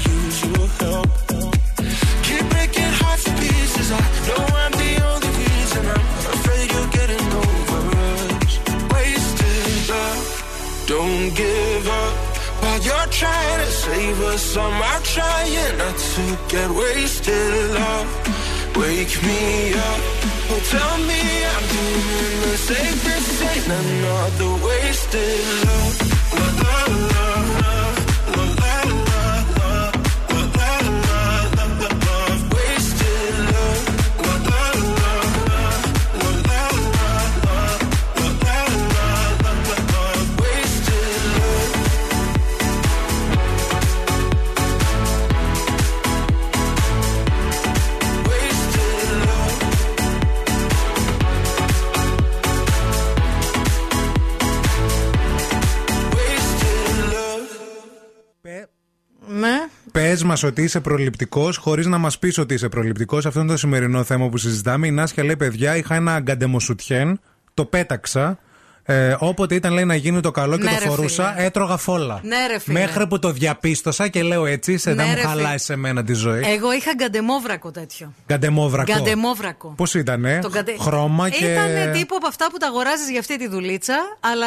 trying 13.19 13.61
to 13.65 13.71
save 13.73 14.21
us, 14.33 14.57
I'm 14.57 14.83
out 14.83 15.05
trying 15.05 15.79
not 15.79 15.97
to 15.97 16.25
get 16.49 16.71
wasted. 16.71 17.71
Love, 17.71 18.77
wake 18.77 19.17
me 19.23 19.73
up. 19.73 20.01
Oh, 20.53 20.61
tell 20.71 20.99
me 21.11 21.23
I'm 21.53 21.65
doing 21.77 22.41
the 22.45 22.57
safest. 22.71 23.43
Ain't 23.43 23.67
another 23.67 24.65
wasted 24.65 25.41
love. 25.67 26.16
Πες 60.17 60.25
μας 60.25 60.43
ότι 60.43 60.63
είσαι 60.63 60.81
προληπτικός, 60.81 61.57
χωρίς 61.57 61.87
να 61.87 61.99
μας 61.99 62.19
πεις 62.19 62.39
ότι 62.39 62.55
είσαι 62.55 62.69
προληπτικός. 62.69 63.27
Αυτό 63.27 63.41
είναι 63.41 63.49
το 63.49 63.57
σημερινό 63.57 64.03
θέμα 64.03 64.29
που 64.29 64.37
συζητάμε. 64.37 64.87
Η 64.87 64.91
Νάσια 64.91 65.25
λέει: 65.25 65.37
Παιδιά, 65.37 65.77
είχα 65.77 65.95
ένα 65.95 66.21
γκαντεμοσουτιέν, 66.21 67.21
το 67.55 67.65
πέταξα. 67.65 68.39
Ε, 68.89 69.17
όποτε 69.19 69.55
ήταν 69.55 69.73
λέει 69.73 69.85
να 69.85 69.95
γίνει 69.95 70.21
το 70.21 70.31
καλό 70.31 70.57
και 70.57 70.63
Ναι, 70.65 70.71
το 70.71 70.77
ρε, 70.83 70.89
φορούσα, 70.89 71.33
φίλε. 71.35 71.47
έτρωγα 71.47 71.77
φόλα. 71.77 72.21
Ναι, 72.23 72.37
ρε, 72.47 72.59
φίλε. 72.59 72.79
Μέχρι 72.81 73.07
που 73.07 73.19
το 73.19 73.33
διαπίστωσα 73.33 74.09
και 74.09 74.23
λέω 74.23 74.47
έτσι, 74.47 74.73
είσαι, 74.73 74.91
Ναι, 74.91 74.97
δεν 74.97 75.07
μου 75.09 75.15
ρε, 75.15 75.21
φίλε. 75.21 75.33
χαλάει 75.33 75.59
σε 75.59 75.77
μένα 75.77 76.05
τη 76.05 76.13
ζωή. 76.13 76.43
Εγώ 76.45 76.73
είχα 76.73 76.91
γκαντεμόβρακο 76.95 77.71
τέτοιο. 77.71 78.13
Γκαντεμόβρακο. 78.29 78.93
Γκαντεμόβρακο. 78.93 79.73
Πώς 79.77 79.95
ήτανε, 79.95 80.39
Το 80.43 80.51
γκαντε- 80.51 80.81
χρώμα 80.81 81.29
και. 81.29 81.45
Ήταν 81.45 81.93
τύπου 81.93 82.15
από 82.17 82.27
αυτά 82.27 82.47
που 82.51 82.57
τα 82.57 82.67
αγοράζεις 82.67 83.11
για 83.11 83.21
αυτή 83.21 83.39
τη 83.39 83.49
δουλίτσα, 83.49 83.97
αλλά 84.21 84.47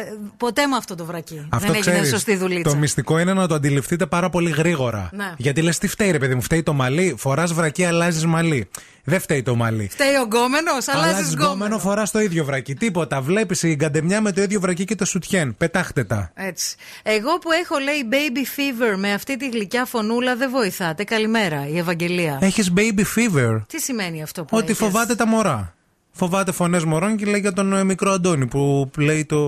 ε, 0.00 0.12
ποτέ 0.36 0.66
με 0.66 0.76
αυτό 0.76 0.94
το 0.94 1.04
βρακί. 1.04 1.46
Αυτό 1.48 1.66
δεν 1.66 1.76
έγινε 1.76 1.90
ξέρεις, 1.94 2.10
σωστή 2.10 2.36
δουλίτσα. 2.36 2.70
Το 2.72 2.76
μυστικό 2.76 3.18
είναι 3.18 3.32
να 3.32 3.46
το 3.48 3.54
αντιληφθείτε 3.54 4.06
πάρα 4.06 4.30
πολύ 4.30 4.50
γρήγορα. 4.50 5.08
Ναι. 5.12 5.32
Γιατί 5.36 5.62
λες, 5.62 5.78
τι 5.78 5.88
φταίει, 5.88 6.10
ρε 6.10 6.18
παιδί 6.18 6.34
μου, 6.34 6.42
φταίει 6.42 6.62
το 6.62 6.72
μαλλί. 6.72 7.14
Φοράς 7.18 7.52
βρακί, 7.52 7.84
αλλάζεις 7.84 8.26
μαλλί. 8.26 8.68
Δεν 9.10 9.20
φταίει 9.20 9.42
το 9.42 9.54
μαλλί. 9.54 9.88
Φταίει 9.92 10.14
ο 10.14 10.22
γκόμενος, 10.24 10.88
αλλάζεις 10.88 11.12
Αλλάζεις 11.12 11.32
γκόμενο. 11.32 11.52
γκόμενο, 11.52 11.78
φοράς 11.78 12.10
το 12.10 12.20
ίδιο 12.20 12.44
βρακί. 12.44 12.74
Τίποτα. 12.74 13.20
Βλέπεις 13.20 13.62
η 13.62 13.74
γκαντεμιά 13.74 14.20
με 14.20 14.32
το 14.32 14.42
ίδιο 14.42 14.60
βρακί 14.60 14.84
και 14.84 14.94
το 14.94 15.04
σουτιέν. 15.04 15.56
Πετάχτε 15.56 16.04
τα. 16.04 16.30
Έτσι. 16.34 16.76
Εγώ 17.02 17.38
που 17.38 17.50
έχω 17.52 17.78
λέει 17.78 18.08
baby 18.12 18.38
fever 18.58 18.96
με 18.96 19.12
αυτή 19.12 19.36
τη 19.36 19.48
γλυκιά 19.48 19.84
φωνούλα 19.84 20.36
δεν 20.36 20.50
βοηθάτε. 20.50 21.04
Καλημέρα, 21.04 21.68
η 21.68 21.78
Ευαγγελία. 21.78 22.38
Έχεις 22.40 22.72
baby 22.76 23.00
fever. 23.00 23.60
Τι 23.66 23.80
σημαίνει 23.80 24.22
αυτό 24.22 24.44
που 24.44 24.56
Ότι 24.56 24.64
έχεις; 24.64 24.78
φοβάται 24.78 25.14
τα 25.14 25.26
μωρά. 25.26 25.74
Φοβάται 26.12 26.52
φωνές 26.52 26.84
μωρών 26.84 27.16
και 27.16 27.24
λέει 27.24 27.40
για 27.40 27.52
τον 27.52 27.72
ε, 27.72 27.84
μικρό 27.84 28.10
Αντώνη 28.10 28.46
που 28.46 28.90
λέει 28.98 29.24
το 29.24 29.38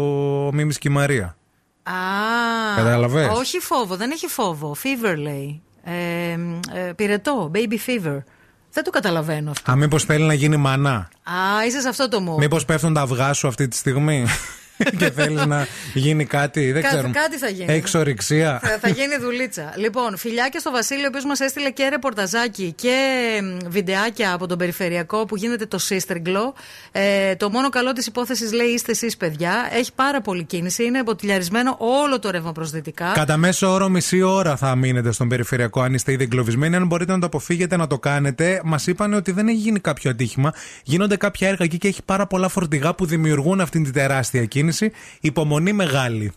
Μίμης 0.53 0.79
και 0.79 0.89
η 0.89 0.93
Μαρία. 0.93 1.37
Α, 1.83 1.93
Κατάλαβες; 2.77 3.29
Όχι 3.29 3.59
φόβο, 3.59 3.97
δεν 3.97 4.11
έχει 4.11 4.27
φόβο. 4.27 4.77
Fever 4.83 5.15
λέει. 5.17 5.63
Ε, 5.85 5.93
ε, 6.79 6.93
πυρετό, 6.97 7.51
baby 7.55 7.77
fever. 7.87 8.19
Δεν 8.73 8.85
το 8.85 8.91
καταλαβαίνω 8.91 9.51
αυτό. 9.51 9.73
Α, 9.73 9.77
μήπως 9.77 10.05
θέλει 10.05 10.25
να 10.25 10.35
γίνει 10.35 10.57
μανά. 10.57 11.09
Α, 11.23 11.67
είσαι 11.67 11.81
σε 11.81 11.89
αυτό 11.89 12.09
το 12.09 12.21
μου. 12.21 12.37
Μήπως 12.39 12.65
πέφτουν 12.65 12.95
τα 12.95 13.01
αυγά 13.01 13.33
σου 13.33 13.49
αυτή 13.49 13.69
τη 13.69 13.77
στιγμή; 13.77 14.27
και 14.99 15.11
θέλεις 15.11 15.47
να 15.47 15.67
γίνει 15.95 16.25
κάτι. 16.25 16.73
Δεν 16.73 16.83
ξέρω. 16.83 17.11
Κάτι 17.13 17.39
θα 17.39 17.49
γίνει. 17.49 17.73
Εξορυξία. 17.73 18.61
Θα, 18.63 18.79
θα 18.81 18.89
γίνει 18.89 19.17
δουλίτσα. 19.21 19.73
Λοιπόν, 19.77 20.17
φιλιάκια 20.17 20.61
στο 20.61 20.71
Βασίλειο, 20.71 21.05
ο 21.05 21.09
οποίος 21.09 21.25
μας 21.25 21.41
έστειλε 21.41 21.71
και 21.71 21.89
ρεπορταζάκι 21.89 22.73
και 22.77 22.97
βιντεάκια 23.67 24.33
από 24.33 24.47
τον 24.47 24.59
περιφερειακό 24.59 25.25
που 25.25 25.37
γίνεται 25.37 25.67
το 25.67 25.79
Sister 25.89 26.17
Glow. 26.17 26.53
Ε, 26.93 27.35
το 27.37 27.51
μόνο 27.51 27.69
καλό 27.69 27.93
της 27.93 28.07
υπόθεσης 28.07 28.53
λέει 28.53 28.67
είστε 28.67 28.91
εσείς, 28.91 29.17
παιδιά. 29.17 29.69
Έχει 29.73 29.93
πάρα 29.95 30.21
πολύ 30.21 30.45
κίνηση. 30.45 30.85
Είναι 30.85 30.99
εμποτιλιαρισμένο 30.99 31.77
όλο 31.79 32.19
το 32.19 32.31
ρεύμα 32.31 32.53
προς 32.53 32.71
δυτικά. 32.71 33.13
Κατά 33.15 33.37
μέσο 33.37 33.73
όρο, 33.73 33.89
μισή 33.89 34.23
ώρα 34.23 34.57
θα 34.57 34.77
μείνετε 34.77 35.13
στον 35.13 35.29
περιφερειακό, 35.29 35.81
αν 35.81 35.95
είστε 35.95 36.13
ήδη 36.13 36.23
εγκλωβισμένοι. 36.23 36.77
Αν 36.77 36.87
μπορείτε 36.87 37.13
να 37.13 37.19
το 37.19 37.27
αποφύγετε, 37.27 37.77
να 37.77 37.87
το 37.87 37.99
κάνετε. 37.99 38.61
Μας 38.65 38.87
είπαν 38.87 39.13
ότι 39.15 39.33
δεν 39.33 39.49
έχει 39.49 39.57
γίνει 39.57 39.81
κάποιο 39.81 40.11
ατύχημα. 40.11 40.55
Γίνονται 40.85 41.17
κάποια 41.17 41.49
έργα 41.49 41.65
εκεί 41.65 41.79
και 41.79 41.89
έχει 41.89 42.03
πάρα 42.03 42.27
πολλά 42.27 42.49
φορτηγά 42.49 42.95
που 42.95 43.07
δημιουργούν 43.07 43.61
αυτή 43.61 43.83
την 43.83 43.93
τεράστια 43.93 44.45
κίνηση 44.45 44.72
κυβέρνηση. 44.73 44.93
Υπομονή 45.21 45.73
μεγάλη. 45.73 46.33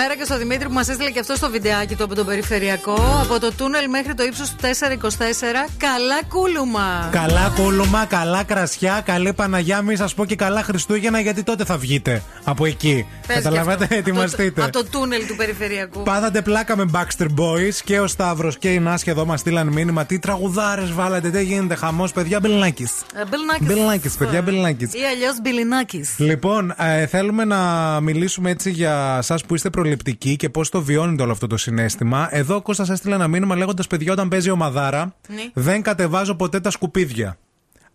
Καλημέρα 0.00 0.24
και 0.24 0.30
στο 0.32 0.38
Δημήτρη 0.38 0.66
που 0.68 0.74
μας 0.74 0.88
έστειλε 0.88 1.10
και 1.10 1.18
αυτό 1.18 1.34
στο 1.34 1.50
βιντεάκι 1.50 1.94
του 1.96 2.04
από 2.04 2.14
τον 2.14 2.26
περιφερειακό. 2.26 2.94
Από 3.22 3.40
το 3.40 3.52
τούνελ 3.52 3.88
μέχρι 3.88 4.14
το 4.14 4.22
ύψος 4.22 4.50
του 4.50 4.56
424. 4.60 5.70
Καλά 5.76 6.24
κούλουμα. 6.28 7.08
Καλά 7.12 7.52
κούλουμα, 7.56 8.04
καλά 8.04 8.44
κρασιά, 8.44 9.02
καλή 9.04 9.32
Παναγιά. 9.32 9.82
Μη 9.82 9.96
σας 9.96 10.14
πω 10.14 10.24
και 10.24 10.36
καλά 10.36 10.62
Χριστούγεννα, 10.62 11.20
γιατί 11.20 11.42
τότε 11.42 11.64
θα 11.64 11.76
βγείτε 11.78 12.22
από 12.44 12.66
εκεί. 12.66 13.06
Πες 13.26 13.36
και 13.36 13.42
Καταλαβαίνετε, 13.42 13.84
αυτό. 13.84 13.96
ετοιμαστείτε. 13.96 14.62
Από 14.62 14.70
το, 14.72 14.78
από 14.78 14.90
το 14.90 14.98
τούνελ 14.98 15.26
του 15.26 15.36
περιφερειακού. 15.36 16.02
Πάθατε 16.02 16.42
πλάκα 16.42 16.76
με 16.76 16.90
Baxter 16.92 17.26
Boys 17.26 17.74
και 17.84 18.00
ο 18.00 18.06
Σταύρος 18.06 18.58
και 18.58 18.72
η 18.72 18.78
Νάσια 18.78 19.12
εδώ 19.12 19.24
μας 19.24 19.40
στείλαν 19.40 19.68
μήνυμα. 19.68 20.04
Τι 20.04 20.18
τραγουδάρες 20.18 20.92
βάλατε, 20.92 21.30
τι 21.30 21.44
γίνεται, 21.44 21.74
χαμός, 21.74 22.12
παιδιά, 22.12 22.40
μπελνάκι. 22.40 22.88
Ε, 23.14 23.22
Μπελνάκης. 23.30 23.66
Μπελνάκι, 23.66 24.10
παιδιά, 24.18 24.42
μπελνάκι. 24.42 24.84
Ή 24.84 25.04
αλλιώς 25.12 25.40
Μπιλινάκης. 25.42 26.14
Λοιπόν, 26.18 26.74
ε, 26.78 27.06
θέλουμε 27.06 27.44
να 27.44 27.58
μιλήσουμε 28.00 28.50
έτσι 28.50 28.70
για 28.70 29.16
εσάς 29.18 29.44
που 29.44 29.54
είστε 29.54 29.70
προληπτικοί 29.70 29.88
και 30.36 30.48
πώς 30.48 30.68
το 30.68 30.82
βιώνετε 30.82 31.22
όλο 31.22 31.32
αυτό 31.32 31.46
το 31.46 31.56
συναίσθημα. 31.56 32.28
Εδώ 32.30 32.54
ο 32.54 32.62
Κώστας 32.62 32.90
έστειλε 32.90 33.14
ένα 33.14 33.28
μήνυμα 33.28 33.56
λέγοντας: 33.56 33.86
Παιδιά, 33.86 34.12
όταν 34.12 34.28
παίζει 34.28 34.50
ομαδάρα, 34.50 35.14
Ναι. 35.28 35.42
δεν 35.54 35.82
κατεβάζω 35.82 36.34
ποτέ 36.34 36.60
τα 36.60 36.70
σκουπίδια. 36.70 37.38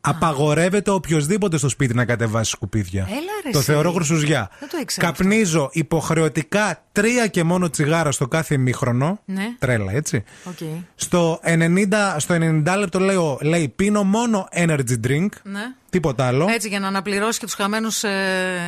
Απαγορεύεται 0.02 0.92
οποιοδήποτε 0.92 1.58
στο 1.58 1.70
σπίτι 1.70 1.94
να 1.94 2.06
κατεβάσει 2.06 2.52
σκουπίδια. 2.52 3.08
Έλα, 3.10 3.18
ρε, 3.46 3.52
το 3.52 3.58
εσύ. 3.58 3.72
θεωρώ 3.72 3.90
γρουσουζιά. 3.92 4.50
Δεν 4.60 4.70
το 4.70 4.78
ήξερα 4.82 5.08
Καπνίζω 5.08 5.70
υποχρεωτικά 5.72 6.85
τρία 6.96 7.28
και 7.28 7.44
μόνο 7.44 7.70
τσιγάρα 7.70 8.12
στο 8.12 8.28
κάθε 8.28 8.54
ημίχρονο. 8.54 9.20
Ναι. 9.26 9.44
Τρέλα, 9.60 9.92
έτσι. 9.92 10.24
Οκ. 10.44 10.58
Στο 10.96 11.40
90, 11.44 12.16
στο 12.18 12.36
90 12.36 12.76
λεπτό 12.78 13.00
λέω, 13.00 13.38
λέει 13.42 13.74
πίνω 13.76 14.04
μόνο 14.04 14.48
energy 14.56 14.96
drink. 15.08 15.28
Ναι. 15.44 15.62
Τίποτα 15.90 16.26
άλλο. 16.28 16.48
Έτσι 16.50 16.68
για 16.68 16.80
να 16.80 16.88
αναπληρώσει 16.88 17.40
και 17.40 17.46
τους 17.46 17.54
χαμένους 17.56 18.04
ε, 18.04 18.10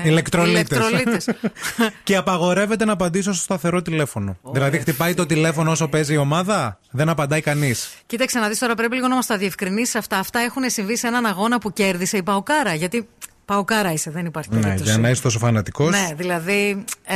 Ηλεκτρολίτες. 0.03 0.77
ηλεκτρολίτες. 0.79 1.29
και 2.03 2.15
απαγορεύεται 2.15 2.85
να 2.85 2.91
απαντήσω 2.93 3.33
στο 3.33 3.41
σταθερό 3.43 3.81
τηλέφωνο. 3.81 4.37
δηλαδή, 4.51 4.79
χτυπάει 4.79 5.13
το 5.13 5.25
τηλέφωνο 5.25 5.71
όσο 5.71 5.87
παίζει 5.87 6.13
η 6.13 6.17
ομάδα, 6.17 6.79
δεν 6.91 7.09
απαντάει 7.09 7.41
κανείς. 7.41 7.89
Κοίταξε 8.05 8.39
να 8.39 8.47
δεις 8.47 8.59
τώρα, 8.59 8.75
πρέπει 8.75 8.95
λίγο 8.95 9.07
να 9.07 9.15
μας 9.15 9.25
τα 9.25 9.37
διευκρινίσεις 9.37 9.95
αυτά. 9.95 10.17
Αυτά 10.17 10.39
έχουν 10.39 10.63
συμβεί 10.69 10.97
σε 10.97 11.07
έναν 11.07 11.25
αγώνα 11.25 11.57
που 11.59 11.73
κέρδισε 11.73 12.17
η 12.17 12.23
Παοκάρα. 12.23 12.73
Γιατί 12.73 13.07
Παοκάρα 13.45 13.91
είσαι, 13.91 14.11
δεν 14.11 14.25
υπάρχει 14.25 14.49
Ναι, 14.53 14.59
περίπτωση. 14.61 14.89
για 14.89 14.99
να 14.99 15.09
είσαι 15.09 15.21
τόσο 15.21 15.39
φανατικός. 15.39 15.89
Ναι, 15.91 16.09
δηλαδή 16.15 16.83
ε, 17.05 17.15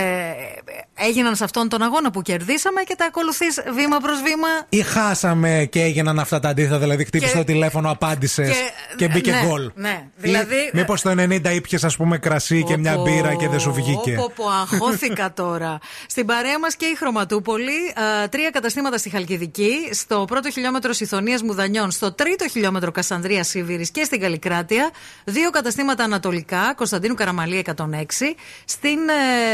έγιναν 1.07 1.35
σε 1.35 1.43
αυτόν 1.43 1.69
τον 1.69 1.81
αγώνα 1.81 2.11
που 2.11 2.21
κερδίσαμε 2.21 2.81
και 2.81 2.95
τα 2.97 3.05
ακολουθείς 3.05 3.61
βήμα 3.75 3.97
προς 3.99 4.21
βήμα. 4.21 4.47
Ή 4.69 4.81
χάσαμε 4.81 5.67
και 5.71 5.81
έγιναν 5.81 6.19
αυτά 6.19 6.39
τα 6.39 6.49
αντίθετα, 6.49 6.77
δηλαδή 6.79 7.05
χτύπησε 7.05 7.31
Και- 7.31 7.37
το 7.37 7.43
τηλέφωνο, 7.43 7.91
απάντησες 7.91 8.49
και, 8.49 8.55
και- 8.95 9.07
μπήκε 9.13 9.31
ναι, 9.31 9.41
γκολ. 9.47 9.71
ναι, 9.75 10.03
δηλαδή- 10.17 10.69
Μήπως 10.73 11.01
το 11.01 11.09
90 11.09 11.51
ήπιες, 11.53 11.83
ας 11.83 11.95
πούμε, 11.95 12.17
κρασί 12.17 12.63
και 12.63 12.77
μια 12.77 12.95
Πω, 12.95 13.01
μπύρα 13.01 13.33
και 13.35 13.47
δεν 13.47 13.59
σου 13.59 13.73
βγήκε. 13.73 14.11
Πω, 14.15 14.31
πω, 14.35 14.49
αγχώθηκα 14.49 15.33
τώρα. 15.43 15.77
Στην 16.07 16.25
παρέα 16.25 16.59
μας 16.59 16.75
και 16.75 16.85
η 16.85 16.95
Χρωματούπολη. 16.95 17.93
α, 18.23 18.29
τρία 18.29 18.49
καταστήματα 18.49 18.97
στη 18.97 19.09
Χαλκιδική. 19.09 19.73
Στο 19.91 20.25
πρώτο 20.27 20.49
χιλιόμετρο 20.51 20.91
Ιθωνία 20.99 21.39
Μουδανιών. 21.45 21.91
Στο 21.91 22.11
τρίτο 22.13 22.47
χιλιόμετρο 22.47 22.91
Κασανδρίας 22.91 23.47
Σίβηρη 23.47 23.91
και 23.91 24.03
στην 24.03 24.19
Καλλικράτεια. 24.19 24.89
Δύο 25.23 25.49
καταστήματα 25.49 26.03
ανατολικά. 26.03 26.73
Κωνσταντίνου 26.75 27.13
Καραμαλή 27.15 27.57
106. 27.57 28.35
Στην, 28.65 28.97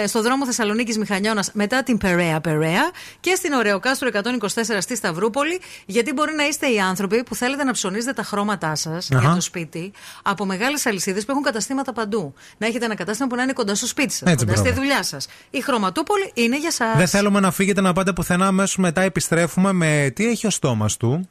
ε, 0.04 0.08
στο 0.08 0.22
δρόμο 0.22 0.46
Θεσσαλονίκης 0.46 0.98
Μηχανιώνα 1.38 1.44
μετά 1.54 1.84
την 1.84 1.98
Περαία 1.98 2.42
Περαία. 2.42 2.92
Και 3.20 3.36
στην 3.36 3.54
Ωρεοκάστρο 3.54 4.10
124 4.14 4.78
στη 4.80 4.96
Σταυρούπολη. 4.96 5.60
Γιατί 5.86 6.14
μπορεί 6.14 6.36
να 6.36 6.44
είστε 6.48 6.68
οι 6.68 6.80
άνθρωποι 6.80 7.24
που 7.24 7.36
θέλετε 7.36 7.64
να 7.64 7.72
ψωνίζετε 7.72 8.14
τα 8.14 8.24
χρώματά 8.24 8.76
σας 8.76 9.08
για 9.08 9.18
Αχα. 9.18 9.34
το 9.36 9.42
σπίτι 9.42 9.92
από 10.24 10.46
μεγάλες 10.46 10.86
αλυσίδες 10.86 11.26
που 11.26 11.32
έχουν 11.32 11.44
καταστήματα 11.44 11.94
παντού. 11.94 12.34
Να 12.58 12.68
έχετε 12.68 12.86
ένα 12.86 12.96
κατάστημα 12.96 13.28
που 13.28 13.36
να 13.36 13.44
είναι 13.44 13.54
κοντά 13.54 13.76
στο 13.76 13.88
σπίτι 13.88 14.14
σας, 14.14 14.32
Έτσι, 14.32 14.46
κοντά 14.46 14.58
στη 14.58 14.68
μπράβο. 14.68 14.82
δουλειά 14.82 15.04
σας. 15.04 15.28
Η 15.50 15.62
χρωματούπολη 15.62 16.32
είναι 16.34 16.58
για 16.58 16.70
εσά. 16.72 16.94
Δεν 16.98 17.08
θέλουμε 17.08 17.40
να 17.40 17.52
φύγετε 17.52 17.82
να 17.82 17.94
πάτε 17.94 18.14
πουθενά, 18.14 18.48
αμέσως 18.48 18.78
μετά 18.78 19.02
επιστρέφουμε 19.02 19.72
με 19.72 20.12
τι 20.16 20.28
έχει 20.28 20.48
ο 20.48 20.50
στόμας 20.50 20.98
του. 20.98 21.30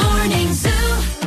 Morning 0.00 0.66
Zoo. 0.66 1.21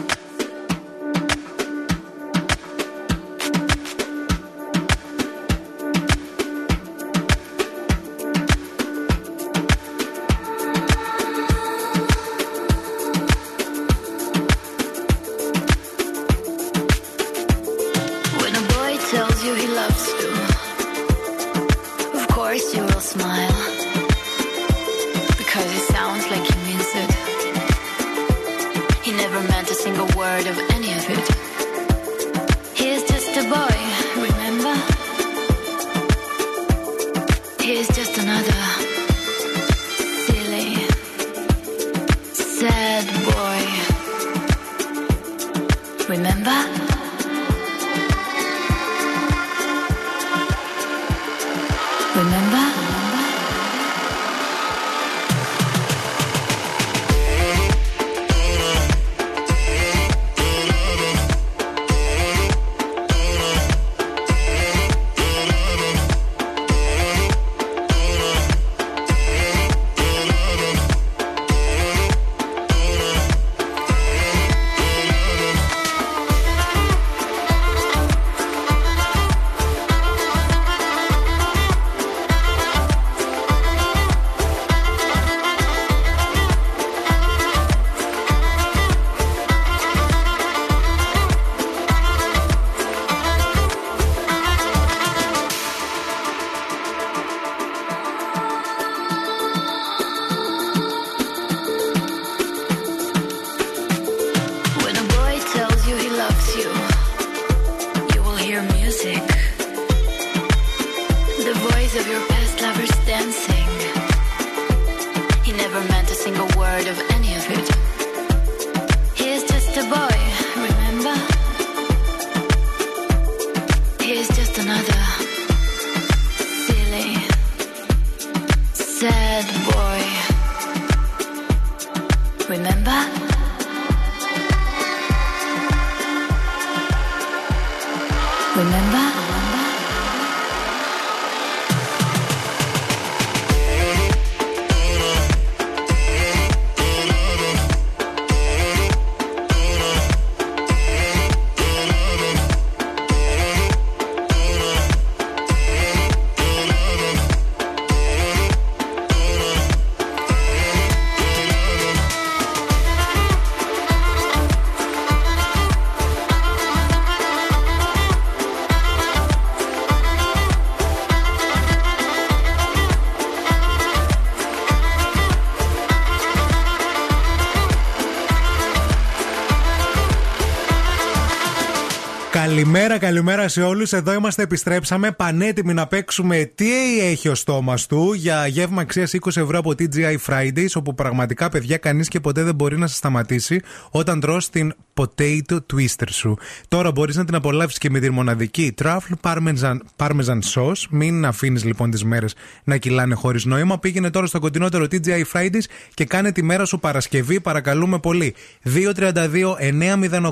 Καλημέρα, 183.15 183.41
καλημέρα 183.41 183.67
σε 183.67 183.75
όλους. 183.75 183.93
Εδώ 183.93 184.13
είμαστε, 184.13 184.41
επιστρέψαμε. 184.43 185.11
Πανέτοιμοι 185.11 185.73
να 185.73 185.87
παίξουμε 185.87 186.51
τι 186.55 186.99
έχει 186.99 187.29
ο 187.29 187.35
στόμας 187.35 187.85
του 187.85 188.13
για 188.13 188.47
γεύμα 188.47 188.81
αξίας 188.81 189.13
20 189.13 189.27
ευρώ 189.27 189.57
από 189.57 189.69
TGI 189.69 190.15
Fridays. 190.27 190.69
Όπου 190.75 190.95
πραγματικά, 190.95 191.49
παιδιά, 191.49 191.77
κανείς 191.77 192.07
και 192.07 192.19
ποτέ 192.19 192.43
δεν 192.43 192.55
μπορεί 192.55 192.77
να 192.77 192.87
σε 192.87 192.95
σταματήσει 192.95 193.59
όταν 193.91 194.19
τρως 194.19 194.49
την 194.49 194.75
potato 194.95 195.57
twister 195.73 196.07
σου. 196.09 196.37
Τώρα 196.67 196.91
μπορείς 196.91 197.15
να 197.15 197.25
την 197.25 197.35
απολαύσεις 197.35 197.77
και 197.77 197.89
με 197.89 197.99
τη 197.99 198.09
μοναδική 198.09 198.73
truffle 198.81 199.15
parmesan, 199.21 199.77
parmesan 199.97 200.39
sauce. 200.53 200.83
Μην 200.89 201.25
αφήνεις 201.25 201.63
λοιπόν 201.63 201.91
τις 201.91 202.03
μέρες 202.03 202.35
να 202.63 202.77
κυλάνε 202.77 203.15
χωρίς 203.15 203.45
νόημα. 203.45 203.79
Πήγαινε 203.79 204.09
τώρα 204.09 204.25
στο 204.25 204.39
κοντινότερο 204.39 204.85
TGI 204.91 205.23
Fridays 205.33 205.63
και 205.93 206.05
κάνε 206.05 206.31
τη 206.31 206.43
μέρα 206.43 206.65
σου 206.65 206.79
Παρασκευή. 206.79 207.41
Παρακαλούμε 207.41 207.99
πολύ. 207.99 208.35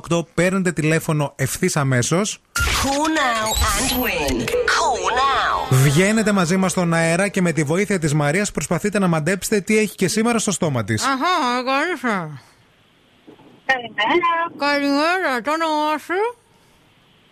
232-908 0.10 0.26
παίρνετε 0.34 0.72
τηλέφωνο 0.72 1.34
ευθύς 1.35 1.76
αμέσως. 1.76 2.40
Call 2.53 3.07
now 3.19 3.49
and 3.76 3.91
win. 4.03 4.40
Call 4.41 5.03
now. 5.19 5.76
Βγαίνετε 5.84 6.31
μαζί 6.31 6.57
μας 6.57 6.72
στον 6.72 6.94
αέρα 6.94 7.27
και 7.27 7.41
με 7.41 7.52
τη 7.52 7.64
βοήθεια 7.64 7.99
της 7.99 8.14
Μαρίας 8.14 8.52
προσπαθείτε 8.52 8.99
να 8.99 9.07
μαντέψετε 9.07 9.60
τι 9.60 9.77
έχει 9.77 9.95
και 9.95 10.07
σήμερα 10.07 10.40
στο 10.40 10.52
στόμα 10.52 10.84
της. 10.84 11.03
Αχα, 11.03 11.64
καλήσα. 11.65 12.41
Καλημέρα. 13.65 14.40
Καλημέρα, 14.57 15.41
το 15.41 15.52
όνομά 15.52 15.98
σου. 15.98 16.19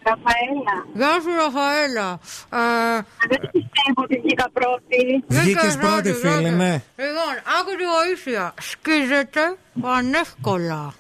Ραφαέλα. 0.03 0.76
Γεια 0.94 1.22
σου, 1.22 1.32
Ραφαέλα. 1.41 2.20
Ε, 2.53 3.02
Δεν 3.30 3.40
πιστεύω 3.52 4.02
ότι 4.03 4.20
βγήκα 4.24 4.49
πρώτη. 4.53 5.24
Βγήκες 5.28 5.78
πρώτη, 5.78 6.14
φίλε, 6.14 6.49
ναι. 6.49 6.72
Λοιπόν, 6.95 7.34
άκου 7.60 7.72
τη 7.78 7.84
βοήθεια. 7.98 8.53
Σκίζεται 8.60 9.58
πανεύκολα. 9.82 10.94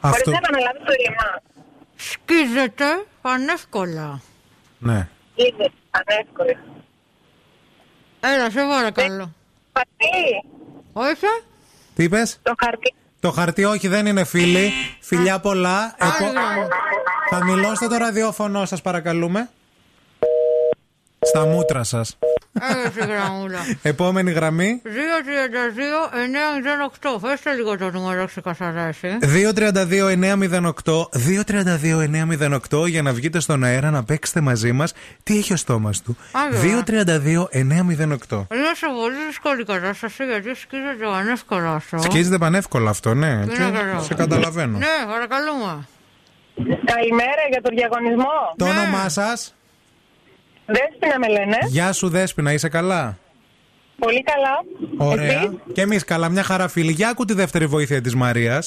Αυτό. 0.00 0.30
Μπορείτε 0.30 0.30
να 0.30 0.36
επαναλάβετε 0.36 0.84
το 0.84 0.92
ρήμα. 0.92 1.42
Σκίζεται 1.96 3.06
πανεύκολα. 3.22 4.20
Ναι. 4.78 5.08
Είδε, 5.34 5.70
ανεύκολα. 5.90 6.58
Έλα, 8.20 8.50
σε 8.50 8.60
παρακαλώ. 8.60 9.32
Πατή, 9.72 10.48
Όχι. 10.92 11.26
Τι 11.94 12.02
είπες; 12.04 12.38
το 12.42 12.54
χαρτί. 12.64 12.94
Το 13.20 13.30
χαρτί 13.30 13.64
όχι, 13.64 13.88
δεν 13.88 14.06
είναι 14.06 14.24
φίλοι. 14.24 14.72
Φιλιά 15.00 15.38
πολλά. 15.40 15.94
Επο... 15.98 16.32
Θα 17.30 17.44
μιλώσετε 17.44 17.86
το 17.86 17.96
ραδιόφωνο 17.96 18.64
σας, 18.64 18.82
παρακαλούμε. 18.82 19.48
Στα 21.22 21.46
μούτρα 21.46 21.84
σας. 21.84 22.18
Έλα, 22.70 22.90
στη 22.90 23.00
γραμμούλα. 23.00 23.58
Επόμενη 23.82 24.30
γραμμή. 24.30 24.82
232-908. 24.84 24.88
Φέστε 27.20 27.52
λίγο 27.52 27.78
το 27.78 27.90
νούμερο 27.90 28.26
ξεκαθαράσει. 28.26 29.18
232-908. 29.20 31.08
232-908 31.12 32.88
για 32.88 33.02
να 33.02 33.12
βγείτε 33.12 33.40
στον 33.40 33.64
αέρα 33.64 33.90
να 33.90 34.04
παίξετε 34.04 34.40
μαζί 34.40 34.72
μας. 34.72 34.92
Τι 35.22 35.38
έχει 35.38 35.52
ο 35.52 35.56
στόμας 35.56 36.02
του. 36.02 36.16
Άγιο. 36.32 36.60
232-908. 36.60 38.46
Είναι 38.52 38.74
σε 38.74 38.86
πολύ 39.00 39.16
δύσκολη 39.26 39.64
κατάσταση 39.64 40.24
γιατί 40.24 40.54
σκίζεται 40.54 41.04
πανεύκολα 41.04 41.74
αυτό. 41.74 41.98
Σκίζεται 41.98 42.38
πανεύκολα 42.38 42.90
αυτό, 42.90 43.14
ναι. 43.14 43.26
Είναι 43.26 43.46
Και 43.46 43.56
καλό. 43.56 44.02
Σε 44.02 44.14
καταλαβαίνω. 44.14 44.78
Ναι, 44.78 44.86
παρακαλούμε. 45.06 45.86
Καλημέρα 46.84 47.42
για 47.50 47.60
τον 47.62 47.74
διαγωνισμό. 47.76 48.54
Το 48.56 48.64
όνομά 48.64 49.08
σας; 49.08 49.54
Δέσποινα 50.72 51.18
με 51.18 51.28
λένε. 51.28 51.58
Γεια 51.66 51.92
σου, 51.92 52.08
Δέσποινα, 52.08 52.52
είσαι 52.52 52.68
καλά. 52.68 53.18
Πολύ 53.98 54.22
καλά. 54.22 54.64
Ωραία. 55.10 55.40
Εσύ? 55.40 55.60
Και 55.72 55.80
εμεί 55.80 55.98
καλά, 55.98 56.28
μια 56.28 56.42
χαρά 56.42 56.68
φίλη. 56.68 56.92
Για 56.92 57.08
άκου 57.08 57.24
τη 57.24 57.32
δεύτερη 57.34 57.66
βοήθεια 57.66 58.00
τη 58.00 58.16
Μαρία. 58.16 58.62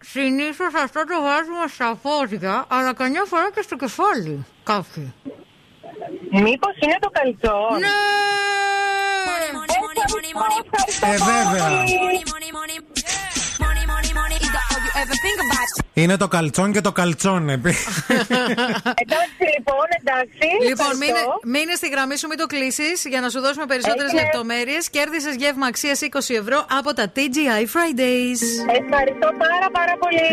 Συνήθω 0.00 0.64
αυτό 0.82 1.00
το 1.04 1.22
βάζουμε 1.22 1.66
στα 1.74 1.98
πόδια, 2.02 2.64
αλλά 2.68 2.92
καμιά 2.94 3.24
φορά 3.26 3.50
και 3.54 3.62
στο 3.62 3.76
κεφάλι. 3.76 4.46
Κάποιοι. 4.62 5.12
Μήπως 6.30 6.74
είναι 6.80 6.96
το 7.00 7.10
καλτσό. 7.10 7.58
Ναι! 7.80 7.86
Ε, 11.02 11.16
βέβαια. 11.16 11.84
Είναι 15.94 16.16
το 16.16 16.28
καλτσόν 16.28 16.72
και 16.72 16.80
το 16.80 16.92
καλτσόν, 16.92 17.48
επί. 17.48 17.70
Εντάξει 19.04 19.42
λοιπόν, 19.56 19.86
εντάξει. 20.00 20.46
Λοιπόν, 20.68 20.90
ευχαριστώ. 20.90 20.96
μείνε, 20.98 21.58
μείνε 21.58 21.74
στη 21.74 21.88
γραμμή 21.88 22.16
σου, 22.18 22.28
μην 22.28 22.38
το 22.38 22.46
κλείσεις 22.46 23.04
για 23.04 23.20
να 23.20 23.28
σου 23.28 23.40
δώσουμε 23.40 23.66
περισσότερες 23.66 24.10
Έγινε. 24.12 24.22
λεπτομέρειες. 24.22 24.90
Κέρδισες 24.90 25.34
γεύμα 25.34 25.66
αξίας 25.66 26.00
20 26.02 26.34
ευρώ 26.42 26.66
από 26.78 26.94
τα 26.94 27.12
TGI 27.16 27.62
Fridays. 27.74 28.40
Ευχαριστώ 28.82 29.28
πάρα 29.44 29.68
πάρα 29.78 29.94
πολύ. 30.02 30.32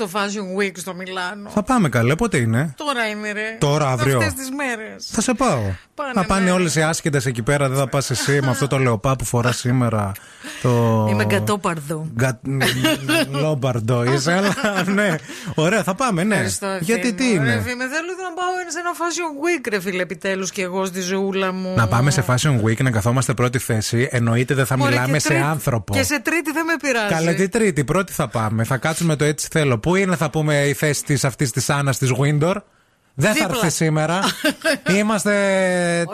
Στο 0.00 0.08
Fashion 0.12 0.60
Week 0.62 0.72
στο 0.76 0.94
Μιλάνο. 0.94 1.50
Θα 1.50 1.62
πάμε 1.62 1.88
καλέ, 1.88 2.14
πότε 2.14 2.36
είναι; 2.36 2.74
Τώρα 2.76 3.06
είναι 3.06 3.32
ρε. 3.32 3.56
Τώρα, 3.58 3.88
αύριο. 3.90 4.16
Αυτές 4.18 4.34
τις 4.34 4.48
μέρες. 4.50 5.06
Θα 5.12 5.20
σε 5.20 5.34
πάω. 5.34 5.60
Πάνε, 5.94 6.12
θα 6.14 6.24
πάνε 6.24 6.44
ναι. 6.44 6.50
όλες 6.50 6.74
οι 6.74 6.82
άσχετε 6.82 7.20
εκεί 7.24 7.42
πέρα, 7.42 7.68
δεν 7.68 7.78
θα 7.78 7.88
πας 7.88 8.10
εσύ 8.10 8.40
με 8.42 8.50
αυτό 8.50 8.66
το 8.66 8.78
λεοπά 8.78 9.16
που 9.16 9.24
φοράς 9.24 9.56
σήμερα. 9.56 10.12
Το... 10.62 11.06
Είμαι 11.10 11.24
γκατόπαρδο. 11.24 12.06
Γκα- 12.16 12.40
Λόμπαρντο 13.30 14.04
είσαι, 14.04 14.32
αλλά 14.32 14.54
ναι. 14.94 15.14
Ωραία, 15.54 15.82
θα 15.82 15.94
πάμε, 15.94 16.24
ναι. 16.24 16.34
Ευχαριστώ, 16.34 16.66
Γιατί 16.80 17.08
ευθύνη 17.08 17.14
τι 17.14 17.24
μου. 17.38 17.44
Ρε, 17.44 17.50
είναι. 17.50 17.52
ευθύνη, 17.52 17.82
θέλω 17.82 18.12
να 18.28 18.34
πάω 18.34 18.48
σε 18.68 18.78
ένα 18.78 18.90
Fashion 19.00 19.44
Week, 19.44 19.66
ρε 19.70 19.80
φίλε, 19.80 20.02
επιτέλους 20.02 20.50
και 20.50 20.62
εγώ 20.62 20.84
στη 20.84 21.00
ζωούλα 21.00 21.52
μου. 21.52 21.74
Να 21.76 21.88
πάμε 21.88 22.10
σε 22.10 22.24
Fashion 22.26 22.60
Week 22.64 22.82
να 22.82 22.90
καθόμαστε 22.90 23.34
πρώτη 23.34 23.58
θέση. 23.58 24.08
Εννοείται 24.10 24.54
δεν 24.54 24.66
θα 24.66 24.76
Μωρέ, 24.76 24.90
μιλάμε 24.90 25.12
και 25.12 25.18
σε 25.18 25.28
τρίτη- 25.28 25.42
άνθρωπο. 25.42 25.92
Και 25.94 26.02
σε 26.02 26.20
τρίτη 26.20 26.52
δεν 26.52 26.64
με 26.64 26.72
πειράζει. 26.82 27.14
Καλέ 27.14 27.32
τη 27.34 27.48
τρίτη, 27.48 27.84
πρώτη 27.84 28.12
θα 28.12 28.28
πάμε. 28.28 28.64
Θα 28.64 28.76
κάτσουμε 28.76 29.16
το 29.16 29.24
έτσι 29.24 29.48
θέλω. 29.50 29.78
Πού 29.90 29.96
είναι, 29.96 30.16
θα 30.16 30.30
πούμε, 30.30 30.66
η 30.66 30.74
θέση 30.74 31.04
της 31.04 31.24
αυτής 31.24 31.50
της 31.50 31.70
Άννας 31.70 31.98
της 31.98 32.12
Window. 32.18 32.54
Δεν 33.20 33.34
θα 33.34 33.46
Δίπλα. 33.46 33.58
έρθει 33.64 33.70
σήμερα. 33.76 34.20
Είμαστε 34.98 35.32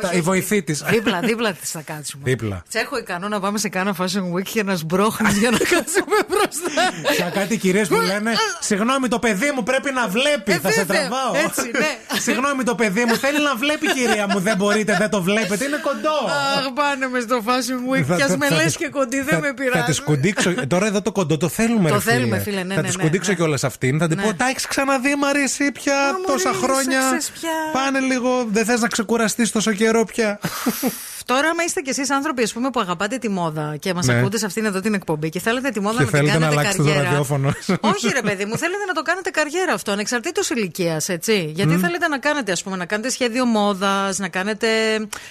τα- 0.00 0.08
Όχι, 0.08 0.16
η 0.16 0.20
βοηθή 0.20 0.62
της. 0.62 0.82
Δίπλα, 0.88 1.20
δίπλα 1.20 1.52
της 1.60 1.70
θα 1.70 1.80
κάτσουμε. 1.80 2.22
Δίπλα. 2.24 2.62
Τσέχο 2.68 2.98
ικανό 2.98 3.28
να 3.28 3.40
πάμε 3.40 3.58
σε 3.58 3.68
κάνα 3.68 3.94
Fashion 3.98 4.34
Week 4.36 4.42
και 4.52 4.62
να 4.62 4.74
σμπρώχνεις 4.76 5.36
για 5.38 5.50
να 5.50 5.58
κάτσουμε 5.72 6.16
μπροστά. 6.28 6.82
Σαν 7.18 7.32
κάτι 7.32 7.56
κυρίες 7.58 7.88
που 7.88 7.94
λένε 8.00 8.32
Συγγνώμη, 8.60 9.08
το 9.08 9.18
παιδί 9.18 9.52
μου 9.54 9.62
πρέπει 9.62 9.92
να 9.92 10.08
βλέπει. 10.08 10.52
Ε, 10.52 10.58
θα 10.58 10.70
σε 10.70 10.84
βέβαια, 10.84 11.08
τραβάω. 11.08 11.34
έτσι, 11.46 11.70
ναι. 11.78 12.18
Συγγνώμη, 12.20 12.62
το 12.62 12.74
παιδί 12.74 13.04
μου 13.04 13.16
θέλει 13.16 13.42
να 13.42 13.56
βλέπει, 13.56 13.92
κυρία 13.92 14.26
μου. 14.30 14.40
Δεν 14.40 14.56
μπορείτε, 14.56 14.96
δεν 14.98 15.10
το 15.10 15.22
βλέπετε. 15.22 15.64
Είναι 15.64 15.80
κοντό. 15.82 16.16
Αχ, 16.56 16.72
πάνε 16.74 17.08
μες 17.08 17.22
στο 17.22 17.42
Fashion 17.46 17.80
Week. 17.98 18.02
Θα- 18.04 18.16
Κι 18.16 18.22
ας 18.22 18.30
θα- 18.30 18.36
με 18.36 18.46
θα 18.46 18.54
λες 18.54 18.64
τις- 18.64 18.76
και 18.76 18.88
κοντή, 18.88 19.16
θα- 19.16 19.24
δεν 19.24 19.38
με 19.40 19.46
Θα 19.46 19.54
πειράζει. 19.54 19.92
τη 19.92 20.02
κουντίξω. 20.02 20.66
Τώρα 20.66 20.86
εδώ 20.86 21.02
το 21.02 21.12
κοντό 21.12 21.36
το 21.36 21.48
θέλουμε, 21.48 21.88
Το 21.88 21.94
ρε 21.94 22.00
θέλουμε, 22.00 22.38
φίλε, 22.38 22.62
ναι, 22.62 22.74
Θα 22.74 22.80
ναι, 22.80 22.88
τη 22.88 22.96
ναι, 22.96 23.02
κουντίξω 23.02 23.30
ναι. 23.30 23.36
κιόλας 23.36 23.64
αυτήν. 23.64 23.98
Θα 23.98 24.08
την 24.08 24.16
Ναι. 24.16 24.22
πω, 24.22 24.34
τα 24.34 24.48
έχεις 24.48 24.66
ξαναδεί, 24.66 25.14
Μαρία, 25.16 25.42
εσύ 25.42 25.72
πια 25.72 25.94
τόσα 26.26 26.48
μωρή, 26.52 26.62
χρόνια. 26.64 26.95
Έσεξες 26.98 27.30
πια. 27.30 27.50
Πάνε 27.72 28.00
λίγο, 28.00 28.46
δεν 28.50 28.64
θες 28.64 28.80
να 28.80 28.88
ξεκουραστείς 28.88 29.50
τόσο 29.50 29.72
καιρό 29.72 30.04
πια. 30.04 30.40
Τώρα, 31.26 31.48
άμα 31.48 31.62
είστε 31.64 31.80
κι 31.80 31.90
εσείς 31.90 32.10
άνθρωποι 32.10 32.42
ας 32.42 32.52
πούμε, 32.52 32.70
που 32.70 32.80
αγαπάτε 32.80 33.16
τη 33.18 33.28
μόδα 33.28 33.76
και 33.76 33.94
μας 33.94 34.06
Ναι. 34.06 34.18
ακούτε 34.18 34.38
σε 34.38 34.46
αυτήν 34.46 34.64
εδώ 34.64 34.80
την 34.80 34.94
εκπομπή 34.94 35.28
και 35.28 35.40
θέλετε 35.40 35.70
τη 35.70 35.80
μόδα 35.80 35.96
Και 35.96 36.04
να 36.04 36.10
την 36.10 36.18
θέλετε 36.18 36.38
να 36.38 36.44
κάνετε 36.44 36.60
αλλάξετε 36.60 36.82
το 36.82 36.88
καριέρα. 36.88 37.08
ραδιόφωνο. 37.08 37.48
Όχι, 37.94 38.08
ρε 38.14 38.22
παιδί 38.22 38.44
μου, 38.44 38.56
θέλετε 38.58 38.84
να 38.86 38.92
το 38.92 39.02
κάνετε 39.02 39.30
καριέρα 39.30 39.72
αυτό, 39.72 39.90
ανεξαρτήτως 39.92 40.50
ηλικίας, 40.50 41.08
έτσι. 41.08 41.52
Γιατί 41.54 41.74
Μμ. 41.74 41.80
θέλετε 41.80 42.08
να 42.08 42.18
κάνετε, 42.18 42.52
ας 42.52 42.62
πούμε, 42.62 42.76
να 42.76 42.86
κάνετε 42.86 43.08
σχέδιο 43.10 43.44
μόδας, 43.44 44.18
να 44.18 44.28
κάνετε 44.28 44.68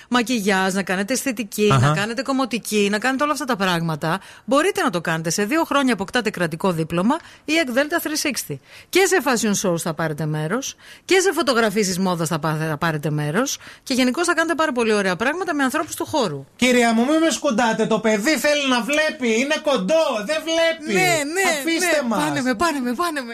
μακιγιάζ, 0.10 0.74
να 0.74 0.84
κάνετε 0.84 1.14
αισθητική, 1.14 1.70
Αχα. 1.72 1.88
να 1.88 1.94
κάνετε 1.94 2.22
κομμωτική, 2.22 2.88
να 2.92 3.00
κάνετε 3.00 3.24
όλα 3.24 3.32
αυτά 3.34 3.46
τα 3.46 3.56
πράγματα. 3.56 4.20
Μπορείτε 4.46 4.82
να 4.82 4.90
το 4.90 5.02
κάνετε. 5.02 5.30
Σε 5.30 5.44
δύο 5.46 5.64
χρόνια 5.64 5.94
αποκτάτε 5.94 6.30
κρατικό 6.30 6.72
δίπλωμα 6.72 7.16
ή 7.46 7.54
εκδέλτα 7.58 8.02
360. 8.02 8.60
Και 8.90 9.00
σε 9.06 9.18
fashion 9.26 9.70
shows 9.70 9.78
θα 9.78 9.94
πάρετε 9.94 10.26
μέρος 10.26 10.76
και 11.06 11.20
σε 11.20 11.32
φωτογραφίσεις 11.34 12.00
μόδας 12.00 12.28
θα, 12.28 12.40
πά- 12.40 12.58
θα 12.70 12.78
πάρετε 12.78 13.10
μέρος 13.10 13.58
και 13.84 13.94
γενικώς 13.94 14.26
θα 14.26 14.34
κάνετε 14.34 14.56
πάρα 14.56 14.72
πολύ 14.72 14.94
ωραία 14.94 15.16
πράγματα 15.16 15.54
με 15.54 15.64
ανθρώπους 15.64 15.84
του 15.96 16.06
χώρου. 16.06 16.46
Κυρία 16.56 16.94
μου, 16.94 17.06
μην 17.06 17.20
με 17.20 17.30
σκουντάτε. 17.30 17.86
Το 17.86 18.00
παιδί 18.00 18.38
θέλει 18.38 18.68
να 18.70 18.82
βλέπει. 18.82 19.40
Είναι 19.42 19.56
κοντό. 19.64 20.06
Δεν 20.26 20.38
βλέπει. 20.44 20.94
Ναι, 20.94 21.14
ναι, 21.34 21.50
Αφήστε 21.60 22.02
ναι. 22.02 22.08
μας. 22.08 22.24
Πάνε 22.24 22.42
με, 22.42 22.54
πάνε 22.56 22.80
με, 22.80 22.94
πάνε 22.94 23.22
με. 23.22 23.34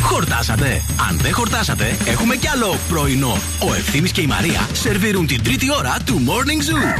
Χορτάσατε. 0.00 0.82
Αν 1.08 1.18
δεν 1.22 1.34
χορτάσατε, 1.34 1.96
έχουμε 2.06 2.36
κι 2.36 2.48
άλλο 2.48 2.76
πρωινό. 2.88 3.36
Ο 3.68 3.74
Ευθύμης 3.74 4.12
και 4.12 4.20
η 4.20 4.26
Μαρία 4.26 4.68
σερβίρουν 4.72 5.26
την 5.26 5.42
τρίτη 5.42 5.72
ώρα 5.72 5.96
του 6.04 6.22
Morning 6.26 6.70
Zoo. 6.70 6.98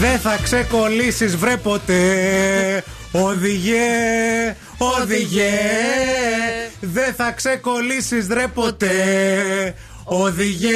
Δεν 0.00 0.18
θα 0.18 0.38
ξεκολλήσεις 0.42 1.36
βρε 1.36 1.56
ποτέ 1.56 2.84
Οδηγέ, 3.16 4.56
οδηγέ 4.78 5.50
Δεν 6.92 7.14
θα 7.14 7.32
ξεκολλήσεις 7.32 8.26
ρε 8.28 8.46
ποτέ 8.54 8.94
Οδηγέ, 10.04 10.68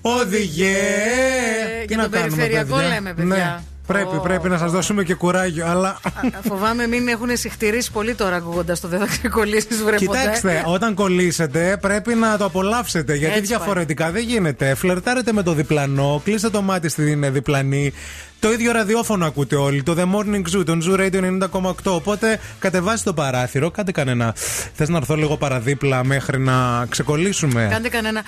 οδηγέ 0.00 0.76
Τι 1.80 1.84
για 1.86 1.96
να 1.96 2.02
τον 2.02 2.10
κάνουμε, 2.12 2.30
περιφερειακό 2.36 2.74
παιδιά; 2.76 2.88
λέμε, 2.88 3.14
παιδιά. 3.14 3.36
Ναι, 3.36 3.58
πρέπει, 3.86 4.20
πρέπει 4.22 4.48
να 4.48 4.58
σας 4.58 4.72
δώσουμε 4.72 5.02
και 5.02 5.14
κουράγιο 5.14 5.66
Αλλά 5.66 5.88
Α, 5.88 6.10
Φοβάμαι 6.48 6.86
μην 6.86 7.08
έχουν 7.08 7.36
συχτηρίσει 7.36 7.92
πολύ 7.92 8.14
τώρα 8.14 8.36
ακούγοντας 8.36 8.80
το 8.80 8.88
δεν 8.88 8.98
θα 8.98 9.06
ξεκολλήσεις 9.06 9.82
βρε 9.82 9.96
Κοιτάξτε, 9.96 10.62
ποτέ. 10.64 10.74
όταν 10.74 10.94
κολλήσετε 10.94 11.78
πρέπει 11.80 12.14
να 12.14 12.36
το 12.36 12.44
απολαύσετε. 12.44 13.14
Γιατί 13.14 13.34
Έτσι 13.34 13.46
διαφορετικά 13.46 14.10
δεν 14.10 14.22
γίνεται. 14.22 14.74
Φλερτάρετε 14.74 15.32
με 15.32 15.42
το 15.42 15.52
διπλανό, 15.52 16.20
κλείστε 16.24 16.50
το 16.50 16.62
μάτι 16.62 16.88
στην 16.88 17.32
διπλανή. 17.32 17.92
Το 18.40 18.52
ίδιο 18.52 18.72
ραδιόφωνο 18.72 19.26
ακούτε 19.26 19.56
όλοι. 19.56 19.82
Το 19.82 19.94
The 19.98 20.04
Morning 20.04 20.56
Zoo, 20.56 20.64
τον 20.64 20.82
Zoo 20.84 21.00
Radio 21.00 21.48
90,8. 21.50 21.72
Οπότε 21.84 22.40
κατεβάστε 22.58 23.10
το 23.10 23.14
παράθυρο, 23.14 23.70
κάντε 23.70 23.92
κανένα. 23.92 24.34
Θες 24.74 24.88
να 24.88 24.96
έρθω 24.96 25.16
λίγο 25.16 25.36
παραδίπλα 25.36 26.04
μέχρι 26.04 26.38
να 26.38 26.86
ξεκολλήσουμε; 26.88 27.68
Κάντε 27.70 27.88
κανένα. 27.88 28.22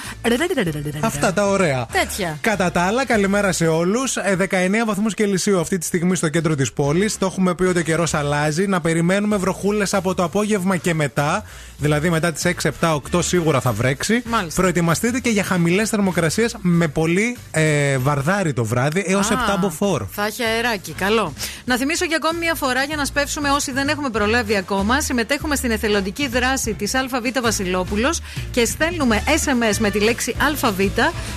Αυτά 1.00 1.32
τα 1.32 1.46
ωραία. 1.46 1.86
Τέτοια. 1.92 2.38
Κατά 2.40 2.70
τα 2.70 2.82
άλλα, 2.82 3.06
καλημέρα 3.06 3.52
σε 3.52 3.66
όλους. 3.66 4.16
19 4.36 4.84
βαθμούς 4.86 5.14
Κελσίου 5.14 5.60
αυτή 5.60 5.78
τη 5.78 5.86
στιγμή 5.86 6.16
στο 6.16 6.28
κέντρο 6.28 6.54
της 6.54 6.72
πόλης. 6.72 7.18
Το 7.18 7.26
έχουμε 7.26 7.54
πει 7.54 7.64
ότι 7.64 7.78
ο 7.78 7.82
καιρός 7.82 8.14
αλλάζει. 8.14 8.66
Να 8.66 8.80
περιμένουμε 8.80 9.36
βροχούλες 9.36 9.94
από 9.94 10.14
το 10.14 10.24
απόγευμα 10.24 10.76
και 10.76 10.94
μετά. 10.94 11.44
Δηλαδή 11.80 12.10
μετά 12.10 12.32
τις 12.32 12.42
6, 12.44 12.70
7, 12.80 13.00
8 13.12 13.22
σίγουρα 13.22 13.60
θα 13.60 13.72
βρέξει. 13.72 14.22
Μάλιστα. 14.26 14.60
Προετοιμαστείτε 14.60 15.18
και 15.18 15.30
για 15.30 15.44
χαμηλές 15.44 15.88
θερμοκρασίες 15.88 16.56
με 16.60 16.88
πολύ 16.88 17.36
ε, 17.50 17.98
βαρδάρι 17.98 18.52
το 18.52 18.64
βράδυ 18.64 19.04
έως 19.06 19.28
7 19.30 19.32
Α, 19.32 19.56
μποφόρ. 19.56 20.02
Θα 20.10 20.26
έχει 20.26 20.42
αεράκι. 20.42 20.92
Καλό. 20.92 21.32
Να 21.64 21.76
θυμίσω 21.76 22.04
για 22.04 22.16
ακόμη 22.16 22.38
μια 22.38 22.54
φορά 22.54 22.82
για 22.82 22.96
να 22.96 23.04
σπεύσουμε 23.04 23.50
όσοι 23.50 23.72
δεν 23.72 23.88
έχουμε 23.88 24.10
προλάβει 24.10 24.56
ακόμα. 24.56 25.00
Συμμετέχουμε 25.00 25.56
στην 25.56 25.70
εθελοντική 25.70 26.28
δράση 26.28 26.74
της 26.74 26.94
ΑΒ 26.94 27.10
Βασιλόπουλος 27.42 28.20
και 28.50 28.64
στέλνουμε 28.64 29.22
SMS 29.26 29.76
με 29.78 29.90
τη 29.90 30.00
λέξη 30.00 30.36
ΑΒ 30.38 30.80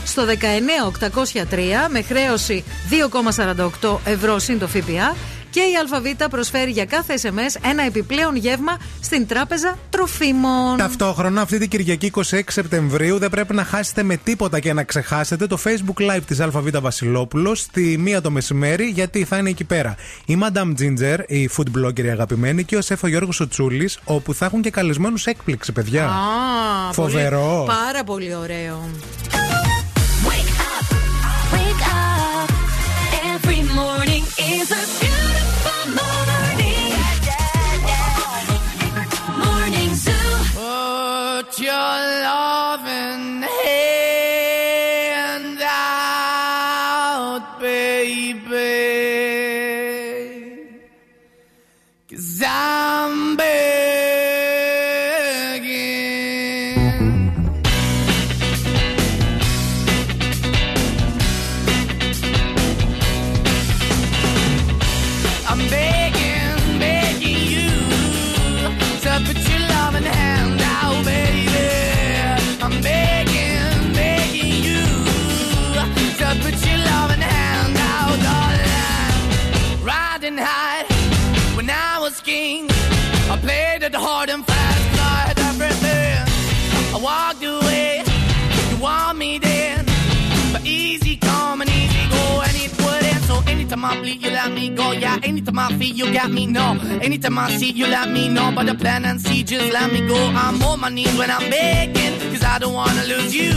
στο 0.05 0.23
19803 0.25 1.89
με 1.89 2.01
χρέωση 2.01 2.63
2,48 3.81 3.97
ευρώ 4.05 4.39
συν 4.39 4.59
το 4.59 4.67
ΦΠΑ. 4.67 5.15
Και 5.53 5.59
η 5.59 5.73
ΑΒ 5.93 6.29
προσφέρει 6.29 6.71
για 6.71 6.85
κάθε 6.85 7.13
SMS 7.21 7.69
ένα 7.69 7.83
επιπλέον 7.83 8.35
γεύμα 8.35 8.77
στην 9.01 9.27
τράπεζα 9.27 9.77
τροφίμων. 9.89 10.77
Ταυτόχρονα, 10.77 11.41
αυτή 11.41 11.57
την 11.57 11.69
Κυριακή 11.69 12.11
26 12.15 12.21
Σεπτεμβρίου 12.47 13.17
δεν 13.17 13.29
πρέπει 13.29 13.53
να 13.53 13.63
χάσετε 13.63 14.03
με 14.03 14.15
τίποτα 14.17 14.59
και 14.59 14.73
να 14.73 14.83
ξεχάσετε 14.83 15.47
το 15.47 15.57
Facebook 15.63 16.11
Live 16.11 16.21
της 16.27 16.39
ΑΒ 16.39 16.67
Βασιλόπουλος 16.81 17.59
στη 17.59 17.97
μία 17.97 18.21
το 18.21 18.31
μεσημέρι, 18.31 18.85
γιατί 18.85 19.23
θα 19.23 19.37
είναι 19.37 19.49
εκεί 19.49 19.63
πέρα 19.63 19.95
η 20.25 20.37
Madame 20.43 20.73
Ginger, 20.79 21.17
η 21.27 21.49
food 21.57 21.77
blogger 21.77 22.03
η 22.03 22.09
αγαπημένη, 22.09 22.63
και 22.63 22.75
ο 22.75 22.81
Σεφ 22.81 23.03
ο 23.03 23.07
Γιώργο 23.07 23.31
Οτσούλη, 23.41 23.89
όπου 24.03 24.33
θα 24.33 24.45
έχουν 24.45 24.61
και 24.61 24.69
καλεσμένους 24.69 25.25
έκπληξη, 25.25 25.71
παιδιά. 25.71 26.05
Α, 26.05 26.93
Φοβερό. 26.93 27.63
πολύ- 27.65 27.77
πάρα 27.77 28.03
πολύ 28.03 28.35
ωραίο. 28.35 28.89
Wake 30.27 31.83
up. 31.91 32.49
Every 33.33 33.61
morning 33.79 34.23
is 34.53 34.67
a 34.71 35.02
Anytime 95.53 95.71
I 95.71 95.77
feel, 95.77 95.95
you 95.95 96.11
got 96.11 96.31
me. 96.31 96.47
No, 96.47 96.79
anytime 96.99 97.37
I 97.37 97.51
see, 97.51 97.69
you 97.69 97.85
let 97.85 98.09
me 98.09 98.27
know. 98.27 98.51
But 98.55 98.65
the 98.65 98.73
plan 98.73 99.05
and 99.05 99.21
see, 99.21 99.43
just 99.43 99.71
let 99.71 99.91
me 99.93 100.01
go. 100.07 100.15
I'm 100.15 100.59
on 100.63 100.79
my 100.79 100.89
knees 100.89 101.15
when 101.15 101.29
I'm 101.29 101.47
begging, 101.47 102.19
cause 102.31 102.43
I 102.43 102.57
don't 102.57 102.73
wanna 102.73 103.03
lose 103.03 103.35
you. 103.35 103.51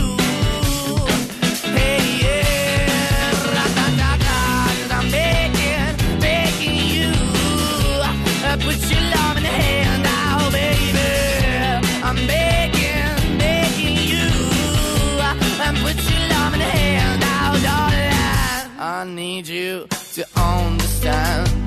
Hey, 1.73 1.97
yeah, 2.21 3.31
ra-da-da-da, 3.55 4.67
'cause 4.77 4.91
I'm 4.91 5.09
begging, 5.09 6.19
begging 6.19 6.77
you. 6.95 7.09
Uh, 8.45 8.57
put 8.57 8.77
your 8.91 9.01
love 9.15 9.37
in 9.37 9.43
the 9.49 9.55
hand 9.63 10.05
out, 10.05 10.51
baby. 10.51 11.09
I'm 12.03 12.19
begging, 12.27 13.37
begging 13.39 13.97
you. 14.11 14.29
Uh, 15.27 15.65
and 15.65 15.77
put 15.79 15.97
your 16.11 16.23
love 16.29 16.53
in 16.53 16.59
the 16.59 16.71
hand 16.79 17.23
out, 17.23 17.57
darling. 17.67 18.69
I 18.79 19.03
need 19.03 19.47
you 19.47 19.87
to 20.13 20.23
understand. 20.35 21.66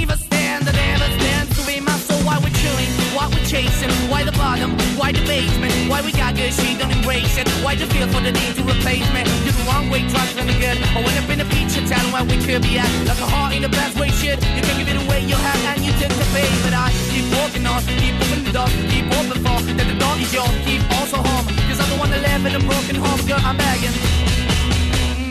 chasing, 3.51 3.91
why 4.07 4.23
the 4.23 4.31
bottom, 4.31 4.71
why 4.95 5.11
the 5.11 5.19
basement, 5.27 5.75
why 5.91 5.99
we 5.99 6.11
got 6.13 6.33
good, 6.39 6.53
she 6.53 6.71
don't 6.79 6.89
embrace 6.89 7.35
it. 7.35 7.47
Why 7.59 7.75
the 7.75 7.85
feel 7.91 8.07
for 8.07 8.23
the 8.23 8.31
need 8.31 8.55
to 8.55 8.63
replace 8.63 9.03
me? 9.11 9.27
You're 9.43 9.51
the 9.59 9.65
wrong 9.67 9.91
way, 9.91 10.07
trying 10.07 10.31
to 10.39 10.55
good. 10.55 10.79
I 10.95 11.03
went 11.03 11.19
up 11.19 11.27
in 11.27 11.41
a 11.43 11.47
feature 11.51 11.83
town 11.83 12.05
where 12.15 12.23
we 12.23 12.39
could 12.39 12.63
be 12.63 12.79
at. 12.79 12.87
Like 13.03 13.19
a 13.19 13.27
heart 13.27 13.51
in 13.53 13.61
the 13.61 13.69
best 13.69 13.99
way, 13.99 14.07
shit. 14.07 14.39
You 14.55 14.63
can 14.63 14.75
give 14.79 14.87
it 14.87 14.99
away, 15.03 15.27
you 15.27 15.35
have, 15.35 15.61
and 15.67 15.83
you 15.83 15.91
took 15.99 16.15
the 16.15 16.27
pay. 16.31 16.47
But 16.63 16.73
I 16.79 16.95
keep 17.11 17.27
walking 17.35 17.67
on, 17.67 17.83
keep 17.99 18.15
moving 18.15 18.43
the 18.47 18.53
door, 18.55 18.71
keep 18.87 19.05
open 19.19 19.37
for 19.43 19.59
that 19.67 19.87
the 19.91 19.97
door 19.99 20.15
is 20.15 20.31
yours, 20.31 20.55
keep 20.63 20.81
also 20.95 21.19
home. 21.19 21.45
Cause 21.67 21.79
I'm 21.83 21.89
the 21.91 21.99
one 21.99 22.09
that 22.15 22.23
live 22.23 22.45
in 22.47 22.55
a 22.55 22.63
broken 22.63 22.95
home, 23.03 23.19
girl, 23.27 23.43
I'm 23.43 23.57
begging. 23.59 23.95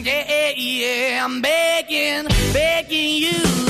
Yeah, 0.04 0.28
Yeah, 0.28 0.52
yeah, 0.60 1.24
I'm 1.24 1.40
begging, 1.40 2.28
begging 2.52 3.16
you 3.24 3.69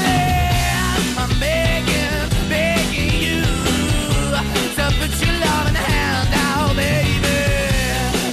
To 4.81 4.87
put 4.99 5.13
your 5.23 5.35
loving 5.45 5.79
hand 5.89 6.31
out, 6.49 6.71
baby. 6.81 7.39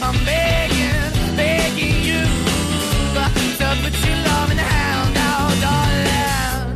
I'm 0.06 0.18
begging, 0.30 1.12
begging 1.40 1.98
you. 2.08 2.24
To 3.60 3.68
put 3.82 3.96
your 4.06 4.18
loving 4.28 4.62
hand 4.70 5.16
out, 5.30 5.52
darling. 5.64 6.66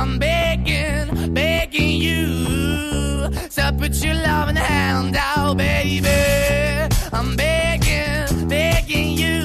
I'm 0.00 0.12
begging, 0.26 1.06
begging 1.40 1.94
you. 2.06 2.24
To 3.56 3.64
put 3.78 3.94
your 4.04 4.16
loving 4.28 4.60
hand 4.70 5.16
out, 5.30 5.56
baby. 5.56 6.20
I'm 7.18 7.30
begging, 7.42 8.48
begging 8.54 9.10
you. 9.22 9.40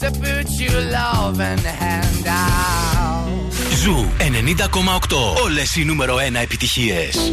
To 0.00 0.08
put 0.22 0.48
your 0.64 0.80
loving 0.98 1.64
hand 1.82 2.26
out. 2.26 3.28
Ζου 3.82 3.96
90,8. 4.18 5.42
Όλες 5.44 5.76
οι 5.76 5.84
νούμερο 5.84 6.16
1 6.16 6.34
επιτυχίες. 6.42 7.32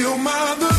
Feel 0.00 0.16
my 0.16 0.69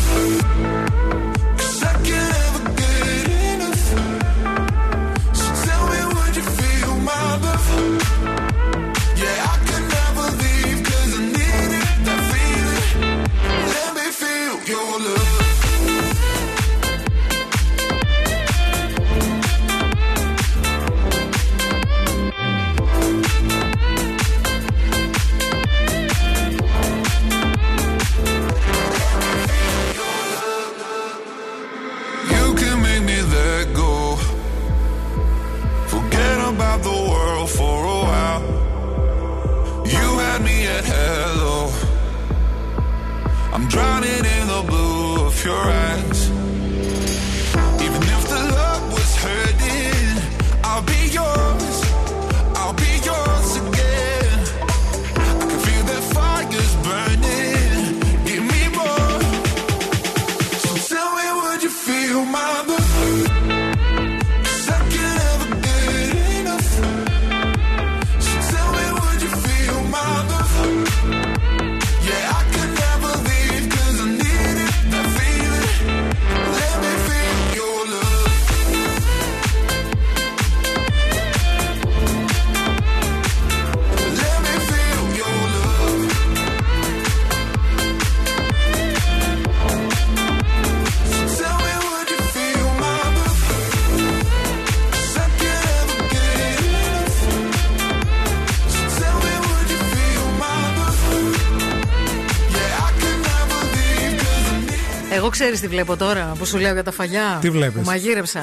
ξέρεις 105.42 105.60
τι 105.60 105.68
βλέπω 105.68 105.96
τώρα 105.96 106.34
που 106.38 106.44
σου 106.44 106.58
λέω 106.58 106.72
για 106.72 106.82
τα 106.82 106.90
φαλιά. 106.92 107.38
Τι 107.40 107.50
βλέπεις; 107.50 107.80
Που 107.80 107.86
μαγείρεψα. 107.86 108.40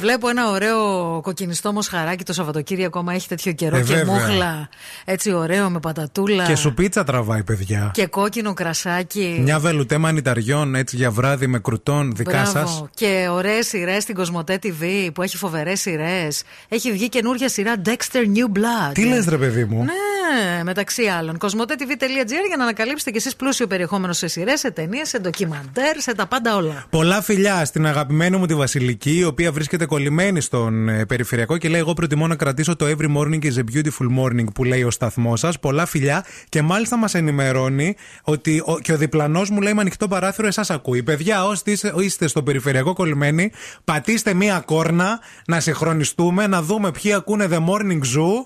Βλέπω 0.00 0.28
ένα 0.28 0.50
ωραίο 0.50 0.80
κοκκινιστό 1.22 1.72
μοσχαράκι 1.72 2.24
το 2.24 2.32
Σαββατοκύριακο, 2.32 2.98
άμα 2.98 3.12
έχει 3.14 3.28
τέτοιο 3.28 3.52
καιρό 3.52 3.76
Ε, 3.76 3.80
και 3.82 3.94
βέβαια. 3.94 4.14
μούχλα. 4.14 4.68
Έτσι 5.10 5.32
ωραίο 5.32 5.70
με 5.70 5.80
πατατούλα. 5.80 6.44
Και 6.44 6.56
σου 6.56 6.74
πίτσα 6.74 7.04
τραβάει, 7.04 7.42
παιδιά. 7.42 7.90
και 7.94 8.06
κόκκινο 8.06 8.54
κρασάκι. 8.54 9.40
Μια 9.42 9.58
βελουτέ 9.58 9.98
μανιταριών 9.98 10.74
έτσι 10.74 10.96
για 10.96 11.10
βράδυ 11.10 11.46
με 11.46 11.58
κρουτών 11.58 12.12
δικά 12.16 12.44
σας. 12.44 12.52
Μπράβο. 12.52 12.88
Και 12.94 13.28
ωραίες 13.30 13.66
σειρές 13.66 14.02
στην 14.02 14.14
Κοσμοτέ 14.14 14.58
TV 14.62 15.08
που 15.14 15.22
έχει 15.22 15.36
φοβερές 15.36 15.80
σειρές. 15.80 16.42
Έχει 16.68 16.92
βγει 16.92 17.08
καινούργια 17.08 17.48
σειρά 17.48 17.74
Dexter 17.84 18.22
New 18.36 18.58
Blood. 18.58 18.92
Τι 18.92 19.04
λες, 19.04 19.26
ρε 19.26 19.36
παιδί 19.36 19.64
μου; 19.64 19.84
Ναι, 19.84 20.62
μεταξύ 20.62 21.02
άλλων. 21.02 21.38
Κοσμοτέ.tv.gr 21.38 22.46
για 22.48 22.56
να 22.56 22.62
ανακαλύψετε 22.62 23.10
κι 23.10 23.16
εσείς 23.16 23.36
πλούσιο 23.36 23.66
περιεχόμενο 23.66 24.12
σε 24.12 24.26
σειρές, 24.26 24.60
σε 24.60 24.70
ταινίες, 24.70 25.08
σε 25.08 25.18
ντοκιμαντέρ, 25.18 26.00
σε 26.00 26.14
τα 26.14 26.26
πάντα 26.26 26.56
όλα. 26.56 26.84
Πολλά 26.90 27.22
φιλιά 27.22 27.64
στην 27.64 27.86
αγαπημένη 27.86 28.36
μου 28.36 28.46
τη 28.46 28.54
Βασιλική, 28.54 29.18
η 29.18 29.24
οποία 29.24 29.52
βρίσκεται 29.52 29.86
κολλημένη 29.86 30.40
στον 30.40 30.88
ε, 30.88 31.04
περιφερειακό 31.06 31.56
και 31.56 31.68
λέει: 31.68 31.80
Εγώ 31.80 31.92
προτιμώ 31.92 32.26
να 32.26 32.36
κρατήσω 32.36 32.76
το 32.76 32.86
Every 32.86 33.16
morning 33.16 33.42
is 33.42 33.54
a 33.54 33.62
beautiful 33.74 34.24
morning 34.24 34.44
που 34.54 34.64
λέει 34.64 34.82
ο 34.82 34.90
σταθμό 34.98 35.36
σας. 35.36 35.58
Πολλά 35.58 35.86
φιλιά 35.86 36.24
και 36.48 36.62
μάλιστα 36.62 36.96
μας 36.96 37.14
ενημερώνει 37.14 37.96
ότι 38.22 38.62
ο, 38.64 38.78
και 38.78 38.92
ο 38.92 38.96
διπλανός 38.96 39.50
μου 39.50 39.60
λέει 39.60 39.74
με 39.74 39.80
ανοιχτό 39.80 40.08
παράθυρο 40.08 40.46
εσάς 40.46 40.70
ακούει. 40.70 41.02
Παιδιά, 41.02 41.44
όσοι 41.44 41.62
είστε, 41.64 41.92
είστε 41.96 42.26
στο 42.26 42.42
περιφερειακό 42.42 42.92
κολλημένοι, 42.92 43.52
πατήστε 43.84 44.34
μία 44.34 44.60
κόρνα 44.60 45.20
να 45.46 45.60
συγχρονιστούμε, 45.60 46.46
να 46.46 46.62
δούμε 46.62 46.90
ποιοι 46.90 47.12
ακούνε 47.12 47.48
The 47.50 47.58
Morning 47.58 48.00
Zoo. 48.00 48.44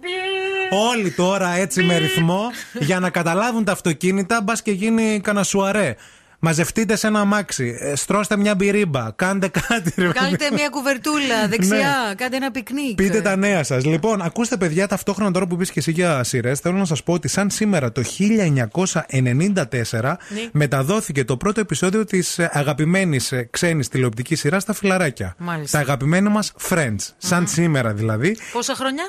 Όλοι 0.91 1.11
τώρα 1.11 1.51
έτσι 1.51 1.83
με 1.83 1.97
ρυθμό 1.97 2.51
για 2.79 3.01
να 3.01 3.11
καταλάβουν 3.11 3.65
τα 3.65 3.73
αυτοκίνητα, 3.73 4.43
μπας 4.43 4.62
και 4.62 4.73
γίνει 4.73 5.20
κανένα 5.23 5.45
σουαρέ. 5.45 5.97
Μαζευτείτε 6.44 6.97
σε 6.97 7.06
ένα 7.06 7.20
αμάξι, 7.20 7.77
ε, 7.81 7.97
στρώστε 7.97 8.36
μια 8.36 8.55
μπιρίμπα, 8.55 9.10
κάντε 9.16 9.48
κάτι. 9.48 9.93
ρε 9.97 10.12
Κάντε 10.12 10.48
μια 10.52 10.69
κουβερτούλα 10.69 11.48
δεξιά, 11.48 12.14
κάντε 12.16 12.36
ένα 12.36 12.51
πικνίκ. 12.51 13.01
Ναι. 13.01 13.06
Πείτε 13.06 13.20
τα 13.20 13.36
νέα 13.36 13.62
σας. 13.62 13.85
Λοιπόν, 13.85 14.23
ακούστε, 14.23 14.56
παιδιά, 14.56 14.89
ταυτόχρονα 14.89 15.31
τώρα 15.31 15.47
που 15.47 15.56
πει 15.56 15.66
και 15.66 15.73
εσύ 15.74 15.90
για 15.90 16.24
σειρές, 16.24 16.60
θέλω 16.60 16.77
να 16.77 16.85
σας 16.85 17.02
πω 17.02 17.12
ότι 17.12 17.28
σαν 17.28 17.51
σήμερα 17.51 17.93
το 17.93 18.02
1994 18.02 20.19
μεταδόθηκε 20.52 21.24
το 21.24 21.36
πρώτο 21.36 21.60
επεισόδιο 21.60 22.05
της 22.05 22.39
αγαπημένης 22.39 23.32
ξένης 23.51 23.89
τηλεοπτικής 23.89 24.40
σειράς 24.40 24.62
στα 24.62 24.73
φιλαράκια. 24.73 25.35
Μάλιστα. 25.39 25.78
Τα 25.78 25.85
αγαπημένα 25.85 26.31
μας 26.31 26.52
Friends. 26.69 26.97
Σαν 27.16 27.47
σήμερα 27.47 27.93
δηλαδή. 27.93 28.36
Πόσα 28.52 28.74
χρόνια; 28.74 29.05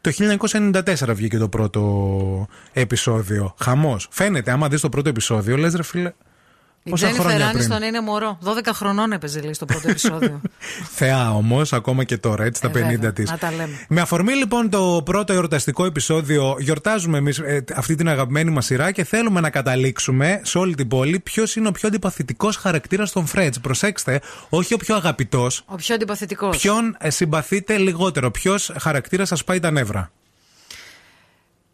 Το 0.00 0.10
1994 0.10 1.14
βγήκε 1.14 1.38
το 1.38 1.48
πρώτο 1.48 2.48
επεισόδιο. 2.72 3.54
Χαμός. 3.60 4.08
Φαίνεται, 4.10 4.50
άμα 4.50 4.68
δεις 4.68 4.80
το 4.80 4.88
πρώτο 4.88 5.08
επεισόδιο, 5.08 5.56
λες 5.56 5.74
ρε 5.74 5.82
φίλε. 5.82 6.12
Η 6.88 6.90
Πόσα 6.90 7.06
Τζένιφερ 7.06 7.30
χρόνια 7.30 7.46
πριν; 7.48 7.58
Άνιστον 7.58 7.82
είναι 7.88 8.00
μωρό. 8.00 8.38
12 8.44 8.50
χρονών 8.74 9.12
έπαιζε 9.12 9.40
λέει 9.40 9.52
στο 9.52 9.64
πρώτο 9.64 9.88
επεισόδιο. 9.90 10.40
Θεά 10.98 11.30
όμως, 11.34 11.72
ακόμα 11.72 12.04
και 12.04 12.16
τώρα, 12.18 12.44
έτσι 12.44 12.60
τα 12.62 12.68
Ε, 12.68 12.70
βέβαια, 12.72 13.10
50 13.10 13.14
της. 13.14 13.30
να 13.30 13.38
τα 13.38 13.50
λέμε. 13.50 13.68
Με 13.88 14.00
αφορμή 14.00 14.32
λοιπόν 14.32 14.70
το 14.70 15.02
πρώτο 15.04 15.32
εορταστικό 15.32 15.84
επεισόδιο, 15.84 16.56
γιορτάζουμε 16.58 17.18
εμείς 17.18 17.40
αυτή 17.74 17.94
την 17.94 18.08
αγαπημένη 18.08 18.50
μας 18.50 18.64
σειρά 18.64 18.92
και 18.92 19.04
θέλουμε 19.04 19.40
να 19.40 19.50
καταλήξουμε 19.50 20.40
σε 20.44 20.58
όλη 20.58 20.74
την 20.74 20.88
πόλη 20.88 21.18
ποιος 21.20 21.56
είναι 21.56 21.68
ο 21.68 21.72
πιο 21.72 21.88
αντιπαθητικός 21.88 22.56
χαρακτήρας 22.56 23.12
των 23.12 23.26
Friends. 23.34 23.52
Προσέξτε, 23.62 24.20
όχι 24.48 24.74
ο 24.74 24.76
πιο 24.76 24.94
αγαπητός, 24.94 25.62
Ο 25.66 25.74
πιο 25.74 25.94
αντιπαθητικός. 25.94 26.58
ποιον 26.58 26.96
ε, 27.00 27.10
συμπαθείτε 27.10 27.76
λιγότερο, 27.76 28.30
ποιος 28.30 28.72
χαρακτήρας 28.80 29.28
σας 29.28 29.44
πάει 29.44 29.60
τα 29.60 29.70
νεύρα; 29.70 30.10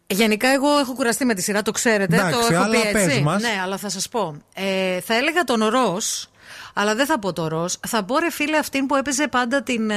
Γενικά, 0.07 0.47
εγώ 0.49 0.77
έχω 0.77 0.93
κουραστεί 0.93 1.25
με 1.25 1.33
τη 1.33 1.41
σειρά, 1.41 1.61
το 1.61 1.71
ξέρετε. 1.71 2.15
Εντάξει, 2.15 2.39
το 2.47 2.53
έχω 2.53 2.63
αλλά 2.63 2.71
πει 2.81 2.87
έτσι. 2.87 3.07
πες 3.07 3.19
μας. 3.19 3.41
Ναι, 3.41 3.59
αλλά 3.63 3.77
θα 3.77 3.89
σας 3.89 4.09
πω. 4.09 4.35
Ε, 4.53 4.99
θα 5.01 5.15
έλεγα 5.15 5.43
τον 5.43 5.63
Ρος, 5.65 6.29
αλλά 6.73 6.95
δεν 6.95 7.05
θα 7.05 7.19
πω 7.19 7.33
το 7.33 7.47
Ρος. 7.47 7.77
Θα 7.87 8.03
πω 8.03 8.17
ρε 8.17 8.31
φίλε 8.31 8.57
αυτήν 8.57 8.85
που 8.85 8.95
έπαιζε 8.95 9.27
πάντα 9.27 9.63
την, 9.63 9.89
ε, 9.89 9.95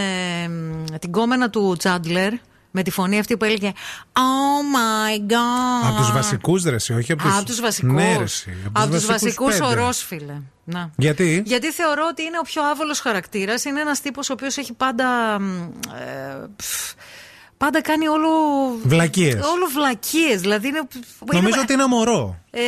την 0.99 1.13
κόμενα 1.13 1.51
του 1.51 1.75
Τσάντλερ. 1.79 2.33
Με 2.71 2.83
τη 2.83 2.91
φωνή 2.91 3.19
αυτή 3.19 3.37
που 3.37 3.45
έλεγε 3.45 3.73
Oh 4.13 4.77
my 4.77 5.33
god. 5.33 5.89
Από 5.89 5.97
τους 5.97 6.13
βασικούς 6.13 6.63
δρεσί, 6.63 6.93
όχι 6.95 7.13
από 7.13 7.23
του 7.23 7.29
Από 7.37 7.45
τους 7.45 7.61
βασικούς. 7.61 7.93
Ναι, 7.93 8.17
ρε, 8.17 8.23
εσύ, 8.23 8.57
από 8.73 8.91
τους 8.91 9.07
βασικούς 9.07 9.61
ο 9.61 9.67
πέντε. 9.69 9.75
Ρος, 9.81 10.03
φίλε. 10.05 10.35
Να. 10.65 10.91
Γιατί; 10.97 11.43
Γιατί 11.47 11.73
θεωρώ 11.73 12.07
ότι 12.11 12.23
είναι 12.23 12.39
ο 12.39 12.43
πιο 12.43 12.63
άβολος 12.63 13.01
χαρακτήρας. 13.01 13.65
Είναι 13.65 13.81
ένας 13.81 14.01
τύπος 14.01 14.31
ο 14.31 14.33
οποίος 14.33 14.57
έχει 14.57 14.73
πάντα. 14.73 15.39
μ, 15.41 15.63
Ε, 15.95 16.47
πφ, 16.57 16.93
πάντα 17.59 17.81
κάνει 17.81 18.09
όλο. 18.09 18.29
Βλακίες. 18.83 19.35
Όλο 19.35 19.67
βλακίες. 19.75 20.41
Δηλαδή 20.41 20.69
είναι. 20.69 20.81
Νομίζω 21.33 21.49
είναι- 21.49 21.59
ότι 21.61 21.73
είναι 21.73 21.87
μωρό. 21.87 22.37
ε, 22.51 22.61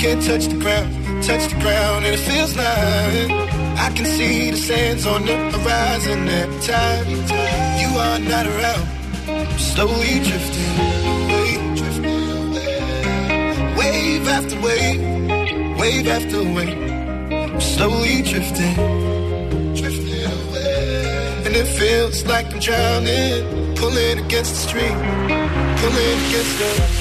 can't 0.00 0.22
touch 0.22 0.46
the 0.46 0.56
ground, 0.56 1.22
touch 1.22 1.52
the 1.52 1.60
ground, 1.60 2.06
and 2.06 2.14
it 2.14 2.20
feels 2.20 2.56
like 2.56 3.30
I 3.78 3.92
can 3.94 4.06
see 4.06 4.50
the 4.50 4.56
sands 4.56 5.06
on 5.06 5.26
the 5.26 5.36
horizon 5.36 6.26
every 6.26 6.60
time 6.60 7.49
are 8.00 8.18
not 8.18 8.46
around. 8.46 8.86
Slowly 9.58 10.14
drifting 10.28 10.74
away, 10.86 11.50
drifting 11.78 12.20
away. 12.46 12.76
Wave 13.78 14.26
after 14.36 14.56
wave, 14.66 15.02
wave 15.80 16.06
after 16.16 16.40
wave. 16.56 17.62
Slowly 17.62 18.16
drifting, 18.30 18.76
drifting 19.80 20.24
away. 20.34 21.42
And 21.44 21.52
it 21.60 21.68
feels 21.78 22.24
like 22.32 22.46
I'm 22.52 22.60
drowning, 22.60 23.74
pulling 23.76 24.16
against 24.24 24.52
the 24.54 24.60
stream, 24.68 24.96
pulling 25.80 26.18
against 26.26 26.54
the. 26.58 26.99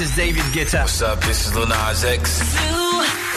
This 0.00 0.10
is 0.10 0.16
David 0.16 0.46
Guetta. 0.54 0.80
What's 0.80 1.02
up? 1.02 1.20
This 1.20 1.46
is 1.46 1.54
Lil 1.54 1.66
Nas 1.66 2.04
X. 2.04 2.22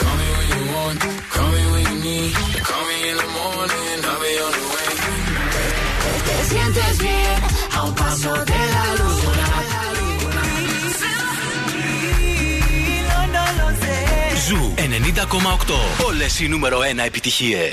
Call 0.00 0.16
me 0.20 0.28
when 0.36 0.48
you 0.54 0.64
want, 0.74 1.00
call 1.34 1.50
me 1.54 1.62
when 1.72 1.84
you 1.90 1.98
need. 2.08 2.32
Call 2.68 2.84
me 2.90 2.96
in 3.10 3.16
the 3.22 3.28
morning, 3.38 3.96
I'll 4.10 4.20
be 4.24 4.32
on 4.46 4.52
the 4.58 4.66
way. 4.72 4.90
Te 6.26 6.36
sientes 6.50 6.98
bien 7.04 7.38
a 7.76 7.82
un 7.84 7.94
paso 7.94 8.32
de 8.50 8.60
la 8.74 8.84
luna. 9.00 9.46
No, 13.34 13.44
no, 13.58 13.66
Ζου 14.46 14.74
90,8. 14.76 16.06
Όλε 16.06 16.26
οι 16.40 16.48
νούμερο 16.48 16.78
1 16.78 16.98
επιτυχίε. 17.04 17.72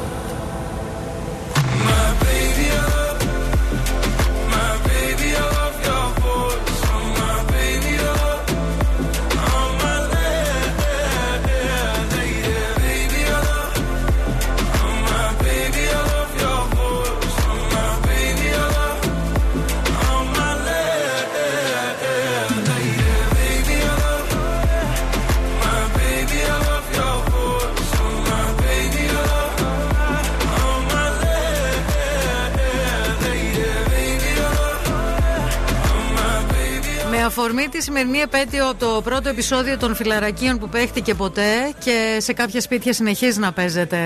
αφορμή 37.31 37.67
τη 37.67 37.81
σημερινή 37.81 38.19
επέτειο 38.19 38.69
από 38.69 38.79
το 38.79 39.01
πρώτο 39.01 39.29
επεισόδιο 39.29 39.77
των 39.77 39.95
φιλαρακίων 39.95 40.59
που 40.59 40.69
παίχτηκε 40.69 41.13
ποτέ 41.13 41.73
και 41.83 42.17
σε 42.19 42.33
κάποια 42.33 42.61
σπίτια 42.61 42.93
συνεχίζει 42.93 43.39
να 43.39 43.51
παίζεται 43.51 43.99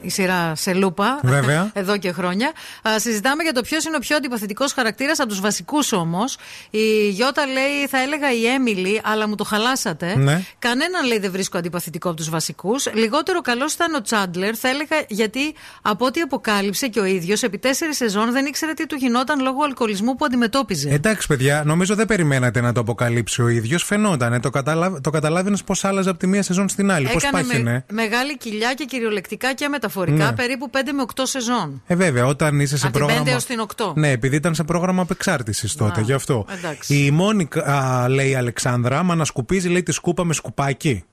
η 0.00 0.08
σειρά 0.08 0.54
σε 0.54 0.72
λούπα. 0.72 1.20
Βέβαια. 1.22 1.70
Εδώ 1.82 1.96
και 1.96 2.12
χρόνια. 2.12 2.52
Α, 2.88 2.98
συζητάμε 2.98 3.42
για 3.42 3.52
το 3.52 3.60
ποιος 3.60 3.84
είναι 3.84 3.96
ο 3.96 3.98
πιο 3.98 4.16
αντιπαθητικός 4.16 4.72
χαρακτήρας 4.72 5.20
από 5.20 5.28
τους 5.28 5.40
βασικούς 5.40 5.92
όμως. 5.92 6.36
Η 6.70 7.08
Γιώτα 7.08 7.46
λέει, 7.46 7.86
θα 7.88 7.98
έλεγα 7.98 8.32
η 8.32 8.46
Έμιλι, 8.46 9.00
αλλά 9.04 9.28
μου 9.28 9.34
το 9.34 9.44
χαλάσατε. 9.44 10.16
Ναι. 10.16 10.42
Κανέναν 10.58 11.06
λέει 11.06 11.18
δεν 11.18 11.30
βρίσκω 11.30 11.58
αντιπαθητικό 11.58 12.08
από 12.08 12.16
τους 12.16 12.30
βασικούς. 12.30 12.92
Λιγότερο 12.94 13.40
καλός 13.40 13.72
ήταν 13.72 13.94
ο 13.94 14.02
Τσάντλερ, 14.02 14.54
θα 14.58 14.68
έλεγα 14.68 14.96
γιατί 15.08 15.54
από 15.82 16.04
ό,τι 16.06 16.20
αποκάλυψε 16.20 16.86
και 16.88 17.00
ο 17.00 17.04
ίδιος, 17.04 17.42
επί 17.42 17.58
τέσσερις 17.58 17.96
σεζόν 17.96 18.32
δεν 18.32 18.46
ήξερε 18.46 18.72
τι 18.72 18.86
του 18.86 18.96
γινόταν 18.96 19.40
λόγω 19.40 19.64
αλκοολισμού 19.64 20.16
που 20.16 20.24
αντιμετώπιζε. 20.24 20.88
Εντάξει, 20.88 21.26
παιδιά, 21.26 21.62
νομίζω 21.66 21.94
δεν 21.94 22.06
περιμένατε 22.06 22.60
να 22.62 22.72
το 22.72 22.80
αποκαλύψει 22.80 23.42
ο 23.42 23.48
ίδιος. 23.48 23.84
Φαινόταν. 23.84 24.40
Το, 24.40 24.50
καταλάβ... 24.50 25.00
το 25.00 25.10
καταλάβαινες 25.10 25.64
πώς 25.64 25.84
άλλαζε 25.84 26.10
από 26.10 26.18
τη 26.18 26.26
μία 26.26 26.42
σεζόν 26.42 26.68
στην 26.68 26.90
άλλη. 26.90 27.08
Πώς 27.12 27.22
Έκανε 27.24 27.42
πάχαινε. 27.42 27.70
με, 27.70 27.84
μεγάλη 27.92 28.36
κοιλιά 28.38 28.74
και 28.74 28.84
κυριολεκτικά 28.84 29.54
και 29.54 29.68
μεταφορικά 29.68 30.24
Ναι. 30.24 30.32
περίπου 30.32 30.70
5 30.72 30.76
με 30.94 31.04
8 31.14 31.20
σεζόν. 31.22 31.82
Ε, 31.86 31.94
βέβαια, 31.94 32.26
όταν 32.26 32.60
είσαι 32.60 32.76
σε 32.78 32.86
Από 32.86 32.96
την 32.96 33.06
πρόγραμμα. 33.06 33.30
5 33.30 33.32
έως 33.32 33.44
την 33.44 33.60
8. 33.76 33.92
Ναι, 33.96 34.10
επειδή 34.10 34.36
ήταν 34.36 34.54
σε 34.54 34.64
πρόγραμμα 34.64 35.02
απεξάρτησης 35.02 35.74
τότε, 35.74 36.00
Α, 36.00 36.02
γι' 36.02 36.12
αυτό. 36.12 36.46
εντάξει. 36.56 36.94
Η 37.04 37.10
Μόνικα, 37.10 37.64
α, 37.64 38.08
λέει 38.08 38.30
η 38.30 38.34
Αλεξάνδρα, 38.34 38.98
άμα 38.98 39.14
να 39.14 39.24
σκουπίζει, 39.24 39.68
λέει 39.68 39.82
τη 39.82 39.92
σκούπα 39.92 40.24
με 40.24 40.32
σκουπάκι. 40.34 41.04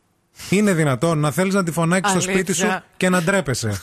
Είναι 0.50 0.74
δυνατόν 0.74 1.20
να 1.20 1.32
θέλεις 1.32 1.54
να 1.54 1.64
τη 1.64 1.72
φωνάξεις 1.72 2.12
στο 2.12 2.32
σπίτι 2.32 2.54
σου 2.54 2.64
Αλήθεια. 2.64 2.84
και 2.98 3.10
να 3.10 3.22
ντρέπεσαι. 3.22 3.82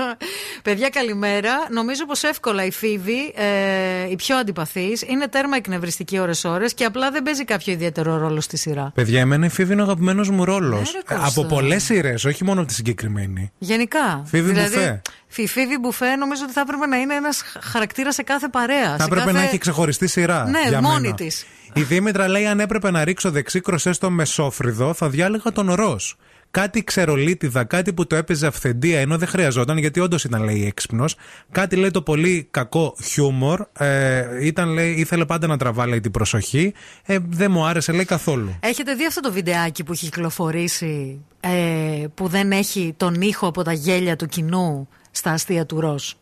Παιδιά, 0.62 0.88
καλημέρα. 0.88 1.50
Νομίζω 1.70 2.06
πως 2.06 2.22
εύκολα 2.22 2.64
η 2.64 2.70
Φίβη, 2.70 3.32
ε, 3.34 4.10
η 4.10 4.16
πιο 4.16 4.36
αντιπαθής, 4.36 5.02
είναι 5.02 5.28
τέρμα 5.28 5.56
εκνευριστική 5.56 6.18
ώρε-ώρε 6.18 6.66
και 6.66 6.84
απλά 6.84 7.10
δεν 7.10 7.22
παίζει 7.22 7.44
κάποιο 7.44 7.72
ιδιαίτερο 7.72 8.16
ρόλο 8.16 8.40
στη 8.40 8.56
σειρά. 8.56 8.92
Παιδιά, 8.94 9.20
εμένα 9.20 9.46
η 9.46 9.48
Φίβη 9.48 9.72
είναι 9.72 9.80
ο 9.80 9.84
αγαπημένος 9.84 10.30
μου 10.30 10.44
ρόλος. 10.44 10.92
Ναι, 10.92 10.98
ρε, 11.08 11.14
Κώστα. 11.16 11.40
Από 11.40 11.54
πολλές 11.54 11.82
σειρές, 11.82 12.24
όχι 12.24 12.44
μόνο 12.44 12.60
από 12.60 12.68
τη 12.68 12.74
συγκεκριμένη. 12.74 13.52
Γενικά. 13.58 14.22
Φίβη 14.26 14.50
δηλαδή, 14.52 14.74
Μπουφέ. 14.74 15.02
Η 15.36 15.46
Φίβη 15.46 15.78
Μπουφέ 15.78 16.16
νομίζω 16.16 16.42
ότι 16.44 16.52
θα 16.52 16.60
έπρεπε 16.60 16.86
να 16.86 16.96
είναι 16.96 17.14
ένας 17.14 17.42
χαρακτήρας 17.60 18.14
σε 18.14 18.22
κάθε 18.22 18.48
παρέα. 18.48 18.90
Θα 18.90 18.98
σε 18.98 19.04
έπρεπε 19.04 19.24
κάθε... 19.24 19.32
να 19.32 19.42
έχει 19.42 19.58
ξεχωριστή 19.58 20.06
σειρά. 20.06 20.44
Ναι, 20.44 20.60
για 20.68 20.80
μόνη 20.80 21.14
μένα. 21.18 21.30
Της. 21.72 21.82
Η 21.82 21.84
Δήμητρα 21.84 22.28
λέει: 22.28 22.46
Αν 22.46 22.60
έπρεπε 22.60 22.90
να 22.90 23.04
ρίξω 23.04 23.30
δεξί 23.30 23.60
κροσέ 23.60 23.92
στο 23.92 24.10
μεσόφρυδο, 24.10 24.94
θα 24.94 25.08
διάλεγα 25.08 25.52
τον 25.52 25.72
Ρος. 25.72 26.16
Κάτι 26.52 26.84
ξερολίτιδα, 26.84 27.64
κάτι 27.64 27.92
που 27.92 28.06
το 28.06 28.16
έπαιζε 28.16 28.46
αυθεντία 28.46 29.00
ενώ 29.00 29.18
δεν 29.18 29.28
χρειαζόταν, 29.28 29.78
γιατί 29.78 30.00
όντως 30.00 30.24
ήταν 30.24 30.44
λέει 30.44 30.66
έξυπνος. 30.66 31.16
Κάτι 31.50 31.76
λέει 31.76 31.90
το 31.90 32.02
πολύ 32.02 32.48
κακό 32.50 32.96
χιούμορ. 33.02 33.66
Ε, 33.78 34.46
ήταν, 34.46 34.68
λέει, 34.68 34.92
ήθελε 34.92 35.24
πάντα 35.24 35.46
να 35.46 35.56
τραβά 35.56 35.86
λέει, 35.86 36.00
την 36.00 36.10
προσοχή. 36.10 36.72
Ε, 37.06 37.18
δεν 37.28 37.50
μου 37.50 37.66
άρεσε 37.66 37.92
λέει 37.92 38.04
καθόλου. 38.04 38.58
Έχετε 38.60 38.94
δει 38.94 39.06
αυτό 39.06 39.20
το 39.20 39.32
βιντεάκι 39.32 39.84
που 39.84 39.92
έχει 39.92 40.04
κυκλοφορήσει 40.04 41.20
ε, 41.40 42.04
που 42.14 42.28
δεν 42.28 42.52
έχει 42.52 42.94
τον 42.96 43.20
ήχο 43.20 43.46
από 43.46 43.62
τα 43.62 43.72
γέλια 43.72 44.16
του 44.16 44.26
κοινού 44.26 44.88
στα 45.10 45.30
αστεία 45.30 45.66
του 45.66 45.80
Ροζ. 45.80 46.12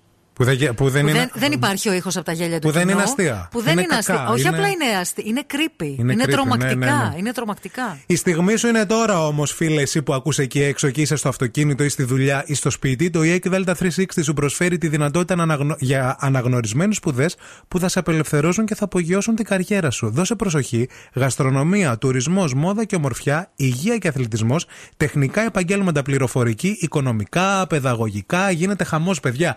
Που 0.41 0.47
δεν, 0.47 0.75
που 0.75 0.89
δεν 0.89 1.03
Που 1.03 1.09
είναι. 1.09 1.19
δεν, 1.19 1.31
δεν 1.35 1.53
υπάρχει 1.53 1.89
ο 1.89 1.93
ήχος 1.93 2.17
από 2.17 2.25
τα 2.25 2.33
γέλια 2.33 2.59
του 2.59 2.67
Που 2.67 2.73
δεν 2.73 2.83
κοινού. 2.83 2.93
είναι 2.95 3.03
αστεία. 3.03 3.49
Που 3.51 3.63
δεν 3.63 3.73
Είναι 3.73 3.83
είναι, 3.83 3.95
αστεία. 3.95 4.15
κακά, 4.15 4.31
Όχι 4.31 4.41
είναι- 4.41 4.49
απλά 4.49 4.69
είναι 4.69 4.85
αστεία. 5.01 5.25
Είναι 5.27 5.43
creepy. 5.53 5.85
Είναι 5.99 6.13
Είναι, 6.13 6.25
creepy, 6.25 6.31
τρομακτικά. 6.31 6.75
ναι, 6.75 6.87
ναι, 6.87 6.93
ναι. 6.93 7.15
Είναι 7.17 7.33
τρομακτικά. 7.33 7.99
Η 8.07 8.17
στιγμή 8.17 8.57
σου 8.57 8.67
είναι 8.69 8.87
τώρα 8.87 9.27
όμως, 9.27 9.53
φίλε, 9.53 9.81
εσύ 9.83 10.03
που 10.03 10.15
ακούς 10.15 10.39
εκεί 10.39 10.63
έξω 10.63 10.91
και 10.91 11.01
είσαι 11.01 11.17
στο 11.17 11.29
αυτοκίνητο 11.29 11.85
ή 11.85 11.89
στη 11.89 12.03
δουλειά 12.03 12.43
ή 12.47 12.55
στο 12.55 12.71
σπίτι. 12.71 13.11
Το 13.11 13.21
EEC 13.23 13.39
Delta 13.55 13.73
360 13.79 14.23
σου 14.23 14.33
προσφέρει 14.33 14.79
τη 14.79 14.89
δυνατότητα 14.89 15.35
να 15.37 15.43
αναγνω... 15.43 15.77
για 15.79 16.17
αναγνωρισμένους 16.21 16.97
σπουδές 16.97 17.37
που 17.69 17.79
θα 17.79 17.89
σε 17.89 17.99
απελευθερώσουν 17.99 18.67
και 18.67 18.75
θα 18.75 18.85
απογειώσουν 18.85 19.35
την 19.35 19.45
καριέρα 19.45 19.91
σου. 19.91 20.11
Δώσε 20.11 20.35
προσοχή. 20.35 20.89
Γαστρονομία, 21.15 21.99
τουρισμός, 21.99 22.55
μόδα 22.55 22.85
και 22.85 22.95
ομορφιά, 22.97 23.51
υγεία 23.57 23.97
και 23.99 24.09
αθλητισμός, 24.09 24.67
τεχνικά 24.97 25.41
επαγγέλματα 25.41 26.03
πληροφορική, 26.03 26.77
οικονομικά, 26.81 27.67
παιδαγωγικά. 27.67 28.51
Γίνεται 28.51 28.85
χαμός, 28.85 29.21
παιδιά. 29.21 29.57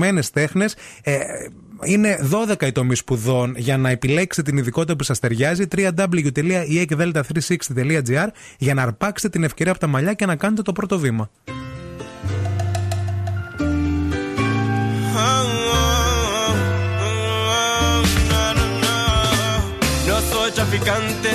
Εφαρμοσμένε 0.00 0.22
τέχνες. 0.32 0.74
Ε, 1.02 1.18
είναι 1.84 2.18
12 2.58 2.66
οι 2.66 2.72
τομείς 2.72 2.98
σπουδών 2.98 3.54
για 3.56 3.76
να 3.76 3.90
επιλέξετε 3.90 4.50
την 4.50 4.58
ειδικότητα 4.58 4.96
που 4.96 5.04
σας 5.04 5.18
ταιριάζει. 5.18 5.64
www.eekdelta360.gr 5.76 8.26
για 8.58 8.74
να 8.74 8.82
αρπάξετε 8.82 9.28
την 9.28 9.44
ευκαιρία 9.44 9.72
από 9.72 9.80
τα 9.80 9.86
μαλλιά 9.86 10.14
και 10.14 10.26
να 10.26 10.36
κάνετε 10.36 10.62
το 10.62 10.72
πρώτο 10.72 10.98
βήμα. 10.98 11.30
No 20.06 20.16
soy 20.30 20.50
traficante, 20.58 21.32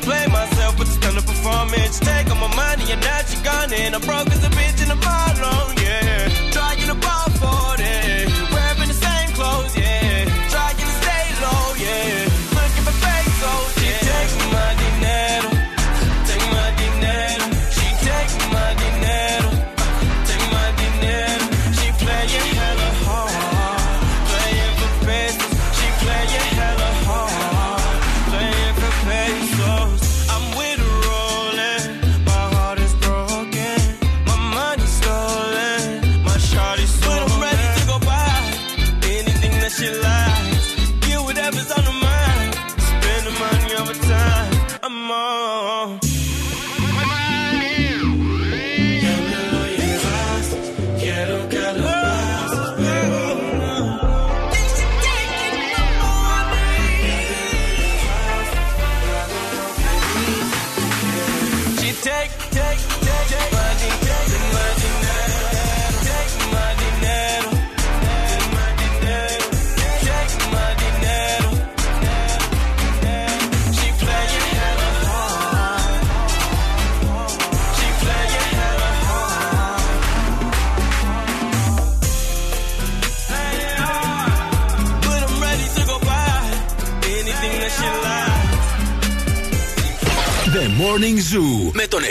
play 0.00 0.26
myself 0.26 0.78
with 0.78 0.88
the 0.88 0.94
stunning 0.94 1.22
performance. 1.22 2.00
Take 2.00 2.30
all 2.30 2.36
my 2.36 2.54
money 2.54 2.84
and 2.92 3.00
now 3.00 3.20
she 3.28 3.36
gone 3.42 3.72
and 3.72 3.94
I'm 3.94 4.00
broke 4.02 4.30
as 4.30 4.44
a 4.44 4.50
bitch 4.50 4.82
in 4.82 4.88
the 4.88 4.96
ball 4.96 5.29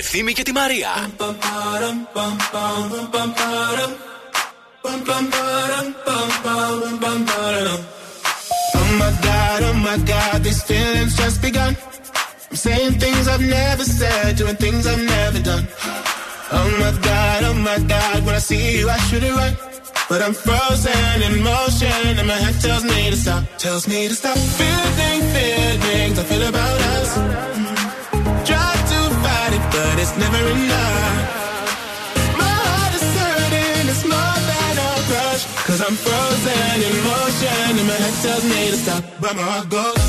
Ευθύμη 0.08 0.32
και 0.32 0.42
τη 0.42 0.52
Μαρία. 0.52 0.88
Oh 8.76 8.90
my 9.00 9.10
god, 9.26 9.60
oh 9.68 9.76
my 9.88 9.96
god, 10.12 10.38
these 10.46 10.62
feelings 10.68 11.12
just 11.22 11.38
begun. 11.46 11.72
I'm 12.50 12.56
saying 12.66 12.92
things 13.04 13.24
I've 13.32 13.46
never 13.58 13.84
said, 14.00 14.36
doing 14.40 14.58
things 14.64 14.82
I've 14.90 15.04
never 15.16 15.40
done. 15.50 15.66
Oh 16.58 16.68
my 16.82 16.92
god, 17.08 17.40
oh 17.48 17.56
my 17.68 17.78
god, 17.94 18.16
when 18.24 18.34
I 18.40 18.42
see 18.50 18.78
you, 18.78 18.84
I 18.96 18.98
should 19.06 19.24
it 19.28 19.34
right. 19.40 19.56
But 20.10 20.20
I'm 20.26 20.34
frozen 20.46 21.16
in 21.26 21.34
motion, 21.42 22.18
and 22.20 22.26
my 22.32 22.38
head 22.44 22.56
tells 22.66 22.84
me 22.92 23.00
to 23.12 23.18
stop, 23.24 23.42
tells 23.64 23.84
me 23.92 24.00
to 24.10 24.14
stop. 24.14 24.36
Feeling 24.60 25.20
feelings 25.34 26.16
I 26.22 26.24
feel 26.30 26.44
about 26.52 26.87
My 32.41 32.53
heart 32.63 32.93
is 32.95 33.03
it's 33.91 34.03
more 34.05 34.37
than 34.49 34.73
a 34.77 34.91
I'm 35.87 35.95
frozen 35.95 36.77
in 36.87 36.95
motion, 37.03 37.79
and 37.79 37.87
my 37.87 37.93
head 37.93 38.15
tells 38.23 38.43
me 38.45 38.69
to 38.71 38.77
stop, 38.77 39.03
but 39.19 39.35
my 39.35 39.41
heart 39.41 39.69
goes. 39.69 40.08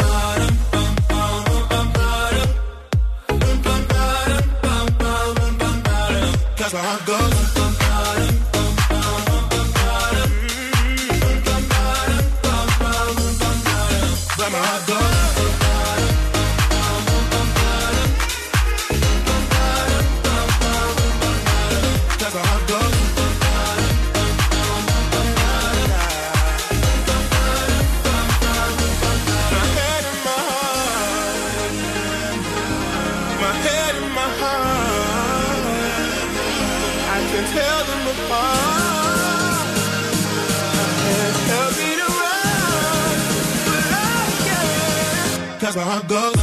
That's 6.71 7.05
how 7.05 7.05
go. 7.05 7.70
my 45.91 46.01
God. 46.07 46.40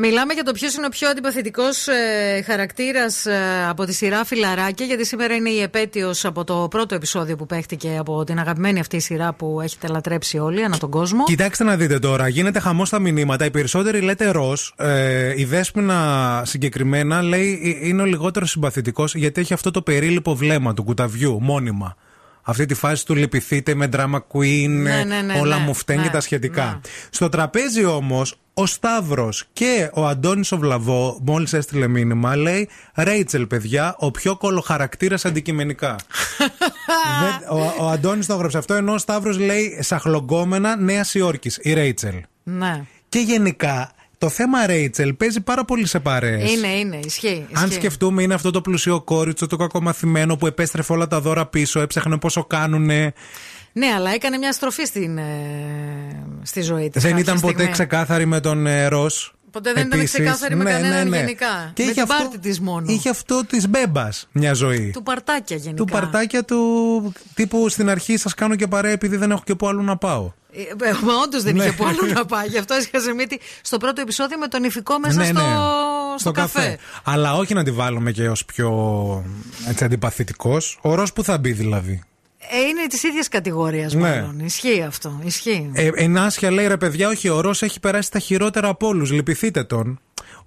Μιλάμε 0.00 0.32
για 0.32 0.44
το 0.44 0.52
ποιος 0.52 0.74
είναι 0.74 0.86
ο 0.86 0.88
πιο 0.88 1.08
αντιπαθητικός 1.08 1.88
ε, 1.88 2.42
χαρακτήρας 2.46 3.26
από 3.68 3.84
τη 3.84 3.92
σειρά 3.94 4.24
Φιλαράκια, 4.24 4.86
γιατί 4.86 5.06
σήμερα 5.06 5.34
είναι 5.34 5.50
η 5.50 5.60
επέτειος 5.60 6.24
από 6.24 6.44
το 6.44 6.66
πρώτο 6.70 6.94
επεισόδιο 6.94 7.36
που 7.36 7.46
παίχτηκε 7.46 7.96
από 7.98 8.24
την 8.24 8.38
αγαπημένη 8.38 8.80
αυτή 8.80 9.00
σειρά 9.00 9.32
που 9.32 9.60
έχετε 9.60 9.86
λατρέψει 9.86 10.38
όλοι 10.38 10.64
ανά 10.64 10.78
τον 10.78 10.90
κόσμο. 10.90 11.24
Κοιτάξτε 11.24 11.64
να 11.64 11.76
δείτε 11.76 11.98
τώρα, 11.98 12.28
γίνεται 12.28 12.60
χαμός 12.60 12.88
στα 12.88 12.98
μηνύματα. 12.98 13.44
Οι 13.44 13.50
περισσότεροι 13.50 14.00
λέτε 14.00 14.30
ροζ. 14.30 14.60
Ε, 14.76 15.32
η 15.36 15.44
Δέσποινα 15.44 16.42
συγκεκριμένα 16.46 17.22
λέει 17.22 17.78
ε, 17.82 17.88
είναι 17.88 18.02
ο 18.02 18.04
λιγότερος 18.04 18.50
συμπαθητικός 18.50 19.14
γιατί 19.14 19.40
έχει 19.40 19.52
αυτό 19.52 19.70
το 19.70 19.82
περίληπο 19.82 20.34
βλέμμα 20.34 20.74
του 20.74 20.84
κουταβιού 20.84 21.38
μόνιμα. 21.40 21.96
Αυτή 22.42 22.66
τη 22.66 22.74
φάση 22.74 23.06
του 23.06 23.14
λυπηθείτε 23.14 23.74
με 23.74 23.88
drama 23.92 24.18
queen, 24.32 24.68
Ναι, 24.68 25.04
ναι, 25.06 25.20
ναι, 25.20 25.38
όλα 25.40 25.58
ναι, 25.58 25.64
μου 25.64 25.74
φταίνει 25.74 25.98
ναι, 25.98 26.06
και 26.06 26.12
τα 26.12 26.20
σχετικά. 26.20 26.80
Στο 27.10 27.28
τραπέζι 27.28 27.84
όμως, 27.84 28.38
Ο 28.60 28.66
Σταύρος 28.66 29.44
και 29.52 29.90
ο 29.94 30.06
Αντώνης 30.06 30.52
ο 30.52 30.58
Βλαβό, 30.58 31.18
μόλις 31.24 31.52
έστειλε 31.52 31.86
μήνυμα, 31.88 32.36
λέει 32.36 32.68
Ρέιτσελ, 32.94 33.46
παιδιά, 33.46 33.94
ο 33.98 34.10
πιο 34.10 34.36
κολοχαρακτήρα 34.36 35.16
αντικειμενικά. 35.24 35.96
Δεν- 37.22 37.48
ο 37.58 37.74
ο 37.84 37.88
Αντώνης 37.88 38.26
το 38.26 38.32
έγραψε 38.34 38.58
αυτό, 38.58 38.74
ενώ 38.74 38.92
ο 38.92 38.98
Σταύρος 38.98 39.38
λέει 39.38 39.78
Σαχλογκόμενα 39.80 40.76
Νέα 40.76 41.04
Υόρκης, 41.12 41.58
η 41.62 41.72
Ρέιτσελ. 41.72 42.14
Ναι. 42.42 42.84
Και 43.08 43.18
γενικά 43.18 43.90
το 44.18 44.28
θέμα 44.28 44.66
Ρέιτσελ 44.66 45.14
παίζει 45.14 45.40
πάρα 45.40 45.64
πολύ 45.64 45.86
σε 45.86 46.00
παρέες. 46.00 46.52
Είναι, 46.52 46.68
είναι, 46.68 46.98
ισχύει. 47.04 47.46
Αν 47.52 47.64
ισχύει. 47.64 47.74
σκεφτούμε, 47.78 48.22
είναι 48.22 48.34
αυτό 48.34 48.50
το 48.50 48.60
πλουσιό 48.60 49.00
κόριτσο, 49.00 49.46
το 49.46 49.56
κακομαθημένο 49.56 50.36
που 50.36 50.46
επέστρεφε 50.46 50.92
όλα 50.92 51.06
τα 51.06 51.20
δώρα 51.20 51.46
πίσω, 51.46 51.80
έψαχνε 51.80 52.18
πόσο 52.18 52.44
κάνουνε. 52.44 53.12
Ναι, 53.78 53.86
αλλά 53.96 54.10
έκανε 54.10 54.36
μια 54.38 54.52
στροφή 54.52 54.84
στην, 54.84 55.18
ε, 55.18 55.24
στη 56.42 56.60
ζωή 56.60 56.90
της. 56.90 57.02
Δεν 57.02 57.16
ήταν 57.16 57.40
ποτέ 57.40 57.66
ξεκάθαρη 57.68 58.26
με 58.26 58.40
τον 58.40 58.66
ε, 58.66 58.86
Ρος. 58.86 59.32
Ποτέ 59.50 59.72
δεν 59.72 59.86
ήταν 59.86 59.98
Επίσης. 59.98 60.18
ξεκάθαρη 60.18 60.54
με 60.56 60.64
Ναι, 60.64 60.70
κανέναν 60.70 61.02
ναι, 61.04 61.08
ναι. 61.10 61.16
γενικά. 61.16 61.70
Και 61.74 61.82
με 61.84 61.90
είχε 61.90 61.92
την 61.92 62.02
αυτό- 62.02 62.14
πάρτη 62.24 62.38
της 62.38 62.60
μόνο. 62.60 62.86
Είχε 62.92 63.08
αυτό 63.08 63.44
της 63.46 63.68
μπέμπας 63.68 64.28
μια 64.32 64.52
ζωή. 64.52 64.90
Του 64.92 65.02
παρτάκια 65.02 65.56
γενικά. 65.56 65.84
Του 65.84 65.92
παρτάκια 65.92 66.44
του 66.44 67.12
τύπου 67.34 67.68
στην 67.68 67.88
αρχή 67.90 68.16
σας 68.16 68.34
κάνω 68.34 68.54
και 68.56 68.66
παρέα 68.66 68.92
επειδή 68.92 69.16
δεν 69.16 69.30
έχω 69.30 69.42
και 69.44 69.54
που 69.54 69.68
αλλού 69.68 69.82
να 69.82 69.96
πάω. 69.96 70.32
Ε, 70.52 70.60
ε, 70.88 70.92
Μα 71.04 71.12
όντως 71.24 71.42
δεν 71.42 71.54
Ναι. 71.56 71.64
είχε 71.64 71.72
που 71.72 71.84
άλλο 71.86 72.12
να 72.14 72.24
πάει. 72.24 72.46
Γι' 72.46 72.58
αυτό 72.58 72.74
έσχασε 72.74 73.12
μύτη 73.12 73.40
στο 73.60 73.76
πρώτο 73.76 74.00
επεισόδιο 74.00 74.38
με 74.38 74.46
τον 74.46 74.64
ηφικό 74.64 74.98
μέσα 74.98 75.16
Ναι, 75.18 75.24
στο, 75.24 75.32
ναι. 75.34 75.46
στο 76.18 76.30
καφέ. 76.30 76.78
Αλλά 77.04 77.34
όχι 77.34 77.54
να 77.54 77.64
τη 77.64 77.70
βάλουμε 77.70 78.10
και 78.12 78.28
ως 78.28 78.44
πιο 78.44 78.70
έτσι, 79.68 79.84
αντιπαθητικός. 79.84 80.78
Ο 80.82 80.94
Ρος 80.94 81.12
που 81.12 81.22
θα 81.24 81.38
μπει 81.38 81.52
δηλαδή. 81.52 82.02
Ε, 82.50 82.58
είναι 82.68 82.86
της 82.88 83.02
ίδιας 83.02 83.28
κατηγορίας 83.28 83.94
Ναι. 83.94 84.00
μάλλον. 84.00 84.38
Ισχύει 84.38 84.82
αυτό. 84.82 85.20
Ισχύει. 85.24 85.70
Ε, 85.74 85.90
Ενάσια 85.94 86.50
λέει 86.50 86.66
ρε 86.66 86.76
παιδιά, 86.76 87.08
όχι, 87.08 87.28
ο 87.28 87.40
Ρος 87.40 87.62
έχει 87.62 87.80
περάσει 87.80 88.10
τα 88.10 88.18
χειρότερα 88.18 88.68
από 88.68 88.86
όλους. 88.86 89.10
Λυπηθείτε 89.10 89.64
τον. 89.64 90.00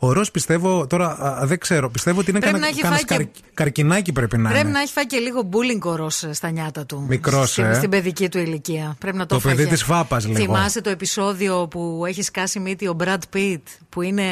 Ο 0.04 0.12
Ρος 0.14 0.32
πιστεύω, 0.32 0.88
τώρα 0.88 1.08
α, 1.42 1.46
δεν 1.46 1.60
ξέρω, 1.60 1.90
πιστεύω 1.90 2.20
ότι 2.20 2.30
είναι 2.30 2.40
Πρέπει 2.40 2.54
κανένα 2.60 2.72
να 2.72 2.78
έχει 2.78 2.82
κανένας 2.82 3.04
φάει 3.08 3.18
και- 3.18 3.24
καρ- 3.42 3.54
καρκινάκι 3.54 4.12
πρέπει 4.12 4.38
να 4.38 4.50
Πρέπει 4.50 4.64
είναι. 4.68 4.74
να 4.78 4.82
έχει 4.82 4.92
φάει 4.92 5.06
και 5.06 5.18
λίγο 5.18 5.50
bullying 5.52 5.80
ο 5.92 5.96
Ρος 5.96 6.26
στα 6.32 6.50
νιάτα 6.50 6.86
του. 6.86 7.06
Μικρός, 7.10 7.52
στην, 7.52 7.64
ε. 7.64 7.74
στην 7.74 7.90
παιδική 7.90 8.30
του 8.30 8.38
ηλικία. 8.38 8.96
Πρέπει 9.00 9.18
να 9.18 9.26
το, 9.26 9.36
Το 9.36 9.42
παιδί 9.42 9.56
φάγε. 9.56 9.70
της 9.70 9.84
φάπας, 9.84 10.26
λίγο. 10.26 10.38
Θυμάσαι 10.40 10.82
το 10.82 10.90
επεισόδιο 10.90 11.68
που 11.68 12.04
έχει 12.08 12.22
σκάσει 12.22 12.60
μύτη 12.60 12.88
ο 12.88 12.96
Brad 13.04 13.18
Pitt, 13.36 13.62
που 13.90 14.02
είναι 14.02 14.24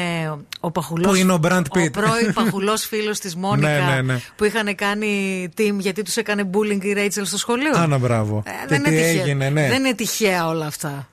ο 0.60 0.70
παχουλό. 0.70 1.08
Πού 1.08 1.14
είναι 1.14 1.32
ο 1.32 1.38
Brad 1.42 1.60
Pitt? 1.60 1.86
Ο 1.86 1.90
πρώην 1.90 2.32
παχουλός 2.44 2.84
φίλος 2.86 3.18
της 3.18 3.36
Μόνικα. 3.36 3.68
Ναι, 3.68 3.94
ναι, 3.94 4.02
ναι. 4.02 4.20
Που 4.36 4.44
είχαν 4.44 4.74
κάνει 4.74 5.48
team 5.56 5.74
γιατί 5.78 6.02
τους 6.02 6.16
έκανε 6.16 6.50
bullying 6.52 6.84
η 6.84 6.92
Ρέιτσελ 6.92 7.26
στο 7.26 7.38
σχολείο. 7.38 7.72
Άνα 7.74 7.98
μπράβο. 7.98 8.42
Ε, 8.46 8.50
Και 8.50 8.66
δεν, 8.68 8.82
τι 8.82 8.88
είναι 8.90 8.98
τυχαία. 9.00 9.22
έγινε, 9.22 9.48
ναι. 9.50 9.68
δεν 9.68 9.84
είναι 9.84 9.94
τυχαία 9.94 10.46
όλα 10.48 10.66
αυτά. 10.66 11.08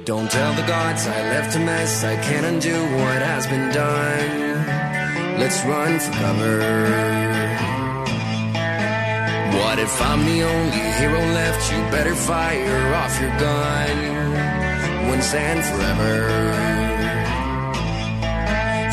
Don't 0.00 0.30
tell 0.30 0.54
the 0.54 0.62
gods 0.62 1.06
I 1.06 1.20
left 1.30 1.54
a 1.54 1.58
mess. 1.58 2.02
I 2.02 2.16
can't 2.16 2.46
undo 2.46 2.72
what 2.72 3.20
has 3.20 3.46
been 3.46 3.70
done. 3.72 5.38
Let's 5.38 5.62
run 5.64 6.00
for 6.00 6.12
cover. 6.12 6.58
What 9.58 9.78
if 9.78 10.00
I'm 10.00 10.24
the 10.24 10.42
only 10.44 10.84
hero 10.98 11.20
left? 11.20 11.70
You 11.70 11.78
better 11.90 12.14
fire 12.14 12.94
off 12.94 13.20
your 13.20 13.38
gun 13.38 15.08
once 15.10 15.34
and 15.34 15.62
forever. 15.62 16.16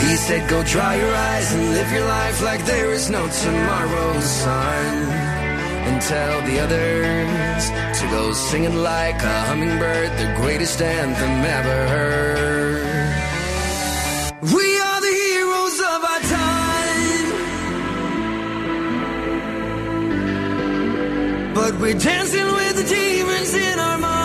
He 0.03 0.15
said, 0.17 0.49
Go 0.49 0.61
dry 0.63 0.95
your 0.95 1.15
eyes 1.15 1.53
and 1.53 1.71
live 1.71 1.91
your 1.93 2.05
life 2.05 2.43
like 2.43 2.65
there 2.65 2.91
is 2.91 3.09
no 3.09 3.25
tomorrow, 3.25 4.19
son. 4.19 5.28
And 5.87 6.01
tell 6.01 6.41
the 6.41 6.59
others 6.59 7.63
to 7.99 8.05
go 8.09 8.33
singing 8.33 8.77
like 8.83 9.21
a 9.21 9.41
hummingbird, 9.47 10.11
the 10.17 10.33
greatest 10.41 10.81
anthem 10.81 11.45
ever 11.57 11.87
heard. 11.93 12.49
We 14.41 14.79
are 14.87 15.01
the 15.01 15.15
heroes 15.25 15.79
of 15.93 16.03
our 16.11 16.21
time. 16.37 17.27
But 21.53 21.71
we're 21.81 21.99
dancing 21.99 22.45
with 22.45 22.75
the 22.79 22.85
demons 22.95 23.53
in 23.53 23.79
our 23.79 23.97
minds. 23.97 24.18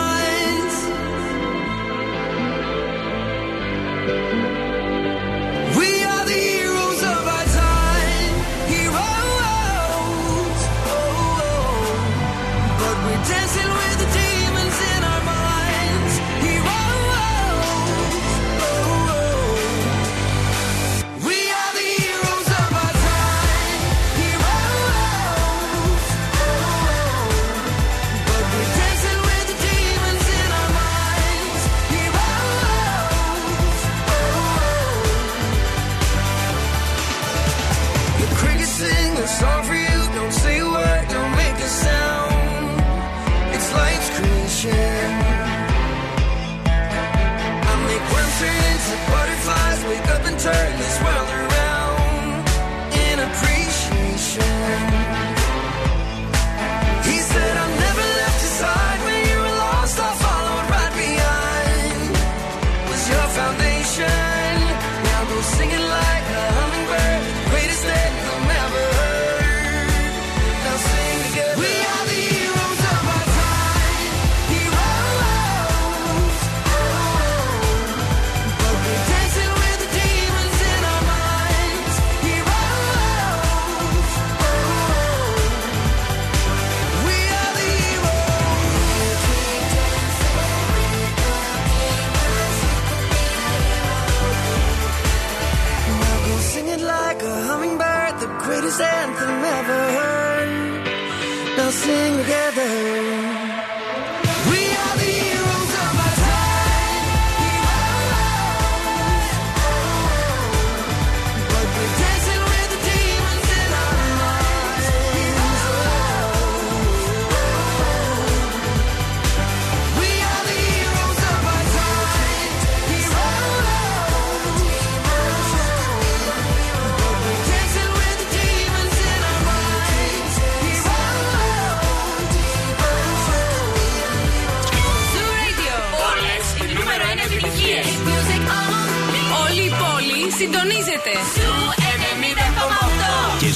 Together. 102.55 103.24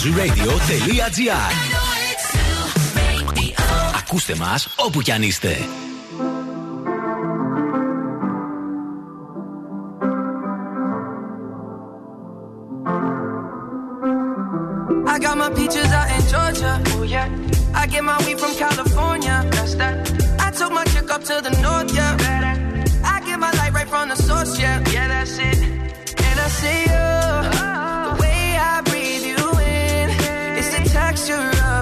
noisyradio.gr 0.05 1.53
Ακούστε 3.99 4.35
μας 4.35 4.69
όπου 4.77 5.03
κι 5.03 5.13
αν 5.13 5.23
είστε. 5.23 5.59
See 26.61 26.87
you. 26.87 26.97
Oh. 26.97 27.78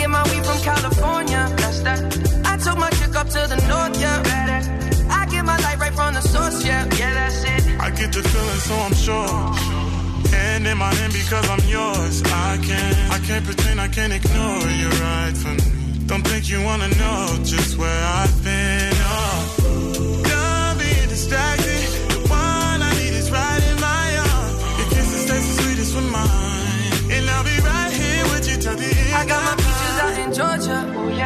Get 0.00 0.10
my 0.10 0.22
weed 0.30 0.44
from 0.48 0.58
California. 0.70 1.42
That's 1.60 1.80
that. 1.86 2.00
I 2.52 2.56
took 2.64 2.78
my 2.78 2.90
chick 2.98 3.14
up 3.20 3.28
to 3.36 3.40
the 3.52 3.58
north. 3.70 3.94
Yeah, 4.00 4.22
better. 4.30 4.60
I 5.18 5.26
get 5.32 5.44
my 5.44 5.58
light 5.64 5.78
right 5.78 5.94
from 5.98 6.14
the 6.14 6.22
source. 6.32 6.64
Yeah, 6.64 6.84
yeah, 6.98 7.12
that's 7.18 7.44
it. 7.52 7.62
I 7.86 7.90
get 7.90 8.10
the 8.16 8.22
feeling, 8.32 8.62
so 8.68 8.74
I'm 8.86 8.96
sure. 9.06 9.32
Hand 10.34 10.66
in 10.66 10.78
my 10.78 10.92
hand 10.98 11.12
because 11.12 11.46
I'm 11.54 11.64
yours. 11.76 12.22
I 12.24 12.58
can't, 12.68 12.96
I 13.16 13.18
can't 13.26 13.44
pretend 13.44 13.80
I 13.80 13.88
can't 13.88 14.12
ignore 14.12 14.68
you 14.80 14.88
right 15.06 15.34
from 15.42 15.56
me. 15.62 15.70
Don't 16.06 16.26
think 16.26 16.48
you 16.50 16.60
wanna 16.62 16.88
know 17.00 17.20
just 17.44 17.78
where 17.78 18.02
I've 18.20 18.36
been. 18.44 18.94
Oh, 19.14 20.22
done 20.24 20.78
being 20.78 21.08
distracted. 21.08 21.69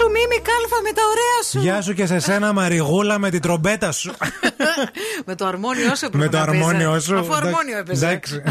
Σου, 0.00 0.06
Μίμη 0.06 0.42
Κάλφα, 0.42 0.82
με 0.82 0.92
τα 0.92 1.02
ωραία 1.12 1.42
σου. 1.50 1.58
Γεια 1.58 1.82
σου 1.82 1.92
και 1.94 2.06
σε 2.06 2.18
σένα, 2.18 2.52
Μαριγούλα, 2.52 3.18
με 3.18 3.30
την 3.30 3.40
τρομπέτα 3.40 3.92
σου. 3.92 4.12
με 5.26 5.34
το 5.34 5.46
αρμόνιό 5.46 5.94
σου 5.94 6.08
Με 6.12 6.24
έπρεπε 6.24 6.28
το 6.28 6.38
να 6.38 6.44
παίζει. 6.44 6.64
αρμόνιό 6.64 7.00
σου. 7.00 7.18
Αφού 7.18 7.34
αρμόνιο 7.34 7.78
έπαιζε. 7.78 8.06
Εντάξει. 8.06 8.42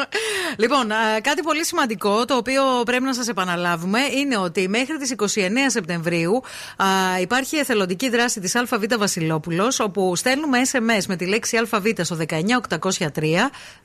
λοιπόν, 0.62 0.92
α, 0.92 0.96
κάτι 1.22 1.42
πολύ 1.42 1.64
σημαντικό 1.64 2.24
το 2.24 2.36
οποίο 2.36 2.62
πρέπει 2.84 3.02
να 3.02 3.14
σας 3.14 3.28
επαναλάβουμε 3.28 3.98
είναι 4.20 4.36
ότι 4.36 4.68
μέχρι 4.68 4.96
τις 4.96 5.14
29 5.18 5.24
Σεπτεμβρίου 5.66 6.42
α, 6.76 6.86
υπάρχει 7.20 7.56
εθελοντική 7.56 8.08
δράση 8.08 8.40
της 8.40 8.54
ΑΒ 8.54 8.68
Βασιλόπουλος, 8.98 9.80
όπου 9.80 10.16
στέλνουμε 10.16 10.58
SMS 10.72 11.04
με 11.08 11.16
τη 11.16 11.26
λέξη 11.26 11.56
ΑΒ 11.56 11.86
στο 12.02 12.16
19803. 12.28 13.08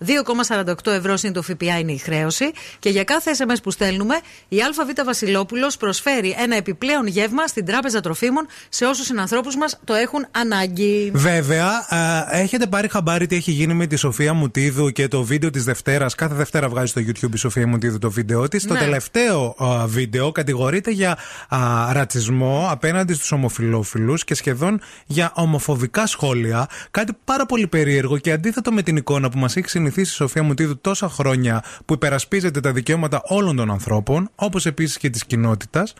2,48 0.05 0.91
ευρώ 0.91 1.15
είναι 1.23 1.33
το 1.33 1.41
ΦΠΑ 1.41 1.79
είναι 1.79 1.91
η 1.91 1.97
χρέωση. 1.97 2.51
Και 2.79 2.89
για 2.89 3.03
κάθε 3.03 3.31
SMS 3.37 3.55
που 3.63 3.71
στέλνουμε, 3.71 4.19
η 4.47 4.57
ΑΒ 4.61 5.05
Βασιλόπουλος 5.05 5.77
προσφέρει 5.77 6.35
ένα 6.39 6.55
επιπλέον 6.55 7.07
γεύμα 7.11 7.47
στην 7.47 7.65
Τράπεζα 7.65 7.99
Τροφίμων 8.01 8.45
σε 8.69 8.85
όσους 8.85 9.05
συνανθρώπους 9.05 9.55
μας 9.55 9.79
το 9.83 9.93
έχουν 9.93 10.25
ανάγκη. 10.31 11.11
Βέβαια, 11.13 11.67
α, 11.89 12.25
έχετε 12.37 12.67
πάρει 12.67 12.87
χαμπάρι 12.89 13.27
τι 13.27 13.35
έχει 13.35 13.51
γίνει 13.51 13.73
με 13.73 13.87
τη 13.87 13.95
Σοφία 13.95 14.33
Μουτίδου 14.33 14.89
και 14.89 15.07
το 15.07 15.23
βίντεο 15.23 15.49
της 15.49 15.63
Δευτέρας. 15.63 16.15
Κάθε 16.15 16.35
Δευτέρα 16.35 16.69
βγάζει 16.69 16.87
στο 16.87 17.01
YouTube 17.01 17.33
η 17.33 17.37
Σοφία 17.37 17.67
Μουτίδου 17.67 17.97
το 17.97 18.11
βίντεο 18.11 18.47
της. 18.47 18.65
Το 18.67 18.73
Ναι. 18.73 18.79
τελευταίο 18.79 19.55
α, 19.57 19.87
βίντεο 19.87 20.31
κατηγορείται 20.31 20.91
για 20.91 21.17
α, 21.49 21.57
ρατσισμό 21.93 22.67
απέναντι 22.69 23.13
στους 23.13 23.31
ομοφυλόφιλου 23.31 24.13
και 24.15 24.35
σχεδόν 24.35 24.81
για 25.05 25.31
ομοφοβικά 25.35 26.07
σχόλια. 26.07 26.67
Κάτι 26.91 27.13
πάρα 27.23 27.45
πολύ 27.45 27.67
περίεργο 27.67 28.17
και 28.17 28.31
αντίθετο 28.31 28.71
με 28.71 28.81
την 28.81 28.95
εικόνα 28.95 29.29
που 29.29 29.37
μας 29.37 29.55
έχει 29.55 29.69
συνηθίσει 29.69 30.11
η 30.11 30.15
Σοφία 30.15 30.43
Μουτίδου 30.43 30.77
τόσα 30.81 31.09
χρόνια 31.09 31.63
που 31.85 31.93
υπερασπίζεται 31.93 32.59
τα 32.59 32.71
δικαιώματα 32.71 33.21
όλων 33.25 33.55
των 33.55 33.71
ανθρώπων, 33.71 34.29
όπως 34.35 34.65
επίσης 34.65 34.97
και 34.97 35.09
της 35.09 35.25
κοινότητας. 35.25 35.93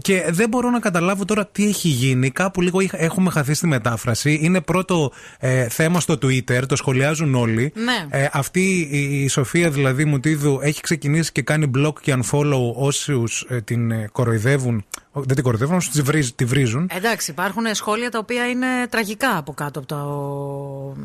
Και 0.00 0.21
δεν 0.30 0.48
μπορώ 0.48 0.70
να 0.70 0.78
καταλάβω 0.78 1.24
τώρα 1.24 1.46
τι 1.46 1.66
έχει 1.66 1.88
γίνει. 1.88 2.30
Κάπου 2.30 2.60
λίγο 2.60 2.80
είχα- 2.80 3.02
έχουμε 3.02 3.30
χαθεί 3.30 3.54
στη 3.54 3.66
μετάφραση. 3.66 4.38
Είναι 4.42 4.60
πρώτο 4.60 5.12
ε, 5.38 5.68
θέμα 5.68 6.00
στο 6.00 6.14
Twitter, 6.14 6.62
το 6.68 6.76
σχολιάζουν 6.76 7.34
όλοι. 7.34 7.72
Ναι. 7.74 8.18
Ε, 8.18 8.28
αυτή 8.32 8.88
η, 8.90 9.22
η 9.22 9.28
Σοφία 9.28 9.70
δηλαδή 9.70 10.04
Μουτίδου 10.04 10.58
έχει 10.62 10.80
ξεκινήσει 10.80 11.32
και 11.32 11.42
κάνει 11.42 11.70
block 11.78 11.92
και 12.00 12.16
unfollow 12.22 12.72
όσους 12.74 13.46
την 13.64 13.90
ε, 13.90 14.08
κοροϊδεύουν. 14.12 14.84
Ω, 15.14 15.20
Δεν 15.22 15.34
την 15.34 15.44
κοροϊδεύουν, 15.44 15.76
όσου 15.76 15.90
τη, 15.90 16.00
βρίζ- 16.02 16.34
τη 16.34 16.44
βρίζουν. 16.44 16.90
Εντάξει, 16.96 17.30
υπάρχουν 17.30 17.64
σχόλια 17.72 18.10
τα 18.10 18.18
οποία 18.18 18.48
είναι 18.48 18.66
τραγικά 18.90 19.36
από 19.36 19.52
κάτω 19.52 19.78
από 19.78 19.88
το, 19.88 19.96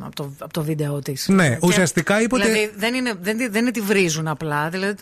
από 0.05 0.15
το, 0.15 0.31
από 0.39 0.53
το 0.53 0.63
βίντεο 0.63 0.99
της. 0.99 1.27
Ναι, 1.27 1.57
ουσιαστικά 1.61 2.21
είπε 2.21 2.35
ότι- 2.35 2.43
Δηλαδή 2.43 2.71
δεν 2.77 2.93
είναι, 2.93 3.13
δεν, 3.21 3.37
δεν 3.37 3.61
είναι 3.61 3.71
τη 3.71 3.81
βρίζουν 3.81 4.27
απλά. 4.27 4.69
Δηλαδή 4.69 4.93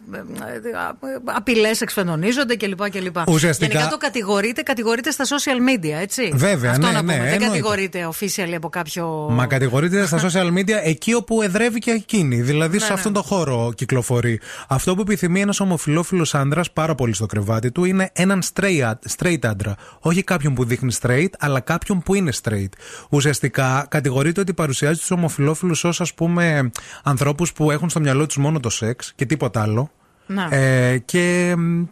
απειλές 1.25 1.81
εξφενονίζονται 1.81 2.55
κλπ. 2.55 2.89
κλπ. 2.89 3.17
Ουσιαστικά- 3.27 3.71
Γενικά 3.71 3.89
το 3.91 3.97
κατηγορείται, 3.97 4.61
κατηγορείται 4.61 5.11
στα 5.11 5.23
social 5.25 5.69
media, 5.83 5.99
έτσι. 6.01 6.31
Βέβαια, 6.33 6.71
Αυτό 6.71 6.85
ναι, 6.87 6.91
να 6.93 7.01
ναι, 7.01 7.13
πούμε. 7.13 7.23
δεν 7.23 7.33
εννοείται. 7.33 7.45
κατηγορείται 7.45 8.09
officially 8.13 8.53
από 8.55 8.69
κάποιο. 8.69 9.27
Μα 9.31 9.45
κατηγορείται 9.45 10.05
στα 10.05 10.19
social 10.25 10.53
media 10.57 10.79
εκεί 10.83 11.13
όπου 11.13 11.41
εδρεύει 11.41 11.79
και 11.79 11.91
εκείνη. 11.91 12.41
Δηλαδή 12.41 12.79
σε 12.79 12.87
Ναι, 12.87 12.93
αυτόν 12.93 13.11
ναι. 13.11 13.17
τον 13.17 13.27
χώρο 13.27 13.71
κυκλοφορεί. 13.75 14.39
Αυτό 14.67 14.95
που 14.95 15.01
επιθυμεί 15.01 15.41
ένας 15.41 15.59
ομοφυλόφιλο 15.59 16.27
άντρα 16.31 16.61
πάρα 16.73 16.95
πολύ 16.95 17.13
στο 17.13 17.25
κρεβάτι 17.25 17.71
του 17.71 17.83
είναι 17.85 18.09
έναν 18.13 18.41
straight, 18.53 18.93
straight 19.17 19.45
άντρα. 19.45 19.75
Όχι 19.99 20.23
κάποιον 20.23 20.53
που 20.53 20.65
δείχνει 20.65 20.93
straight, 21.01 21.29
αλλά 21.39 21.59
κάποιον 21.59 22.01
που 22.01 22.15
είναι 22.15 22.31
straight. 22.43 22.69
Ουσιαστικά 23.09 23.85
κατηγορείται 23.89 24.41
ότι 24.41 24.53
παρουσιάζει 24.53 24.99
τους 24.99 25.11
ομοφυλόφιλους 25.11 25.83
ως 25.83 26.01
ας 26.01 26.13
πούμε 26.13 26.71
ανθρώπους 27.03 27.53
που 27.53 27.71
έχουν 27.71 27.89
στο 27.89 27.99
μυαλό 27.99 28.25
τους 28.25 28.37
μόνο 28.37 28.59
το 28.59 28.69
σεξ 28.69 29.13
και 29.15 29.25
τίποτα 29.25 29.61
άλλο. 29.61 29.91
Να. 30.27 30.55
Ε, 30.55 30.97
και 30.97 31.53
μ, 31.57 31.83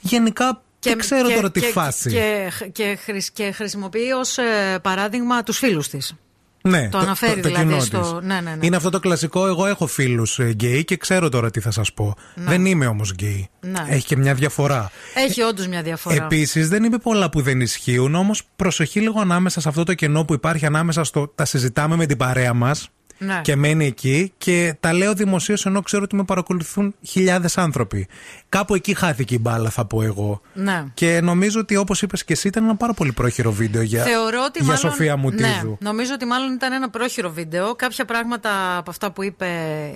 γενικά 0.00 0.62
δεν 0.80 0.98
ξέρω 0.98 1.28
τώρα 1.28 1.50
τι 1.50 1.60
και, 1.60 1.66
φάση. 1.66 2.10
Και, 2.10 2.50
και, 2.72 2.98
χρησ- 3.04 3.32
και 3.32 3.52
χρησιμοποιεί 3.52 4.10
ως 4.10 4.38
παράδειγμα 4.82 5.42
τους 5.42 5.58
φίλους 5.58 5.88
της. 5.88 6.14
Ναι, 6.62 6.88
Το 6.88 6.98
αναφέρει 6.98 7.40
το 7.40 7.48
δηλαδή 7.48 7.64
κοινό 7.66 7.80
στο- 7.80 7.98
της. 8.00 8.26
ναι, 8.28 8.34
ναι, 8.34 8.50
ναι. 8.50 8.66
Είναι 8.66 8.76
αυτό 8.76 8.90
το 8.90 9.00
κλασικό. 9.00 9.46
Εγώ 9.46 9.66
έχω 9.66 9.86
φίλους 9.86 10.38
γκέι 10.40 10.84
και 10.84 10.96
ξέρω 10.96 11.28
τώρα 11.28 11.50
τι 11.50 11.60
θα 11.60 11.70
σας 11.70 11.92
πω. 11.92 12.14
Δεν 12.34 12.66
είμαι 12.66 12.86
όμως 12.86 13.10
γκέι. 13.10 13.48
Ναι. 13.60 13.84
Έχει 13.88 14.06
και 14.06 14.16
μια 14.16 14.34
διαφορά. 14.34 14.90
Έχει 15.14 15.42
όντως 15.42 15.66
μια 15.66 15.82
διαφορά. 15.82 16.14
Επίσης, 16.24 16.68
δεν 16.68 16.84
είπε 16.84 16.98
πολλά 16.98 17.30
που 17.30 17.40
δεν 17.42 17.60
ισχύουν, 17.60 18.14
όμως 18.14 18.42
προσοχή 18.56 19.00
λίγο 19.00 19.20
ανάμεσα 19.20 19.60
σε 19.60 19.68
αυτό 19.68 19.82
το 19.84 19.94
κενό 19.94 20.24
που 20.24 20.32
υπάρχει 20.34 20.66
ανάμεσα 20.66 21.04
στο 21.04 21.28
τα 21.34 21.44
συζητάμε 21.44 21.96
με 21.96 22.06
την 22.06 22.16
παρέα 22.16 22.54
μας 22.54 22.88
Ναι. 23.26 23.40
και 23.42 23.56
μένει 23.56 23.86
εκεί 23.86 24.32
και 24.38 24.74
τα 24.80 24.92
λέω 24.92 25.14
δημοσίως 25.14 25.66
ενώ 25.66 25.80
ξέρω 25.82 26.02
ότι 26.02 26.16
με 26.16 26.24
παρακολουθούν 26.24 26.94
χιλιάδες 27.02 27.58
άνθρωποι. 27.58 28.06
Κάπου 28.48 28.74
εκεί 28.74 28.94
χάθηκε 28.94 29.34
η 29.34 29.38
μπάλα, 29.40 29.70
θα 29.70 29.84
πω 29.84 30.02
εγώ. 30.02 30.40
Ναι. 30.54 30.84
Και 30.94 31.20
νομίζω 31.22 31.60
ότι 31.60 31.76
όπως 31.76 32.02
είπες 32.02 32.24
και 32.24 32.32
εσύ, 32.32 32.48
ήταν 32.48 32.64
ένα 32.64 32.76
πάρα 32.76 32.92
πολύ 32.94 33.12
πρόχειρο 33.12 33.52
βίντεο 33.52 33.82
για, 33.82 34.02
Θεωρώ 34.02 34.38
ότι 34.46 34.58
για 34.62 34.66
μάλλον, 34.74 34.90
Σοφία 34.90 35.14
Ναι, 35.14 35.20
Μουτίδου. 35.22 35.76
νομίζω 35.80 36.12
ότι 36.14 36.24
μάλλον 36.24 36.52
ήταν 36.52 36.72
ένα 36.72 36.90
πρόχειρο 36.90 37.30
βίντεο. 37.30 37.74
Κάποια 37.74 38.04
πράγματα 38.04 38.76
από 38.76 38.90
αυτά 38.90 39.12
που 39.12 39.22
είπε 39.22 39.46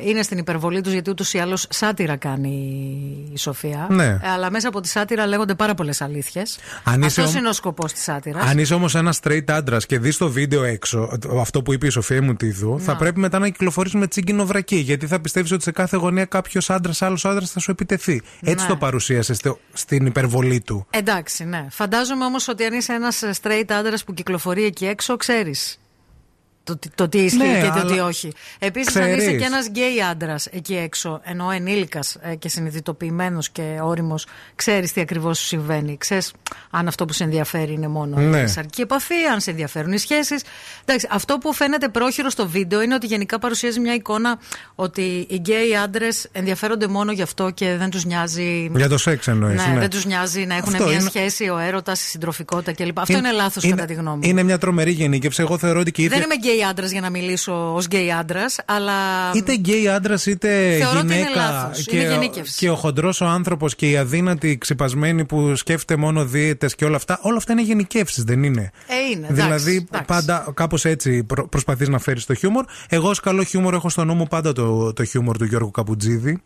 είναι 0.04 0.22
στην 0.22 0.38
υπερβολή 0.38 0.80
τους, 0.80 0.92
γιατί 0.92 1.10
ούτως 1.10 1.32
ή 1.34 1.38
άλλως 1.38 1.66
σάτυρα 1.70 2.16
κάνει 2.16 2.50
η 3.32 3.38
Σοφία. 3.38 3.86
Ναι. 3.90 4.04
Ε, 4.04 4.20
Αλλά 4.34 4.50
μέσα 4.50 4.68
από 4.68 4.80
τη 4.80 4.88
σάτυρα 4.88 5.26
λέγονται 5.26 5.54
πάρα 5.54 5.74
πολλές 5.74 6.00
αλήθειες. 6.00 6.58
Αν 6.84 6.94
είσαι 7.02 7.06
Αυτός 7.06 7.26
ομ- 7.26 7.36
είναι 7.36 7.48
ο 7.48 7.52
σκοπός 7.52 7.92
της 7.92 8.02
σάτυρας. 8.02 8.50
Αν 8.50 8.58
είσαι 8.58 8.74
όμως 8.74 8.94
ένας 8.94 9.20
straight 9.22 9.44
άντρας 9.50 9.86
και 9.86 9.98
δεις 9.98 10.16
το 10.16 10.30
βίντεο 10.30 10.64
έξω, 10.64 11.18
αυτό 11.40 11.62
που 11.62 11.72
είπε 11.72 11.86
η 11.86 11.90
Σοφία 11.90 12.22
Μουτίδου, 12.22 12.80
θα 12.80 12.96
πρέπει 12.96 13.15
μετά 13.20 13.38
να 13.38 13.48
κυκλοφορήσει 13.48 13.96
με 13.96 14.06
τσίγκινο 14.06 14.46
βρακί. 14.46 14.76
Γιατί 14.76 15.06
θα 15.06 15.20
πιστεύεις 15.20 15.52
ότι 15.52 15.62
σε 15.62 15.70
κάθε 15.70 15.96
γωνία 15.96 16.24
κάποιος 16.24 16.70
άντρας, 16.70 17.02
άλλος 17.02 17.24
άντρας 17.24 17.50
θα 17.50 17.60
σου 17.60 17.70
επιτεθεί. 17.70 18.22
Έτσι 18.40 18.64
Ναι. 18.64 18.70
το 18.70 18.76
παρουσίασες 18.76 19.36
στο- 19.36 19.58
στην 19.72 20.06
υπερβολή 20.06 20.60
του. 20.60 20.86
Εντάξει, 20.90 21.44
ναι. 21.44 21.66
Φαντάζομαι 21.70 22.24
όμως 22.24 22.48
ότι 22.48 22.64
αν 22.64 22.72
είσαι 22.72 22.92
ένας 22.92 23.22
straight 23.42 23.64
άντρας 23.68 24.04
που 24.04 24.14
κυκλοφορεί 24.14 24.64
εκεί 24.64 24.86
έξω, 24.86 25.16
ξέρεις. 25.16 25.80
Το, 26.66 26.76
τι- 26.76 26.88
το 26.94 27.08
τι 27.08 27.18
ισχύει 27.18 27.38
Ναι, 27.38 27.60
και 27.60 27.66
το 27.66 27.72
αλλά 27.80 27.84
τι 27.92 27.98
όχι. 27.98 28.32
Επίσης, 28.58 28.96
αν 28.96 29.06
είσαι 29.08 29.16
ξέρεις. 29.16 29.40
και 29.40 29.44
ένας 29.46 29.66
γκέι 29.68 30.02
άντρας 30.10 30.46
εκεί 30.46 30.76
έξω, 30.76 31.20
ενώ 31.24 31.50
ενήλικας 31.50 32.16
και 32.38 32.48
συνειδητοποιημένος 32.48 33.50
και 33.50 33.78
όριμος, 33.82 34.26
ξέρεις 34.54 34.92
τι 34.92 35.00
ακριβώς 35.00 35.38
σου 35.38 35.44
συμβαίνει. 35.46 35.96
Ξέρεις 35.98 36.32
αν 36.70 36.88
αυτό 36.88 37.04
που 37.04 37.12
σε 37.12 37.24
ενδιαφέρει 37.24 37.72
είναι 37.72 37.88
μόνο 37.88 38.16
Ναι. 38.20 38.40
η 38.40 38.46
σαρκική 38.46 38.80
επαφή, 38.80 39.14
αν 39.32 39.40
σε 39.40 39.50
ενδιαφέρουν 39.50 39.92
οι 39.92 39.98
σχέσεις. 39.98 40.42
Εντάξει, 40.84 41.08
αυτό 41.10 41.38
που 41.38 41.52
φαίνεται 41.54 41.88
πρόχειρο 41.88 42.30
στο 42.30 42.48
βίντεο 42.48 42.82
είναι 42.82 42.94
ότι 42.94 43.06
γενικά 43.06 43.38
παρουσιάζει 43.38 43.80
μια 43.80 43.94
εικόνα 43.94 44.38
ότι 44.74 45.26
οι 45.30 45.36
γκέι 45.36 45.76
άντρες 45.76 46.28
ενδιαφέρονται 46.32 46.86
μόνο 46.86 47.12
γι' 47.12 47.22
αυτό 47.22 47.50
και 47.50 47.76
δεν 47.76 47.90
τους 47.90 48.04
νοιάζει. 48.04 48.70
Για 48.76 48.88
το 48.88 48.98
σεξ 48.98 49.28
εννοείς, 49.28 49.66
Ναι, 49.66 49.72
ναι. 49.72 49.78
δεν 49.80 49.90
τους 49.90 50.04
νοιάζει 50.04 50.44
να 50.46 50.54
έχουν 50.56 50.72
Αυτό 50.74 50.86
μια 50.86 50.92
είναι- 50.98 51.08
σχέση, 51.08 51.48
ο 51.48 51.58
έρωτας, 51.58 52.00
η 52.02 52.04
συντροφικότητα 52.08 52.72
κλπ. 52.72 52.98
Αυτό 52.98 53.16
είναι, 53.16 53.32
λάθος 53.32 53.68
κατά 53.68 53.84
τη 53.84 53.94
γνώμη 53.94 54.16
μου. 54.16 54.22
Είναι 54.28 54.42
μια 54.42 54.58
τρομερή 54.58 54.90
γενίκευση. 54.90 55.40
Εγώ 55.42 55.58
θεωρώ 55.58 55.80
ότι 55.80 55.90
και 55.90 56.02
η 56.02 56.08
Δεν 56.08 56.18
ίδια- 56.20 56.34
είμαι 56.34 56.48
γκέι 56.48 56.55
άντρας 56.62 56.90
για 56.90 57.00
να 57.00 57.10
μιλήσω 57.10 57.74
ως 57.74 57.86
γκέι 57.86 58.12
άντρας, 58.12 58.58
αλλά. 58.64 58.92
Είτε 59.34 59.52
γκέι 59.56 59.88
άντρας 59.88 60.26
είτε 60.26 60.76
Θεωρώ 60.80 60.98
ότι 60.98 61.06
είναι 61.06 61.14
γυναίκα. 61.16 61.36
λάθος. 61.36 61.84
και, 61.84 61.96
Είναι 61.96 62.08
ο- 62.08 62.10
γενίκευση. 62.12 62.56
και 62.58 62.70
ο 62.70 62.74
χοντρός 62.74 63.20
ο 63.20 63.24
άνθρωπος 63.26 63.74
και 63.74 63.90
η 63.90 63.96
αδύνατη 63.96 64.58
ξυπασμένη 64.58 65.24
που 65.24 65.56
σκέφτεται 65.56 66.00
μόνο 66.00 66.24
δίαιτες 66.24 66.74
και 66.74 66.84
όλα 66.84 66.96
αυτά. 66.96 67.18
Όλα 67.22 67.36
αυτά 67.36 67.52
είναι 67.52 67.62
γενικεύσεις, 67.62 68.24
δεν 68.24 68.42
είναι; 68.42 68.70
Ε, 68.86 68.94
είναι. 69.12 69.26
εντάξει, 69.30 69.42
Δηλαδή, 69.42 69.76
εντάξει. 69.76 70.04
πάντα 70.06 70.52
κάπως 70.54 70.84
έτσι 70.84 71.24
προ, 71.24 71.48
προσπαθείς 71.48 71.88
να 71.88 71.98
φέρεις 71.98 72.24
το 72.26 72.34
χιούμορ. 72.34 72.64
Εγώ, 72.88 73.08
ως 73.08 73.20
καλό 73.20 73.42
χιούμορ, 73.42 73.74
έχω 73.74 73.88
στο 73.88 74.04
νου 74.04 74.14
μου 74.14 74.26
πάντα 74.26 74.52
το, 74.52 74.92
το 74.92 75.04
χιούμορ 75.04 75.36
του 75.38 75.44
Γιώργου 75.44 75.70
Καπουτζίδη. 75.70 76.40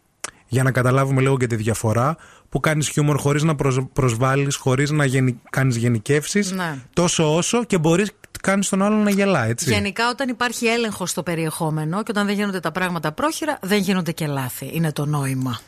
Για 0.52 0.62
να 0.62 0.70
καταλάβουμε 0.70 1.20
λίγο 1.20 1.36
και 1.36 1.46
τη 1.46 1.56
διαφορά. 1.56 2.16
Που 2.48 2.60
κάνεις 2.60 2.88
χιούμορ 2.88 3.18
χωρίς 3.18 3.42
να 3.42 3.54
προσ, 3.54 3.78
προσβάλλεις, 3.92 4.56
χωρίς 4.56 4.90
να 4.90 5.04
γενι, 5.04 5.40
κάνεις 5.50 5.76
γενικεύσεις. 5.76 6.52
Ναι. 6.52 6.74
Τόσο 6.92 7.36
όσο 7.36 7.64
και 7.64 7.78
μπορείς 7.78 8.10
κάνεις 8.40 8.68
τον 8.68 8.82
άλλον 8.82 9.02
να 9.02 9.10
γελά, 9.10 9.44
έτσι. 9.44 9.72
Γενικά, 9.72 10.08
όταν 10.10 10.28
υπάρχει 10.28 10.66
έλεγχος 10.66 11.10
στο 11.10 11.22
περιεχόμενο 11.22 12.02
και 12.02 12.10
όταν 12.10 12.26
δεν 12.26 12.34
γίνονται 12.34 12.60
τα 12.60 12.72
πράγματα 12.72 13.12
πρόχειρα, 13.12 13.58
δεν 13.62 13.78
γίνονται 13.78 14.12
και 14.12 14.26
λάθη. 14.26 14.70
Είναι 14.72 14.92
το 14.92 15.06
νόημα. 15.06 15.60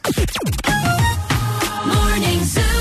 Morning 1.92 2.42
Zoo. 2.54 2.72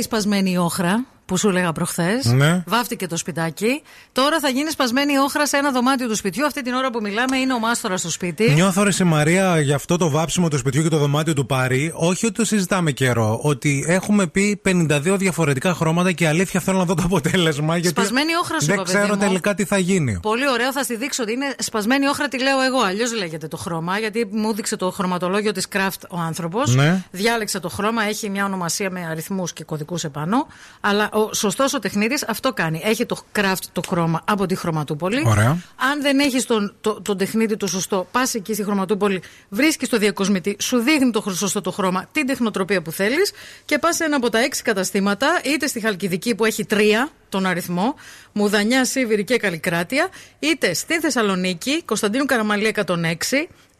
Ωραία 0.00 0.12
η 0.14 0.22
σπασμένη 0.22 0.58
όχρα. 0.58 1.04
Που 1.30 1.36
σου 1.36 1.48
έλεγα 1.48 1.72
προχθές. 1.72 2.24
Ναι. 2.24 2.62
Βάφτηκε 2.66 3.06
το 3.06 3.16
σπιτάκι. 3.16 3.82
Τώρα 4.12 4.40
θα 4.40 4.48
γίνει 4.48 4.70
σπασμένη 4.70 5.18
όχρα 5.18 5.46
σε 5.46 5.56
ένα 5.56 5.70
δωμάτιο 5.70 6.08
του 6.08 6.16
σπιτιού. 6.16 6.46
Αυτή 6.46 6.62
την 6.62 6.72
ώρα 6.72 6.90
που 6.90 7.00
μιλάμε 7.00 7.36
είναι 7.36 7.52
ο 7.52 7.58
μάστορα 7.58 7.96
στο 7.96 8.10
σπίτι. 8.10 8.50
Νιώθω 8.50 8.82
ρε 8.82 8.90
η 9.00 9.04
Μαρία 9.04 9.60
για 9.60 9.74
αυτό 9.74 9.96
το 9.96 10.10
βάψιμο 10.10 10.48
του 10.48 10.58
σπιτιού 10.58 10.82
και 10.82 10.88
το 10.88 10.98
δωμάτιο 10.98 11.32
του 11.32 11.46
Πάρη. 11.46 11.92
Όχι 11.94 12.26
ότι 12.26 12.34
το 12.34 12.44
συζητάμε 12.44 12.90
καιρό. 12.90 13.40
Ότι 13.42 13.84
έχουμε 13.88 14.26
πει 14.26 14.60
52 14.64 15.14
διαφορετικά 15.16 15.74
χρώματα 15.74 16.12
και 16.12 16.28
αλήθεια 16.28 16.60
θέλω 16.60 16.78
να 16.78 16.84
δω 16.84 16.94
το 16.94 17.02
αποτέλεσμα. 17.04 17.76
Γιατί 17.76 18.00
Σπασμένη 18.00 18.34
όχρα 18.42 18.60
σου 18.60 18.66
δεν 18.66 18.74
είπα, 18.74 18.84
παιδί 18.84 18.96
ξέρω 18.98 19.14
μου. 19.14 19.20
τελικά 19.20 19.54
τι 19.54 19.64
θα 19.64 19.78
γίνει. 19.78 20.18
Πολύ 20.22 20.48
ωραίο, 20.48 20.72
θα 20.72 20.82
στη 20.82 20.96
δείξω 20.96 21.22
ότι 21.22 21.32
είναι 21.32 21.54
σπασμένη 21.58 22.06
όχρα, 22.06 22.28
τη 22.28 22.42
λέω 22.42 22.60
εγώ. 22.60 22.80
Αλλιώς 22.80 23.14
λέγεται 23.14 23.48
το 23.48 23.56
χρώμα, 23.56 23.98
γιατί 23.98 24.28
μου 24.30 24.48
έδειξε 24.50 24.76
το 24.76 24.90
χρωματολόγιο 24.90 25.52
της 25.52 25.66
Craft 25.72 26.02
ο 26.10 26.18
άνθρωπος. 26.18 26.74
Ναι. 26.74 27.04
Διάλεξα 27.10 27.60
το 27.60 27.68
χρώμα, 27.68 28.02
έχει 28.02 28.30
μια 28.30 28.44
ονομασία 28.44 28.90
με 28.90 29.06
αριθμούς 29.10 29.52
και 29.52 29.64
κωδικούς 29.64 30.04
επάνω. 30.04 30.46
Αλλά 30.80 31.08
ο 31.20 31.34
σωστός 31.34 31.74
ο 31.74 31.78
τεχνίτης 31.78 32.24
αυτό 32.28 32.52
κάνει. 32.52 32.80
Έχει 32.84 33.06
το 33.06 33.22
Craft 33.34 33.64
το 33.72 33.82
χρώμα 33.88 34.22
από 34.24 34.46
τη 34.46 34.54
χρωματούπολη. 34.54 35.22
Ωραία. 35.26 35.48
Αν 35.76 36.02
δεν 36.02 36.18
έχεις 36.18 36.46
τον, 36.46 36.74
το, 36.80 37.00
τον 37.02 37.16
τεχνίτη 37.16 37.56
το 37.56 37.66
σωστό, 37.66 38.06
πας 38.10 38.34
εκεί 38.34 38.54
στη 38.54 38.64
χρωματούπολη, 38.64 39.22
βρίσκεις 39.48 39.88
το 39.88 39.98
διακοσμητή, 39.98 40.56
σου 40.60 40.78
δείχνει 40.78 41.10
το 41.10 41.24
σωστό 41.30 41.60
το 41.60 41.70
χρώμα, 41.70 42.08
την 42.12 42.26
τεχνοτροπία 42.26 42.82
που 42.82 42.92
θέλεις 42.92 43.32
και 43.64 43.78
πας 43.78 43.96
σε 43.96 44.04
ένα 44.04 44.16
από 44.16 44.30
τα 44.30 44.38
έξι 44.38 44.62
καταστήματα, 44.62 45.40
είτε 45.44 45.66
στη 45.66 45.80
Χαλκιδική 45.80 46.34
που 46.34 46.44
έχει 46.44 46.64
τρία 46.64 47.08
τον 47.28 47.46
αριθμό, 47.46 47.94
Μουδανιά, 48.32 48.84
Σίβηρη 48.84 49.24
και 49.24 49.36
Καλλικράτεια, 49.36 50.08
είτε 50.38 50.74
στη 50.74 51.00
Θεσσαλονίκη, 51.00 51.82
Κωνσταντίνου 51.82 52.24
Καραμαλή 52.24 52.74
106, 52.86 52.86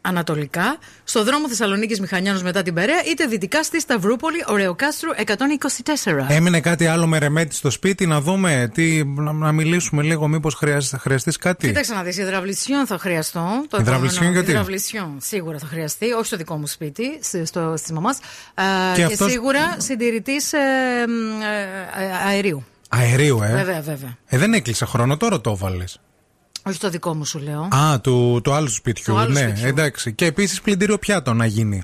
Ανατολικά, 0.02 0.78
στο 1.04 1.24
δρόμο 1.24 1.48
Θεσσαλονίκης 1.48 2.00
Μηχανιάνος 2.00 2.42
μετά 2.42 2.62
την 2.62 2.74
Περαία, 2.74 3.04
είτε 3.10 3.26
δυτικά 3.26 3.62
στη 3.62 3.80
Σταυρούπολη, 3.80 4.44
Ωρεοκάστρου 4.46 5.10
124. 5.16 6.26
Έμεινε 6.28 6.60
κάτι 6.60 6.86
άλλο 6.86 7.06
με 7.06 7.18
ρεμέτη 7.18 7.54
στο 7.54 7.70
σπίτι, 7.70 8.06
να 8.06 8.20
δούμε, 8.20 8.70
τι, 8.74 9.04
να, 9.04 9.32
να 9.32 9.52
μιλήσουμε 9.52 10.02
λίγο, 10.02 10.28
μήπως 10.28 10.54
θα 10.80 10.98
χρειαστείς 10.98 11.36
κάτι; 11.36 11.66
Κοίταξε 11.66 11.94
να 11.94 12.02
δεις, 12.02 12.16
υδραυλισιόν 12.18 12.86
θα 12.86 12.98
χρειαστώ. 12.98 13.64
Το 13.68 13.76
Υδραυλισιόν 13.80 14.12
επόμενο- 14.22 14.32
γιατί; 14.32 14.50
Υδραυλισιόν 14.50 15.16
σίγουρα 15.20 15.58
θα 15.58 15.66
χρειαστεί, 15.66 16.12
όχι 16.12 16.26
στο 16.26 16.36
δικό 16.36 16.56
μου 16.56 16.66
σπίτι, 16.66 17.04
σ- 17.22 17.46
στο, 17.46 17.74
στη 17.76 17.92
μαμάς. 17.92 18.18
Και 18.18 18.62
Και, 18.94 19.04
αυτός- 19.04 19.30
σίγουρα 19.30 19.76
συντηρητής 19.78 20.52
ε, 20.52 20.58
μ, 21.08 21.42
ε, 21.42 22.04
ε, 22.04 22.28
αερίου. 22.28 22.64
Αερίου, 22.88 23.42
ε; 23.42 23.52
Βέβαια, 23.54 23.80
βέβαια. 23.80 24.16
Ε, 24.26 24.38
δεν 24.38 24.54
έκλεισε 24.54 24.84
χρόνο, 24.84 25.16
τώρα 25.16 25.40
το 25.40 25.50
έβαλε. 25.50 25.84
Όχι 26.70 26.78
το 26.78 26.90
δικό 26.90 27.14
μου 27.14 27.24
σου 27.24 27.38
λέω. 27.38 27.68
Α, 27.74 28.00
του, 28.00 28.40
του 28.44 28.52
άλλου 28.52 28.68
σπιτιού. 28.70 29.14
Του 29.14 29.20
άλλου 29.20 29.32
ναι, 29.32 29.40
σπιτιού. 29.40 29.66
εντάξει. 29.66 30.12
Και 30.12 30.24
επίσης 30.24 30.60
πλυντήριο 30.60 30.98
πιάτο 30.98 31.34
να 31.34 31.46
γίνει. 31.46 31.82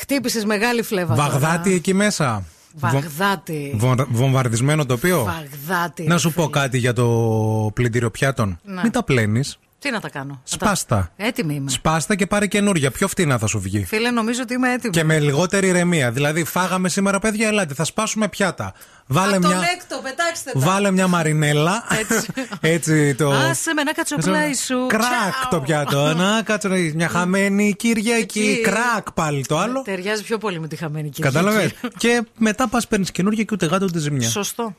Χτύπησες 0.00 0.44
μεγάλη 0.44 0.82
φλέβα. 0.82 1.14
τώρα. 1.14 1.28
Βαγδάτη 1.28 1.72
εκεί 1.72 1.94
μέσα. 1.94 2.44
Βαγδάτη. 2.74 3.72
Βο- 3.76 4.06
βομβαρδισμένο 4.08 4.86
τοπίο. 4.86 5.24
Βαγδάτη. 5.24 6.02
Να 6.02 6.12
ρε 6.14 6.20
σου 6.20 6.32
πω 6.32 6.42
φίλε. 6.42 6.52
κάτι 6.52 6.78
για 6.78 6.92
το 6.92 7.06
πλυντήριο 7.74 8.10
πιάτων. 8.10 8.58
Ναι. 8.64 8.80
Μην 8.82 8.92
τα 8.92 9.04
πλένεις. 9.04 9.58
Τι 9.80 9.90
να 9.90 10.00
τα 10.00 10.08
κάνω. 10.10 10.32
Να 10.32 10.38
Σπάστα. 10.44 10.96
τα- 11.16 11.24
Έτοιμη 11.26 11.54
είμαι. 11.54 11.70
Σπάστα 11.70 12.14
και 12.14 12.26
πάρε 12.26 12.46
καινούρια. 12.46 12.90
Πιο 12.90 13.08
φτηνά 13.08 13.38
θα 13.38 13.46
σου 13.46 13.60
βγει. 13.60 13.84
Φίλε, 13.84 14.10
νομίζω 14.10 14.42
ότι 14.42 14.54
είμαι 14.54 14.72
έτοιμη. 14.72 14.92
Και 14.92 15.04
με 15.04 15.18
λιγότερη 15.18 15.68
ηρεμία. 15.68 16.10
Δηλαδή, 16.10 16.44
φάγαμε 16.44 16.88
σήμερα, 16.88 17.18
παιδιά, 17.18 17.48
ελάτε, 17.48 17.74
θα 17.74 17.84
σπάσουμε 17.84 18.28
πιάτα. 18.28 18.72
Βάλε 19.10 19.36
Α, 19.36 19.40
το 19.40 19.48
μια, 19.48 19.56
λέκτο, 19.56 20.00
πετάξτε 20.02 20.50
τα. 20.52 20.58
βάλε 20.60 20.90
μια 20.90 21.06
μαρινέλα. 21.08 21.84
Έτσι 22.60 23.14
το. 23.18 23.30
Άσε 23.32 23.74
με 23.74 23.82
να 23.82 23.92
κάτσω 23.92 24.16
πλάι 24.16 24.54
σου. 24.54 24.86
Κρακ 24.86 25.00
Τσάου. 25.02 25.50
το 25.50 25.60
πιάτο. 25.60 26.12
Να 26.22 26.42
κάτσω 26.42 26.68
να 26.68 26.76
μια 26.94 27.08
χαμένη 27.08 27.74
Κυριακή. 27.78 28.40
Εκεί. 28.40 28.60
Κρακ 28.60 29.12
πάλι 29.12 29.46
το 29.46 29.58
άλλο. 29.58 29.82
Ταιριάζει 29.82 30.22
πιο 30.22 30.38
πολύ 30.38 30.60
με 30.60 30.68
τη 30.68 30.76
χαμένη 30.76 31.08
Κυριακή. 31.10 31.36
Κατάλαβες. 31.36 31.70
και 31.96 32.22
μετά 32.38 32.68
πας 32.68 32.86
παίρνεις 32.88 33.10
καινούργια 33.10 33.42
και 33.44 33.50
ούτε 33.52 33.66
γάτο 33.66 33.84
ούτε 33.84 33.98
ζημιά. 33.98 34.28
Σωστό. 34.28 34.74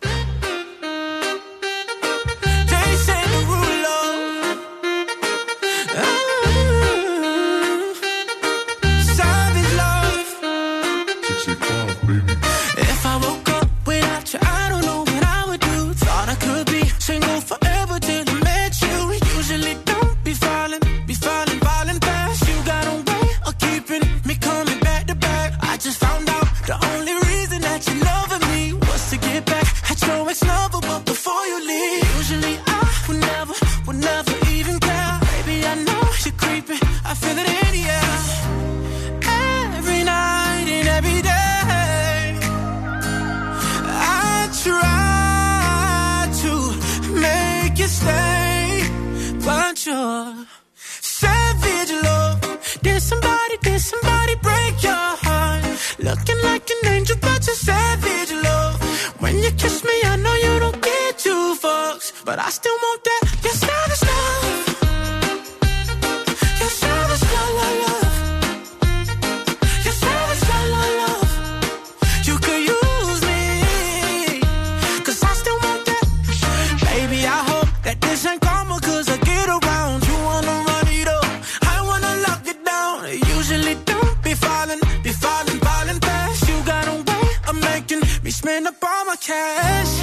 Creeping, 36.50 36.82
I 37.06 37.14
feel 37.22 37.38
it 37.44 37.50
in 37.62 37.70
the 37.78 37.84
air. 38.00 38.18
Every 39.78 40.02
night 40.04 40.68
and 40.78 40.88
every 40.98 41.22
day, 41.22 42.26
I 44.22 44.50
try 44.64 46.30
to 46.44 46.54
make 47.26 47.76
you 47.82 47.90
stay, 48.00 48.84
but 49.46 49.76
you're 49.86 50.46
savage 51.20 51.92
love. 52.08 52.40
Did 52.82 53.02
somebody, 53.02 53.56
did 53.68 53.82
somebody 53.92 54.36
break 54.48 54.74
your 54.90 55.10
heart? 55.26 55.64
Looking 56.08 56.40
like 56.50 56.66
an 56.76 56.82
angel, 56.96 57.18
but 57.22 57.40
you're 57.48 57.62
savage 57.70 58.32
love. 58.48 58.76
When 59.22 59.36
you 59.44 59.52
kiss 59.52 59.84
me, 59.84 59.96
I 60.14 60.16
know 60.24 60.36
you 60.46 60.54
don't 60.64 60.82
get 60.82 61.20
two 61.26 61.56
fucks, 61.64 62.08
but 62.26 62.38
I 62.40 62.50
still 62.50 62.78
want 62.86 63.04
that. 63.04 63.29
Cash. 89.30 89.94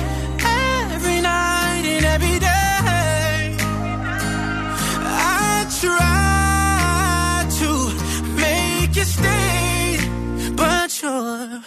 Every 0.95 1.19
night 1.21 1.85
and 1.95 2.05
every 2.15 2.39
day. 2.39 3.57
I 5.43 5.67
try 5.81 7.43
to 7.61 7.71
make 8.43 8.93
you 8.99 9.07
stay, 9.17 9.99
but 10.61 10.89
you're 11.03 11.63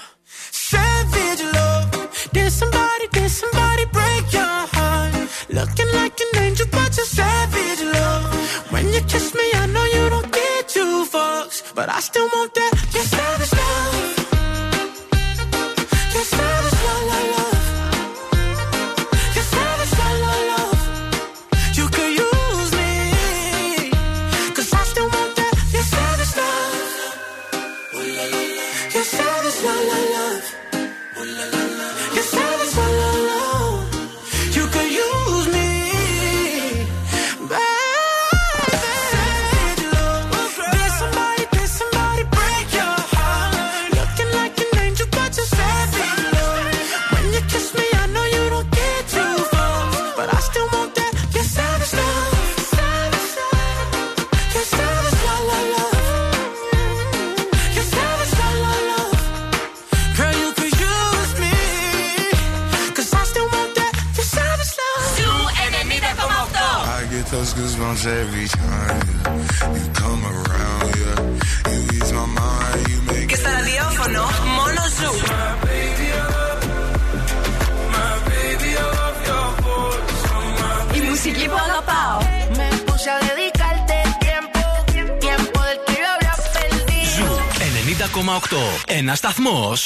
savage 0.70 1.44
love. 1.58 1.92
Did 2.36 2.52
somebody, 2.60 3.06
did 3.18 3.32
somebody 3.42 3.86
break 3.98 4.24
your 4.40 4.60
heart? 4.76 5.14
Looking 5.58 5.92
like 6.00 6.16
an 6.26 6.32
angel, 6.46 6.68
but 6.72 6.92
you're 6.98 7.12
savage 7.20 7.84
love. 7.96 8.72
When 8.74 8.86
you 8.94 9.02
kiss 9.12 9.28
me, 9.40 9.48
I 9.62 9.66
know 9.74 9.86
you 9.96 10.04
don't 10.14 10.32
get 10.32 10.70
two 10.76 10.96
fucks, 11.14 11.58
but 11.76 11.88
I 11.90 12.00
still 12.00 12.30
want 12.36 12.54
that. 12.54 12.89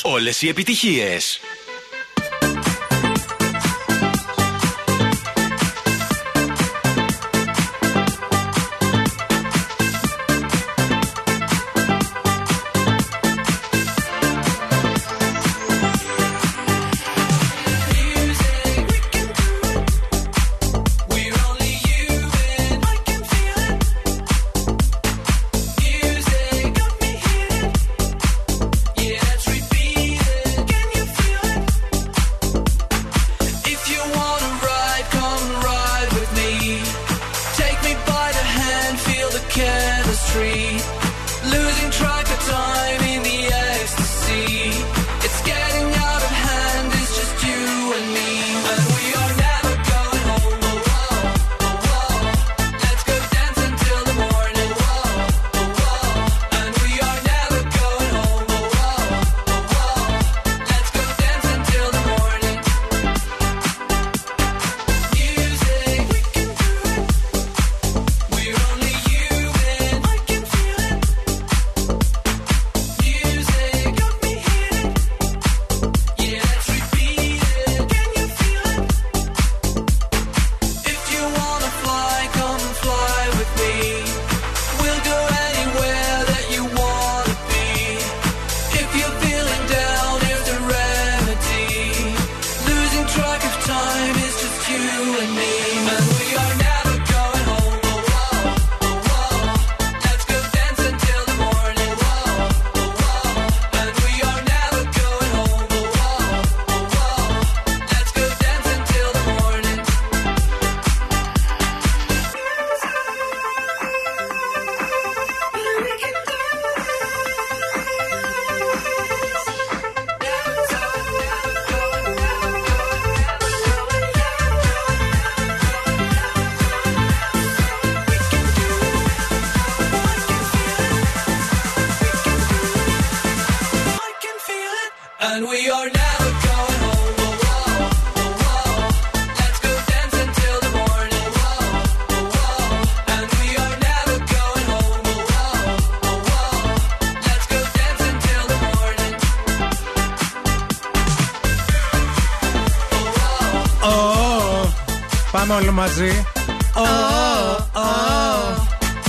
όλες 0.03 0.41
οι 0.41 0.47
επιτυχίες. 0.47 1.39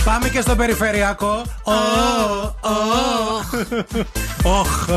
Πάμε 0.05 0.29
και 0.29 0.41
στο 0.41 0.57
περιφερειακό. 0.57 1.43
Οχ. 4.43 4.89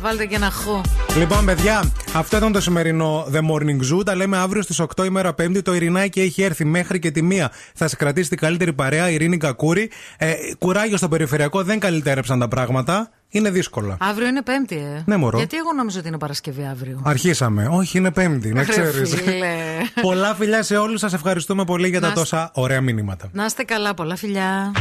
Βάλτε 0.00 0.26
και 0.26 0.34
ένα 0.34 0.50
χου. 0.50 0.80
Λοιπόν, 1.16 1.44
παιδιά, 1.44 1.92
αυτό 2.14 2.36
ήταν 2.36 2.52
το 2.52 2.60
σημερινό 2.60 3.26
The 3.32 3.38
Morning 3.38 3.98
Zoo. 3.98 4.04
Τα 4.04 4.14
λέμε 4.14 4.36
αύριο 4.36 4.62
στις 4.62 4.80
8 4.96 5.04
ημέρα 5.04 5.32
Πέμπτη. 5.34 5.62
Το 5.62 5.74
Ειρηνάκι 5.74 6.20
έχει 6.20 6.42
έρθει 6.42 6.64
μέχρι 6.64 6.98
και 6.98 7.10
τη 7.10 7.22
μία. 7.22 7.50
Θα 7.74 7.88
σε 7.88 7.96
κρατήσει 7.96 8.28
την 8.28 8.38
καλύτερη 8.38 8.72
παρέα, 8.72 9.10
Ειρήνη 9.10 9.36
Κακούρη. 9.36 9.90
Ε, 10.16 10.32
κουράγιο 10.58 10.96
στο 10.96 11.08
περιφερειακό, 11.08 11.62
δεν 11.62 11.78
καλυτέρεψαν 11.78 12.38
τα 12.38 12.48
πράγματα 12.48 13.10
είναι 13.32 13.50
δύσκολα. 13.50 13.96
Αύριο 14.00 14.26
είναι 14.28 14.42
Πέμπτη, 14.42 14.76
ε. 14.76 15.02
Ναι, 15.06 15.16
μωρό. 15.16 15.38
Γιατί 15.38 15.56
εγώ 15.56 15.72
νόμιζα 15.72 15.98
ότι 15.98 16.08
είναι 16.08 16.18
Παρασκευή 16.18 16.66
αύριο. 16.70 17.00
Αρχίσαμε. 17.04 17.68
Όχι, 17.70 17.98
είναι 17.98 18.10
Πέμπτη, 18.10 18.52
να 18.52 18.64
ξέρεις. 18.64 19.14
πολλά 20.02 20.34
φιλιά 20.34 20.62
σε 20.62 20.76
όλους. 20.76 21.00
Σας 21.00 21.12
ευχαριστούμε 21.12 21.64
πολύ 21.64 21.88
για 21.88 22.00
τα 22.00 22.12
τόσα 22.12 22.50
ωραία 22.54 22.80
μηνύματα. 22.80 23.28
Να 23.32 23.44
είστε 23.44 23.62
καλά, 23.62 23.94
πολλά 23.94 24.16
φιλιά. 24.16 24.72